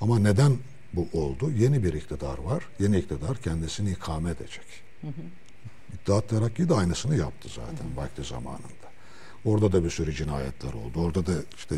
[0.00, 0.58] Ama neden
[0.92, 1.50] bu oldu.
[1.50, 2.64] Yeni bir iktidar var.
[2.80, 4.66] Yeni iktidar kendisini ikame edecek.
[5.00, 5.22] Hı hı.
[5.94, 7.96] İttihat Terakki de aynısını yaptı zaten hı hı.
[7.96, 8.90] vakti zamanında.
[9.44, 11.00] Orada da bir sürü cinayetler oldu.
[11.00, 11.74] Orada da işte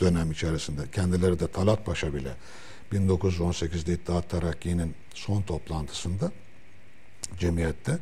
[0.00, 2.32] dönem içerisinde kendileri de Talat Paşa bile
[2.92, 6.32] 1918'de İttihat Terakki'nin son toplantısında
[7.38, 7.98] cemiyette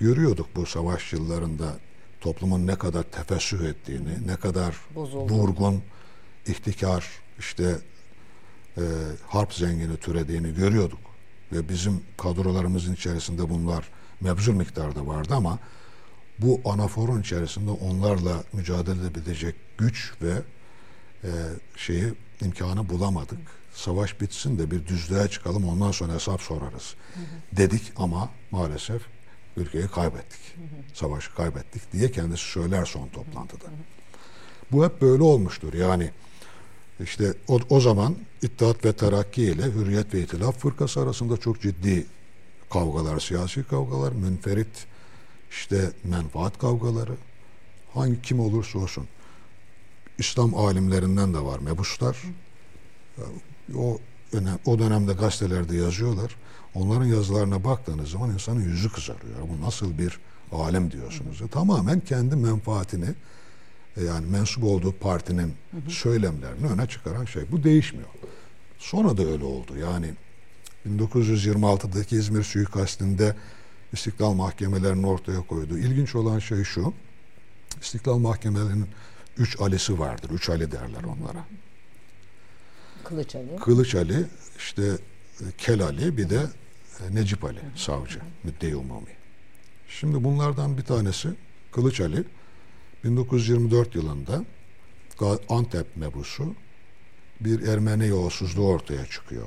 [0.00, 1.76] görüyorduk bu savaş yıllarında
[2.20, 5.32] toplumun ne kadar tefessüh ettiğini, ne kadar Bozuldu.
[5.32, 5.82] vurgun,
[6.46, 7.06] ihtikar,
[7.38, 7.76] işte
[8.76, 8.82] e,
[9.26, 11.00] harp zengini türediğini görüyorduk.
[11.52, 13.88] Ve bizim kadrolarımızın içerisinde bunlar
[14.20, 15.58] mevzul miktarda vardı ama
[16.38, 20.32] bu anaforun içerisinde onlarla mücadele edebilecek güç ve
[21.24, 21.30] e,
[21.76, 23.38] şeyi imkanı bulamadık.
[23.74, 27.56] Savaş bitsin de bir düzlüğe çıkalım ondan sonra hesap sorarız hı hı.
[27.56, 29.02] dedik ama maalesef
[29.56, 30.40] ülkeyi kaybettik.
[30.56, 30.94] Hı hı.
[30.94, 33.64] Savaşı kaybettik diye kendisi söyler son toplantıda.
[33.64, 33.74] Hı hı.
[34.72, 35.74] Bu hep böyle olmuştur.
[35.74, 36.10] Yani
[37.02, 42.06] İşte o, o zaman İttihat ve Terakki ile Hürriyet ve İtilaf Fırkası arasında çok ciddi
[42.70, 44.86] kavgalar, siyasi kavgalar, münferit
[45.50, 47.12] işte menfaat kavgaları
[47.94, 49.08] hangi kim olursa olsun
[50.18, 52.22] İslam alimlerinden de var mebuslar.
[53.76, 53.98] O
[54.32, 56.36] önem, o dönemde gazetelerde yazıyorlar.
[56.74, 59.38] Onların yazılarına baktığınız zaman insanın yüzü kızarıyor.
[59.48, 60.20] Bu nasıl bir
[60.52, 61.42] alem diyorsunuz.
[61.50, 63.08] Tamamen kendi menfaatini
[63.96, 65.54] yani mensup olduğu partinin
[65.88, 67.42] söylemlerini öne çıkaran şey.
[67.52, 68.08] Bu değişmiyor.
[68.78, 69.76] Sonra da öyle oldu.
[69.78, 70.14] Yani
[70.88, 73.36] 1926'daki İzmir suikastinde
[73.92, 76.94] İstiklal mahkemelerinin ortaya koyduğu ilginç olan şey şu.
[77.80, 78.86] İstiklal mahkemelerinin
[79.38, 80.30] üç Ali'si vardır.
[80.30, 81.44] Üç Ali derler onlara.
[83.04, 83.56] Kılıç Ali.
[83.56, 84.26] Kılıç Ali,
[84.58, 84.82] işte
[85.40, 86.46] e, Kel Ali, bir de
[87.00, 89.16] e, Necip Ali, savcı, müdde umumi.
[89.88, 91.28] Şimdi bunlardan bir tanesi
[91.72, 92.24] Kılıç Ali,
[93.04, 94.44] 1924 yılında
[95.48, 96.54] Antep mebusu
[97.40, 99.46] bir Ermeni yolsuzluğu ortaya çıkıyor.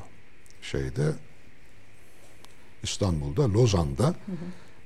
[0.61, 1.13] Şeyde
[2.83, 4.35] İstanbul'da, Lozan'da hı hı.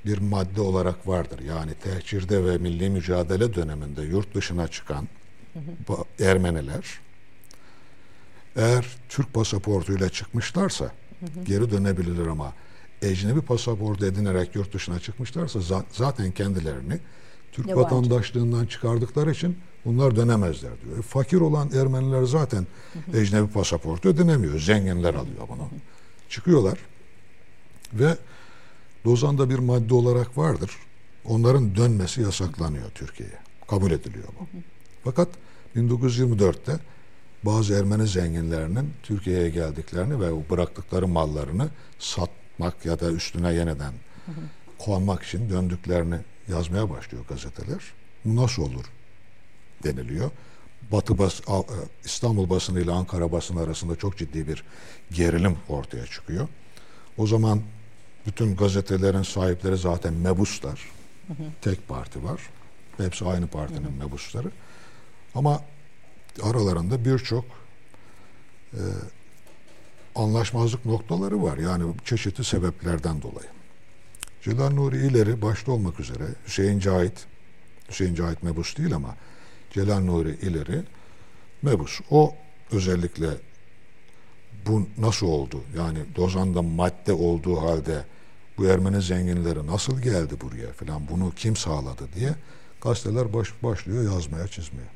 [0.06, 1.40] bir madde olarak vardır.
[1.40, 5.08] Yani tehcirde ve milli mücadele döneminde yurt dışına çıkan
[5.54, 6.24] hı hı.
[6.24, 7.00] Ermeniler
[8.56, 11.44] eğer Türk pasaportuyla çıkmışlarsa hı hı.
[11.46, 12.54] geri dönebilirler ama
[13.02, 15.60] ecnebi pasaport edinerek yurt dışına çıkmışlarsa
[15.92, 17.00] zaten kendilerini
[17.52, 17.86] Türk Yabancı.
[17.86, 20.98] vatandaşlığından çıkardıkları için bunlar dönemezler diyor.
[20.98, 22.68] E, fakir olan Ermeniler zaten
[23.14, 24.60] ecnebi pasaportu ödünemiyor.
[24.60, 25.68] Zenginler alıyor bunu.
[26.30, 26.80] Çıkıyorlar
[27.94, 28.18] ve
[29.06, 30.72] Lozan'da bir madde olarak vardır.
[31.26, 33.38] Onların dönmesi yasaklanıyor Türkiye'ye.
[33.68, 34.48] Kabul ediliyor bu.
[35.04, 35.28] Fakat
[35.76, 36.80] 1924'te
[37.44, 41.70] bazı Ermeni zenginlerinin Türkiye'ye geldiklerini ve bıraktıkları mallarını
[42.00, 43.94] satmak ya da üstüne yeniden
[44.80, 47.84] konmak için döndüklerini yazmaya başlıyor gazeteler.
[48.26, 48.86] Bu nasıl olur
[49.84, 50.32] deniliyor.
[50.92, 51.54] Batı bas, e,
[52.06, 54.64] İstanbul basını ile Ankara basını arasında çok ciddi bir
[55.12, 56.48] gerilim ortaya çıkıyor.
[57.18, 57.62] O zaman
[58.26, 60.82] bütün gazetelerin sahipleri zaten mebuslar.
[61.28, 61.48] Hı hı.
[61.62, 62.42] Tek parti var.
[62.98, 64.06] Hepsi aynı partinin hı hı.
[64.06, 64.52] mebusları.
[65.36, 65.62] Ama
[66.44, 67.46] aralarında birçok
[68.74, 68.82] e,
[70.16, 71.58] anlaşmazlık noktaları var.
[71.58, 73.48] Yani çeşitli sebeplerden dolayı.
[74.42, 77.26] Celal Nuri ileri başta olmak üzere Hüseyin Cahit,
[77.90, 79.16] Hüseyin Cahit mebus değil ama
[79.72, 80.84] Celal Nuri ileri
[81.62, 82.00] mebus.
[82.12, 82.36] O
[82.72, 83.30] özellikle
[84.66, 85.64] bu nasıl oldu?
[85.78, 88.06] Yani Dozan'da madde olduğu halde
[88.58, 92.36] bu Ermeni zenginleri nasıl geldi buraya falan bunu kim sağladı diye
[92.82, 94.88] gazeteler baş, başlıyor yazmaya çizmeye.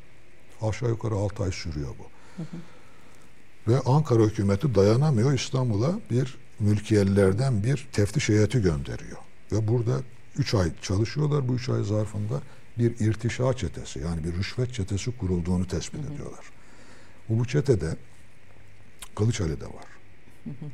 [0.62, 2.04] Aşağı yukarı 6 ay sürüyor bu.
[2.38, 2.58] Hı hı.
[3.68, 9.18] Ve Ankara hükümeti dayanamıyor İstanbul'a bir mülkiyelilerden bir teftiş heyeti gönderiyor.
[9.54, 10.02] Ve burada
[10.38, 11.48] 3 ay çalışıyorlar.
[11.48, 12.42] Bu 3 ay zarfında
[12.78, 16.14] bir irtişa çetesi yani bir rüşvet çetesi kurulduğunu tespit hı hı.
[16.14, 16.46] ediyorlar.
[17.30, 17.96] Bu, bu çetede
[19.16, 19.86] Kılıç Ali de var.
[20.44, 20.70] Hı hı.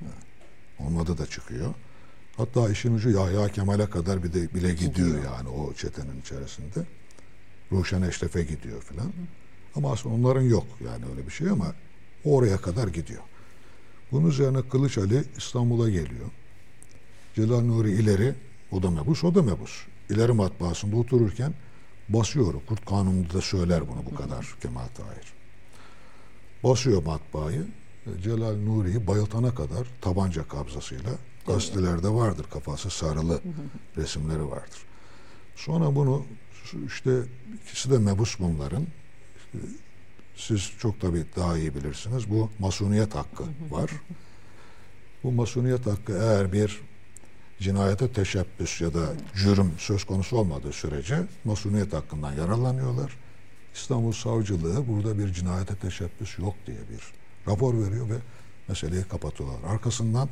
[0.80, 1.73] Onun adı da çıkıyor.
[2.38, 5.23] Hatta işin ucu Yahya Kemal'e kadar bir de bile gidiyor, gidiyor.
[5.23, 6.85] yani o çetenin içerisinde.
[7.72, 9.14] Ruşen Eşref'e gidiyor filan.
[9.76, 11.76] Ama aslında onların yok yani öyle bir şey ama
[12.23, 13.23] oraya kadar gidiyor.
[14.11, 16.30] Bunun üzerine Kılıç Ali İstanbul'a geliyor.
[17.35, 18.35] Celal Nuri ileri,
[18.72, 19.86] o da mebus, o da mebus.
[20.10, 21.54] İleri matbaasında otururken
[22.10, 22.54] basıyor.
[22.68, 25.34] Kurt Kanunu da söyler bunu bu kadar Kemal Tahir.
[26.64, 27.68] Basıyor matbaayı.
[28.24, 31.12] Celal Nuri'yi bayıltana kadar tabanca kabzasıyla
[31.48, 32.46] gazetelerde vardır.
[32.52, 33.41] Kafası sarılı
[33.98, 34.80] resimleri vardır.
[35.56, 36.26] Sonra bunu
[36.88, 37.24] işte
[37.64, 38.88] ikisi de mebus bunların.
[40.36, 42.30] Siz çok tabii daha iyi bilirsiniz.
[42.30, 43.91] Bu masuniyet hakkı var.
[45.24, 46.82] Bu masuniyet hakkı eğer bir
[47.60, 48.99] cinayete teşebbüs ya da
[49.36, 53.18] cürüm söz konusu olmadığı sürece masuniyet hakkından yararlanıyorlar.
[53.76, 57.14] İstanbul Savcılığı burada bir cinayete teşebbüs yok diye bir
[57.52, 58.18] rapor veriyor ve
[58.68, 59.69] meseleyi kapatıyorlar.
[59.69, 60.30] Arkasından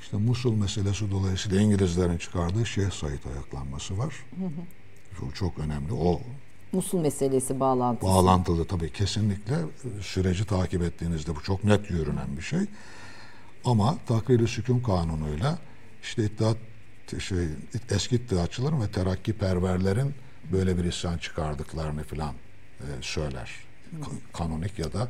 [0.00, 4.14] işte Musul meselesi dolayısıyla İngilizlerin çıkardığı Şeyh Said ayaklanması var.
[4.38, 5.26] Hı hı.
[5.26, 5.92] Bu çok önemli.
[5.92, 6.20] O
[6.72, 8.06] Musul meselesi bağlantısı.
[8.12, 9.56] Bağlantılı tabii kesinlikle
[10.00, 12.60] süreci takip ettiğinizde bu çok net yürünen bir şey.
[13.64, 15.58] Ama takrir-i sükun kanunuyla
[16.02, 16.56] işte iddiat
[17.18, 17.48] şey,
[17.90, 20.14] eski iddiatçıların ve terakki perverlerin
[20.52, 22.34] böyle bir isyan çıkardıklarını filan
[22.80, 23.50] e, söyler.
[23.90, 23.96] Hı.
[24.32, 25.08] Kanonik ya da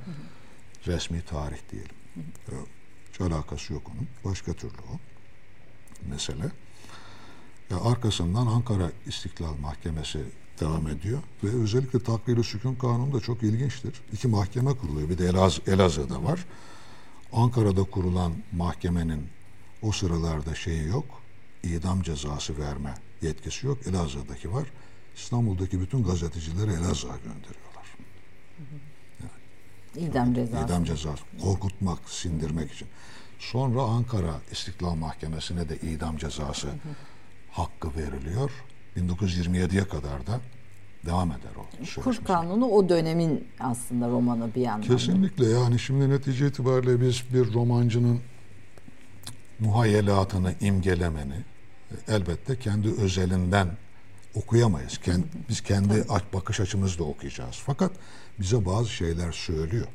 [0.87, 1.97] resmi tarih diyelim.
[2.47, 2.55] Hı.
[3.13, 4.09] Hiç alakası yok onun.
[4.25, 4.99] Başka türlü o
[6.11, 6.51] mesele.
[7.71, 10.25] Ya arkasından Ankara İstiklal Mahkemesi
[10.61, 11.23] devam ediyor.
[11.45, 14.01] Ve özellikle takviri sükun kanunu da çok ilginçtir.
[14.13, 15.09] İki mahkeme kuruluyor.
[15.09, 16.47] Bir de Elaz Elazığ'da var.
[17.33, 19.29] Ankara'da kurulan mahkemenin
[19.83, 21.05] o sıralarda şeyi yok.
[21.63, 23.87] idam cezası verme yetkisi yok.
[23.87, 24.69] Elazığ'daki var.
[25.17, 27.87] İstanbul'daki bütün gazetecileri Elazığ'a gönderiyorlar.
[29.97, 30.67] Yani İdam cezası.
[30.67, 31.23] İdam cezası.
[31.43, 32.89] Korkutmak, sindirmek için.
[33.39, 36.69] Sonra Ankara İstiklal Mahkemesi'ne de idam cezası
[37.51, 38.51] hakkı veriliyor.
[38.97, 40.41] 1927'ye kadar da
[41.07, 42.25] devam eder o Kurt.
[42.25, 44.89] Kanunu o dönemin aslında romanı bir yandan.
[44.89, 48.21] Kesinlikle yani şimdi netice itibariyle biz bir romancının
[49.61, 51.45] muhayyelatını imgelemeni
[51.91, 53.69] e, elbette kendi özelinden
[54.35, 54.99] okuyamayız.
[54.99, 56.05] Kend, biz kendi
[56.35, 57.63] bakış açımızla okuyacağız.
[57.67, 57.93] Fakat
[58.41, 59.87] bize bazı şeyler söylüyor.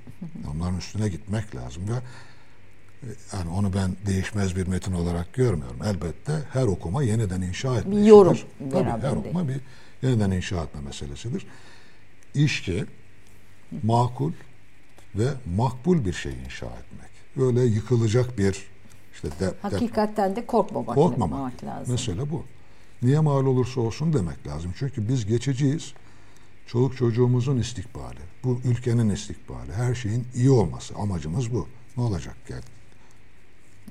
[0.51, 5.79] Onların üstüne gitmek lazım ve e, yani onu ben değişmez bir metin olarak görmüyorum.
[5.85, 8.37] Elbette her okuma yeniden inşa etme Bir yorum.
[8.71, 9.59] Tabii her okuma bir
[10.01, 11.47] yeniden inşa etme meselesidir.
[12.35, 12.85] İş ki
[13.83, 14.31] makul
[15.15, 17.09] ve makbul bir şey inşa etmek.
[17.47, 18.74] Öyle yıkılacak bir
[19.15, 21.63] işte de, de- Hakikaten de korkmamak, korkmamak.
[21.63, 21.93] lazım.
[21.93, 22.43] Mesele bu.
[23.01, 24.71] Niye mal olursa olsun demek lazım.
[24.79, 25.93] Çünkü biz geçiciyiz.
[26.67, 31.67] Çoluk çocuğumuzun istikbali, bu ülkenin istikbali, her şeyin iyi olması amacımız bu.
[31.97, 32.61] Ne olacak yani?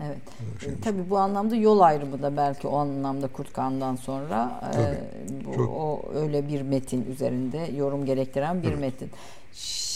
[0.03, 0.19] Evet.
[0.61, 0.81] şeyimiz.
[0.81, 5.45] E, Tabii bu anlamda yol ayrımı da belki o anlamda Kurt Kağan'dan sonra e, Tabii.
[5.47, 5.69] bu, Çok.
[5.71, 9.11] o öyle bir metin üzerinde yorum gerektiren bir metin.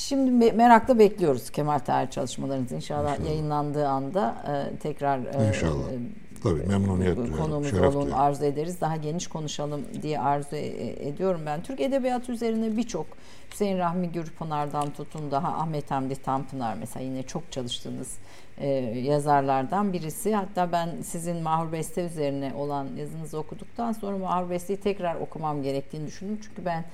[0.08, 2.74] Şimdi me- merakla bekliyoruz Kemal Tahir çalışmalarınızı.
[2.74, 3.28] İnşallah, İnşallah.
[3.28, 4.34] yayınlandığı anda
[4.74, 5.92] e, tekrar e, İnşallah.
[5.92, 5.98] e,
[6.42, 8.80] Tabii memnuniyet duyarım, konuğumuz şeref olun arzu ederiz.
[8.80, 11.62] Daha geniş konuşalım diye arzu ediyorum ben.
[11.62, 13.06] Türk Edebiyatı üzerine birçok
[13.52, 18.18] Hüseyin Rahmi Gürpınar'dan tutun daha Ahmet Hamdi Tanpınar mesela yine çok çalıştığınız
[18.58, 18.68] e,
[19.12, 20.34] yazarlardan birisi.
[20.34, 26.06] Hatta ben sizin Mahur Beste üzerine olan yazınızı okuduktan sonra Mahur Beste'yi tekrar okumam gerektiğini
[26.06, 26.38] düşündüm.
[26.42, 26.84] Çünkü ben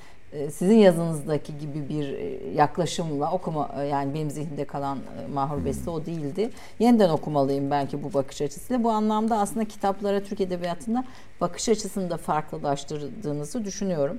[0.50, 5.90] sizin yazınızdaki gibi bir e, yaklaşımla okuma e, yani benim zihnimde kalan e, Mahur Beste
[5.90, 6.50] o değildi.
[6.78, 8.84] Yeniden okumalıyım belki bu bakış açısıyla.
[8.84, 11.04] Bu anlamda aslında kitaplara Türk Edebiyatı'nda
[11.40, 14.18] bakış açısını da farklılaştırdığınızı düşünüyorum.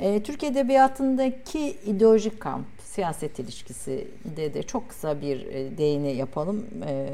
[0.00, 6.66] E, Türk Edebiyatı'ndaki ideolojik kamp, siyaset ilişkisi de de çok kısa bir e, değini yapalım.
[6.88, 7.08] E,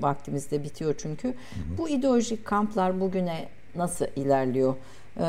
[0.00, 1.34] vaktimiz de bitiyor çünkü.
[1.78, 4.74] Bu ideolojik kamplar bugüne nasıl ilerliyor?
[5.16, 5.22] E,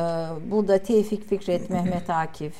[0.51, 2.53] burada Tevfik Fikret, Mehmet Akif,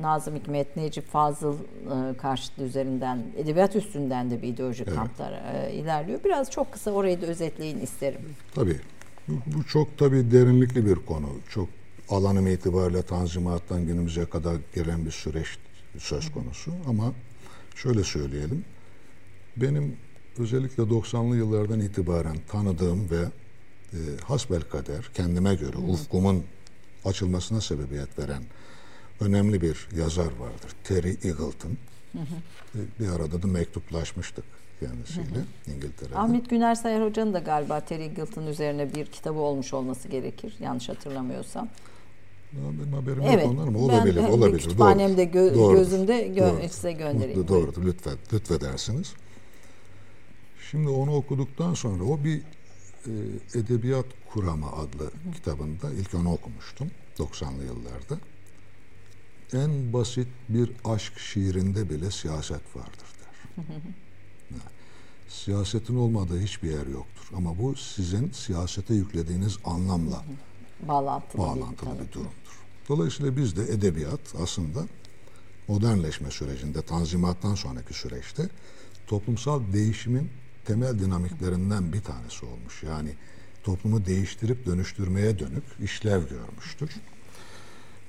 [0.00, 4.96] Nazım Hikmet, Necip Fazıl e, karşıtlığı üzerinden, edebiyat üstünden de bir ideolojik Evet.
[4.98, 6.20] kamplar e, ilerliyor.
[6.24, 8.20] Biraz çok kısa orayı da özetleyin isterim.
[8.54, 8.80] Tabii.
[9.28, 11.28] Bu, çok tabii derinlikli bir konu.
[11.48, 11.68] Çok
[12.08, 15.46] alanım itibariyle tanzimattan günümüze kadar gelen bir süreç
[15.98, 16.72] söz konusu.
[16.88, 17.12] Ama
[17.74, 18.64] şöyle söyleyelim.
[19.56, 19.96] Benim
[20.38, 23.20] özellikle 90'lı yıllardan itibaren tanıdığım ve
[23.92, 26.44] e, hasbelkader kendime göre ufkumun
[27.04, 28.42] açılmasına sebebiyet veren
[29.20, 30.70] önemli bir yazar vardır.
[30.84, 31.70] Terry Eagleton.
[32.74, 34.44] E, Bir arada da mektuplaşmıştık
[34.80, 36.16] kendisiyle İngiltere'de.
[36.18, 40.54] Ahmet Güner Sayar Hoca'nın da galiba Terry Eagleton üzerine bir kitabı olmuş olması gerekir.
[40.60, 41.68] Yanlış hatırlamıyorsam.
[42.52, 43.42] Benim haberim Evet.
[43.44, 44.58] yok ondan ama ben olabilir, olabilir.
[44.62, 46.68] Kütüphanemde gö- Doğrudur, gözümde gö- doğrudur.
[46.68, 47.38] size göndereyim.
[47.38, 49.12] Mutlu, doğrudur, lütfen, lütfedersiniz.
[50.70, 52.42] Şimdi onu okuduktan sonra o bir e,
[53.54, 58.18] Edebiyat Kuramı adlı kitabında ilk onu okumuştum 90'lı yıllarda.
[59.52, 63.64] En basit bir aşk şiirinde bile siyaset vardır der.
[65.28, 67.36] Siyasetin olmadığı hiçbir yer yoktur.
[67.36, 70.24] Ama bu sizin siyasete yüklediğiniz anlamla
[70.88, 72.60] Bağlantılı, bağlantılı bir bir durumdur.
[72.88, 74.86] Dolayısıyla biz de edebiyat aslında
[75.68, 78.48] modernleşme sürecinde, tanzimattan sonraki süreçte
[79.06, 80.30] toplumsal değişimin
[80.70, 82.82] temel dinamiklerinden bir tanesi olmuş.
[82.82, 83.14] Yani
[83.62, 86.90] toplumu değiştirip dönüştürmeye dönük işlev görmüştür.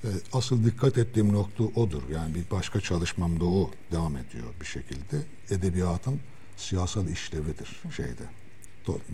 [0.04, 2.02] Ee, Asıl dikkat ettiğim nokta odur.
[2.12, 5.22] Yani bir başka çalışmamda o devam ediyor bir şekilde.
[5.50, 6.20] Edebiyatın
[6.56, 8.24] siyasal işlevidir şeyde.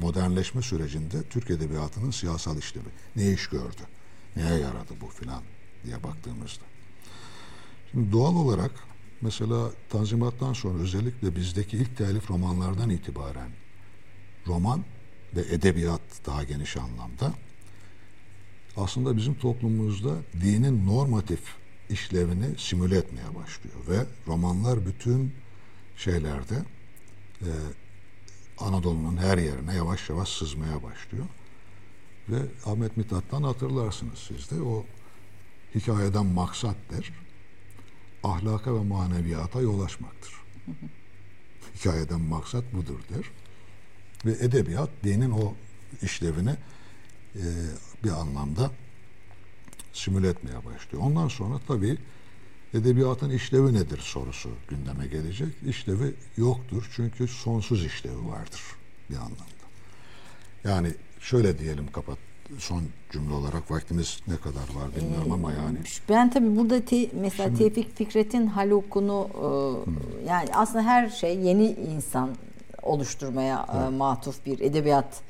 [0.00, 2.88] Modernleşme sürecinde Türk edebiyatının siyasal işlevi.
[3.16, 3.82] Ne iş gördü?
[4.36, 5.42] Neye yaradı bu filan
[5.84, 6.64] diye baktığımızda.
[7.90, 8.70] Şimdi doğal olarak
[9.20, 13.50] mesela Tanzimat'tan sonra özellikle bizdeki ilk telif romanlardan itibaren
[14.46, 14.84] roman
[15.36, 17.34] ve edebiyat daha geniş anlamda
[18.76, 21.40] aslında bizim toplumumuzda dinin normatif
[21.90, 25.32] işlevini simüle etmeye başlıyor ve romanlar bütün
[25.96, 26.54] şeylerde
[27.40, 27.50] e,
[28.58, 31.26] Anadolu'nun her yerine yavaş yavaş sızmaya başlıyor.
[32.28, 34.84] Ve Ahmet Mithat'tan hatırlarsınız siz de o
[35.74, 37.12] hikayeden maksat der,
[38.24, 40.34] ahlaka ve maneviyata yol açmaktır.
[41.74, 43.24] Hikayeden maksat budur der.
[44.24, 45.54] Ve edebiyat dinin o
[46.02, 46.56] işlevini
[47.34, 47.44] e,
[48.04, 48.70] bir anlamda
[49.92, 51.04] simüle etmeye başlıyor.
[51.04, 51.98] Ondan sonra tabii
[52.74, 55.48] edebiyatın işlevi nedir sorusu gündeme gelecek.
[55.66, 58.62] İşlevi yoktur çünkü sonsuz işlevi vardır
[59.10, 59.44] bir anlamda.
[60.64, 62.18] Yani şöyle diyelim kapat
[62.58, 65.78] son cümle olarak vaktimiz ne kadar var bilmiyorum ama yani.
[66.08, 71.66] Ben tabii burada te, mesela Şimdi, Tevfik Fikret'in Haluk'unu e, yani aslında her şey yeni
[71.66, 72.30] insan
[72.82, 73.98] oluşturmaya e, evet.
[73.98, 75.22] matuf bir edebiyat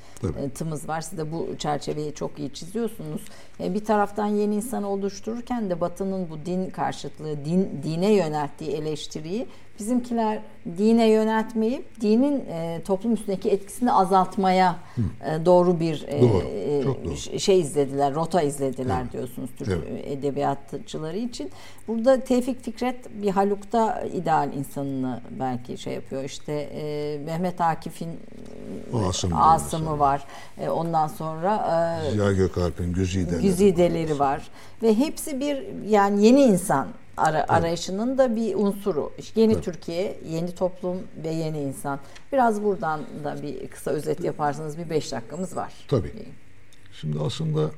[0.54, 1.00] tımız var.
[1.00, 3.22] Siz de bu çerçeveyi çok iyi çiziyorsunuz.
[3.58, 9.46] Yani bir taraftan yeni insan oluştururken de Batı'nın bu din karşıtlığı, din, dine yönelttiği eleştiriyi
[9.78, 10.38] bizimkiler
[10.78, 17.38] dine yöneltmeyip dinin e, toplum üstündeki etkisini azaltmaya e, doğru bir e, doğru, doğru.
[17.38, 19.12] şey izlediler, rota izlediler evet.
[19.12, 20.04] diyorsunuz Türk evet.
[20.06, 21.50] edebiyatçıları için.
[21.88, 26.24] Burada Tevfik Fikret bir Haluk'ta ideal insanını belki şey yapıyor.
[26.24, 28.08] İşte e, Mehmet Akif'in
[29.08, 30.24] Asım Asım'ı var.
[30.60, 31.54] E, ondan sonra
[32.06, 34.42] e, Ziya Gökalp'in Güzideleri, Güzideleri var.
[34.82, 36.88] Ve hepsi bir yani yeni insan
[37.18, 37.50] ara, evet.
[37.50, 39.12] arayışının da bir unsuru.
[39.18, 39.64] İşte yeni evet.
[39.64, 42.00] Türkiye, yeni toplum ve yeni insan.
[42.32, 45.72] Biraz buradan da bir kısa özet yaparsanız bir beş dakikamız var.
[45.88, 46.12] Tabii.
[47.00, 47.70] Şimdi aslında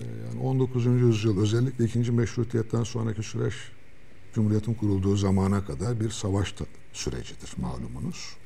[0.00, 0.86] e, yani 19.
[0.86, 3.54] yüzyıl özellikle ikinci meşrutiyetten sonraki süreç
[4.34, 6.54] Cumhuriyet'in kurulduğu zamana kadar bir savaş
[6.92, 8.36] sürecidir malumunuz.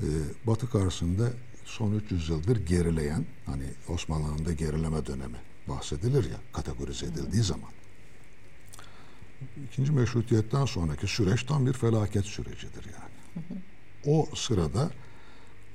[0.00, 0.04] Ee,
[0.46, 1.30] Batı karşısında
[1.64, 5.36] son 300 yıldır gerileyen hani Osmanlı'nın gerileme dönemi
[5.68, 7.70] bahsedilir ya kategorize edildiği zaman
[9.66, 13.62] ikinci meşrutiyetten sonraki süreç tam bir felaket sürecidir yani.
[14.06, 14.90] O sırada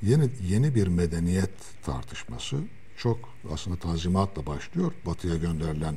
[0.02, 2.58] yeni yeni bir medeniyet tartışması
[2.98, 4.94] çok aslında tanzimatla başlıyor.
[5.06, 5.96] Batıya gönderilen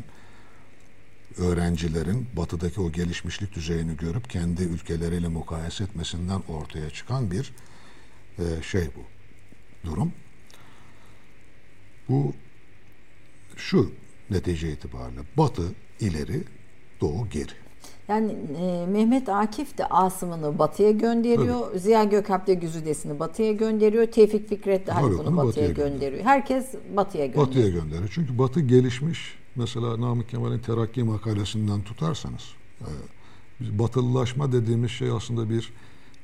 [1.38, 7.52] öğrencilerin batıdaki o gelişmişlik düzeyini görüp kendi ülkeleriyle mukayese etmesinden ortaya çıkan bir
[8.38, 9.04] e, şey bu
[9.90, 10.12] durum.
[12.08, 12.34] Bu
[13.56, 13.92] şu
[14.30, 16.44] netice itibariyle Batı ileri,
[17.00, 17.59] Doğu geri.
[18.10, 21.68] Yani e, Mehmet Akif de Asım'ını batıya gönderiyor.
[21.68, 21.78] Tabii.
[21.78, 24.06] Ziya Gökalp de Güzidesini batıya gönderiyor.
[24.06, 25.90] Tevfik Fikret de Haluk'unu batıya, batıya gönderiyor.
[25.90, 26.24] gönderiyor.
[26.24, 27.46] Herkes batıya gönderiyor.
[27.46, 28.10] Batıya gönderiyor.
[28.14, 29.38] Çünkü batı gelişmiş.
[29.56, 32.88] Mesela Namık Kemal'in terakki makalesinden tutarsanız e,
[33.78, 35.72] batılılaşma dediğimiz şey aslında bir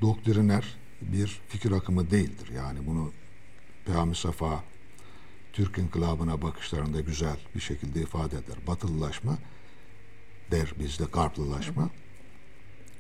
[0.03, 2.51] doktriner, bir fikir akımı değildir.
[2.57, 3.11] Yani bunu
[3.87, 4.65] Peyami Safa
[5.53, 8.57] Türk İnkılabı'na bakışlarında güzel bir şekilde ifade eder.
[8.67, 9.39] Batılılaşma
[10.51, 11.91] der bizde garplılaşma.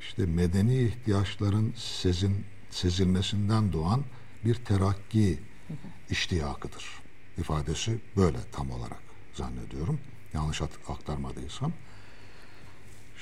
[0.01, 4.05] İşte medeni ihtiyaçların sezin, sezilmesinden doğan
[4.45, 5.39] bir terakki
[6.11, 6.85] iştiyakıdır.
[7.39, 9.01] ifadesi böyle tam olarak
[9.35, 10.01] zannediyorum.
[10.35, 11.73] Yanlış aktarmadıysam.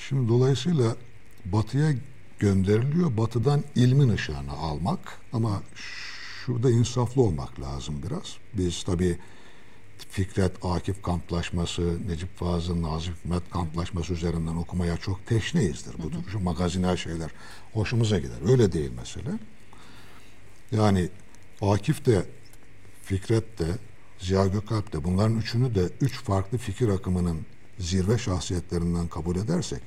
[0.09, 0.97] Şimdi dolayısıyla
[1.45, 1.95] batıya
[2.39, 3.17] gönderiliyor.
[3.17, 8.37] Batıdan ilmin ışığını almak ama şurada insaflı olmak lazım biraz.
[8.55, 9.19] Biz tabii
[10.15, 15.95] Fikret Akif kamplaşması, Necip Fazıl, Nazım Hikmet kamplaşması üzerinden okumaya çok teşneyizdir.
[16.03, 17.31] Bu tür şu magazinel şeyler
[17.73, 18.37] hoşumuza gider.
[18.49, 19.39] Öyle değil mesela.
[20.73, 21.09] Yani
[21.61, 22.27] Akif de
[23.03, 23.65] Fikret de
[24.19, 27.47] Ziya Gökalp de bunların üçünü de üç farklı fikir akımının
[27.79, 29.83] zirve şahsiyetlerinden kabul edersek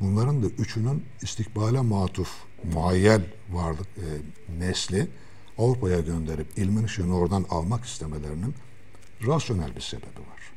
[0.00, 2.30] bunların da üçünün istikbale matuf,
[2.72, 3.22] muayyel
[3.52, 4.08] varlık e,
[4.58, 5.08] nesli
[5.58, 8.54] Avrupa'ya gönderip ilmin ışığını oradan almak istemelerinin
[9.26, 10.52] rasyonel bir sebebi var.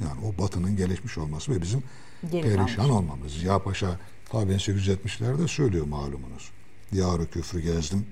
[0.00, 1.82] Yani o batının gelişmiş olması ve bizim
[2.30, 2.90] Geri perişan kalmış.
[2.90, 3.32] olmamız.
[3.32, 6.50] Ziya Paşa ta 1870'lerde söylüyor malumunuz.
[6.92, 8.06] Diyarı küfrü gezdim,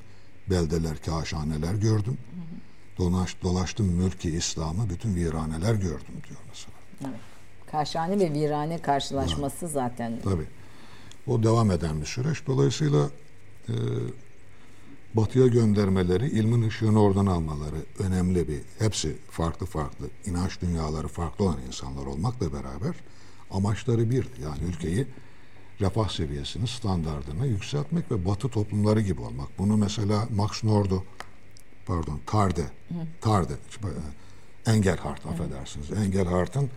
[0.51, 2.19] beldeler, kaşhaneler gördüm.
[2.99, 6.75] Dolaş, dolaştım mülki İslam'ı, bütün viraneler gördüm diyor mesela.
[7.01, 7.21] Evet.
[7.71, 9.75] Kaşhane ve virane karşılaşması evet.
[9.75, 10.21] zaten.
[10.25, 10.47] Tabii.
[11.27, 12.47] O devam eden bir süreç.
[12.47, 13.11] Dolayısıyla
[13.69, 13.75] e,
[15.15, 21.59] batıya göndermeleri, ilmin ışığını oradan almaları önemli bir, hepsi farklı farklı, inanç dünyaları farklı olan
[21.67, 22.95] insanlar olmakla beraber
[23.51, 24.27] amaçları bir.
[24.43, 25.07] Yani ülkeyi
[25.81, 29.59] refah seviyesini, standartını yükseltmek ve batı toplumları gibi olmak.
[29.59, 31.05] Bunu mesela Max Nord'u,
[31.87, 32.65] pardon Tarde,
[33.21, 33.53] Tarde,
[34.67, 35.91] Engelhardt affedersiniz.
[35.91, 36.71] Engelhardt'ın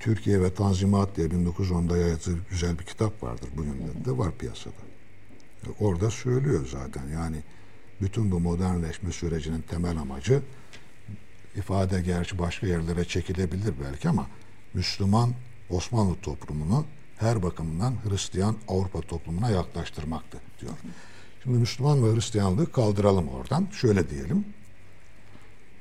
[0.00, 3.48] Türkiye ve Tanzimat diye 1910'da yazdığı güzel bir kitap vardır.
[3.56, 4.93] Bugün de var piyasada
[5.80, 7.08] orada söylüyor zaten.
[7.08, 7.36] Yani
[8.00, 10.42] bütün bu modernleşme sürecinin temel amacı
[11.56, 14.26] ifade gerçi başka yerlere çekilebilir belki ama
[14.74, 15.34] Müslüman
[15.70, 16.84] Osmanlı toplumunu
[17.16, 20.72] her bakımdan Hristiyan Avrupa toplumuna yaklaştırmaktı diyor.
[21.42, 23.68] Şimdi Müslüman ve Hristiyanlığı kaldıralım oradan.
[23.72, 24.44] Şöyle diyelim.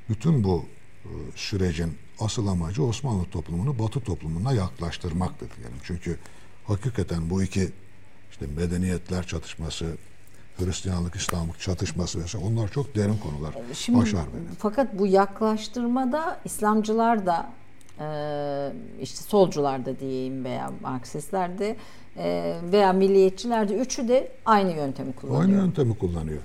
[0.10, 0.66] Bütün bu
[1.06, 5.78] e, sürecin asıl amacı Osmanlı toplumunu Batı toplumuna yaklaştırmaktı diyelim.
[5.84, 6.20] Çünkü
[6.68, 7.72] hakikaten bu iki
[8.34, 9.86] işte medeniyetler çatışması,
[10.58, 13.54] Hristiyanlık, İslamlık çatışması vesaire onlar çok derin konular.
[13.74, 14.56] Şimdi, Başar beni.
[14.58, 17.50] Fakat bu yaklaştırmada İslamcılar da
[18.00, 18.08] e,
[19.02, 21.76] işte solcular da diyeyim veya Marksistler de
[22.18, 25.42] e, veya milliyetçiler de üçü de aynı yöntemi kullanıyor.
[25.42, 26.42] Aynı yöntemi kullanıyor.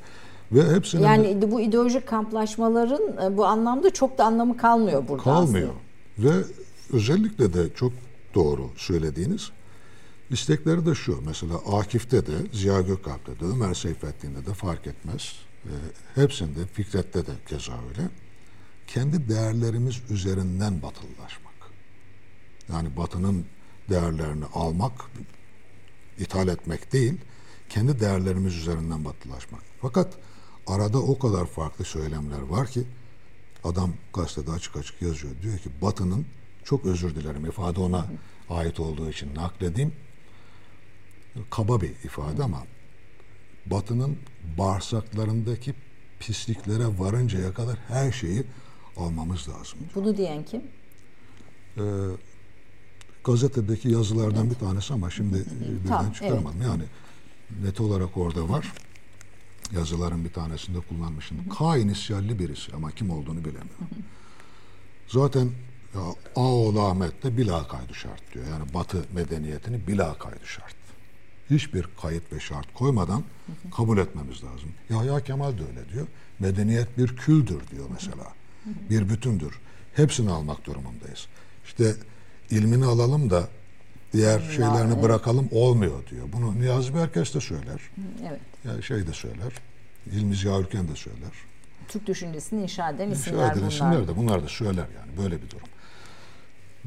[0.53, 5.23] Ve hepsinin de Yani bu ideolojik kamplaşmaların e, bu anlamda çok da anlamı kalmıyor burada
[5.23, 5.69] kalmıyor.
[6.19, 6.31] aslında.
[6.31, 6.45] Ve
[6.93, 7.93] özellikle de çok
[8.35, 9.51] doğru söylediğiniz
[10.31, 11.23] istekleri de şu.
[11.27, 15.35] Mesela Akif'te de, Ziya Gökalp'te de, Ömer Seyfettin'de de fark etmez.
[15.65, 15.71] Ee,
[16.15, 18.09] hepsinde, Fikret'te de keza öyle.
[18.87, 21.55] Kendi değerlerimiz üzerinden batılılaşmak.
[22.73, 23.47] Yani batının
[23.91, 24.93] değerlerini almak,
[26.19, 27.15] ithal etmek değil,
[27.69, 29.61] kendi değerlerimiz üzerinden batılılaşmak.
[29.81, 30.15] Fakat
[30.67, 32.85] arada o kadar farklı söylemler var ki
[33.65, 35.33] adam gazetede açık açık yazıyor.
[35.43, 36.27] Diyor ki Batı'nın
[36.65, 38.07] çok özür dilerim ifade ona
[38.51, 39.93] ait olduğu için nakledeyim.
[41.51, 42.63] Kaba bir ifade ama
[43.67, 44.19] Batı'nın
[44.59, 45.75] bağırsaklarındaki
[46.21, 48.45] pisliklere varıncaya kadar her şeyi
[48.97, 49.79] almamız lazım.
[49.95, 50.63] Bunu diyen kim?
[51.77, 51.83] Ee,
[53.25, 56.63] gazetedeki yazılardan bir tanesi ama şimdi birden Tamam, çıkaramadım.
[56.63, 56.83] Yani
[57.63, 58.73] net olarak orada var.
[59.73, 61.49] Yazıların bir tanesinde kullanmışım.
[61.49, 63.89] K inisyalli birisi ama kim olduğunu bilemiyorum.
[65.09, 65.51] Zaten
[65.95, 66.01] ya,
[66.37, 68.47] Ağoğlu Ahmet de bila kaydı şart diyor.
[68.47, 70.78] Yani Batı medeniyetini bila kaydı şart.
[71.51, 73.25] Hiçbir kayıt ve şart koymadan
[73.77, 74.69] kabul etmemiz lazım.
[74.91, 76.07] Yahya Kemal de öyle diyor.
[76.39, 78.33] Medeniyet bir küldür diyor mesela.
[78.91, 79.59] Bir bütündür.
[79.95, 81.27] Hepsini almak durumundayız.
[81.65, 81.95] İşte
[82.51, 83.49] ilmini alalım da
[84.13, 85.03] diğer şeylerini evet.
[85.03, 86.27] bırakalım olmuyor diyor.
[86.33, 87.81] Bunu Niyazi Berkes de söyler.
[88.29, 88.41] Evet.
[88.65, 89.53] Ya şey de söyler.
[90.13, 91.33] İlmi Ziya Ülken de söyler.
[91.89, 93.73] Türk düşüncesini inşa eden İnşa isimler edilen bunlar.
[93.73, 95.69] isimler de bunlar da söyler yani böyle bir durum.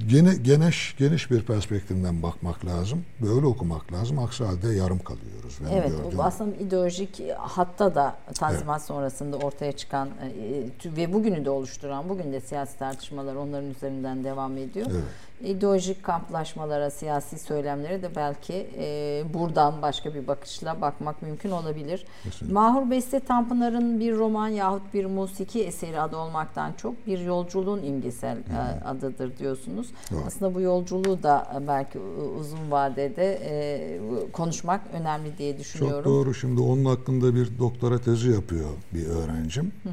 [0.08, 3.06] Gene, geniş geniş bir perspektiften bakmak lazım.
[3.22, 4.20] Böyle okumak lazım.
[4.20, 5.58] Aksi halde yarım kalıyoruz.
[5.62, 6.18] Benim Evet, gördüğüm.
[6.18, 12.10] bu aslında ideolojik hatta da Tanzimat sonrasında ortaya çıkan e, tü- ve bugünü de oluşturan,
[12.10, 14.88] bugün de siyasi tartışmalar onların üzerinden devam ediyor.
[14.92, 15.04] Evet.
[15.44, 22.06] İdeolojik kamplaşmalara, siyasi söylemlere de belki e, buradan başka bir bakışla bakmak mümkün olabilir.
[22.24, 22.54] Kesinlikle.
[22.54, 28.38] Mahur Beste Tanpınar'ın bir roman yahut bir musiki eseri adı olmaktan çok bir yolculuğun imgesel
[28.38, 29.88] e, adıdır diyorsunuz.
[30.12, 30.20] Doğru.
[30.28, 32.00] Aslında bu yolculuğu da e, belki
[32.40, 36.04] uzun vadede e, konuşmak önemli diye düşünüyorum.
[36.04, 36.34] Çok doğru.
[36.34, 39.72] Şimdi onun hakkında bir doktora tezi yapıyor bir öğrencim.
[39.86, 39.92] Ee,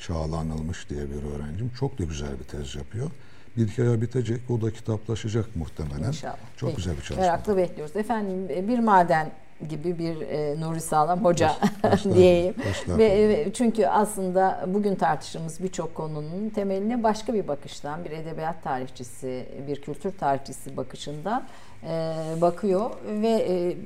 [0.00, 1.70] Çağla Anılmış diye bir öğrencim.
[1.80, 3.10] Çok da güzel bir tez yapıyor.
[3.56, 4.40] Bir iki aya bitecek.
[4.50, 6.08] O da kitaplaşacak muhtemelen.
[6.08, 6.36] İnşallah.
[6.56, 6.76] Çok Peki.
[6.76, 7.20] güzel bir çalışma.
[7.26, 7.96] Merakla bekliyoruz.
[7.96, 9.30] Efendim e, bir maden
[9.68, 11.50] gibi bir e, Nuri Sağlam Hoca
[11.84, 12.54] Estağfurullah, diyeyim.
[12.70, 12.98] estağfurullah.
[12.98, 19.46] Ve, ve çünkü aslında bugün tartıştığımız birçok konunun temeline başka bir bakıştan, bir edebiyat tarihçisi,
[19.66, 21.44] bir kültür tarihçisi bakışından
[21.88, 23.76] e, bakıyor ve e,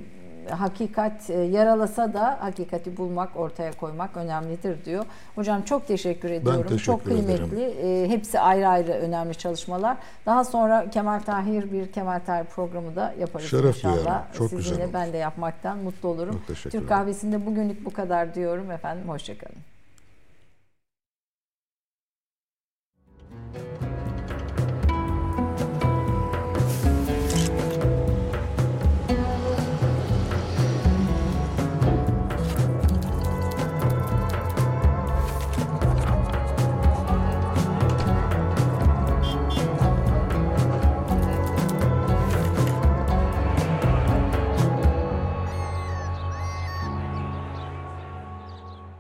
[0.51, 5.05] hakikat e, yaralasa da hakikati bulmak, ortaya koymak önemlidir diyor.
[5.35, 6.63] Hocam çok teşekkür ediyorum.
[6.63, 7.27] teşekkür çok ederim.
[7.51, 7.63] kıymetli.
[7.65, 9.97] E, hepsi ayrı ayrı önemli çalışmalar.
[10.27, 13.95] Daha sonra Kemal Tahir bir Kemal Tahir programı da yaparız Şeref inşallah.
[14.05, 14.23] duyarım.
[14.39, 14.93] Çok Sizinle güzel olur.
[14.95, 16.43] ben de yapmaktan mutlu olurum.
[16.47, 16.87] Türk ederim.
[16.89, 19.09] kahvesinde bugünlük bu kadar diyorum efendim.
[19.09, 19.57] Hoşçakalın.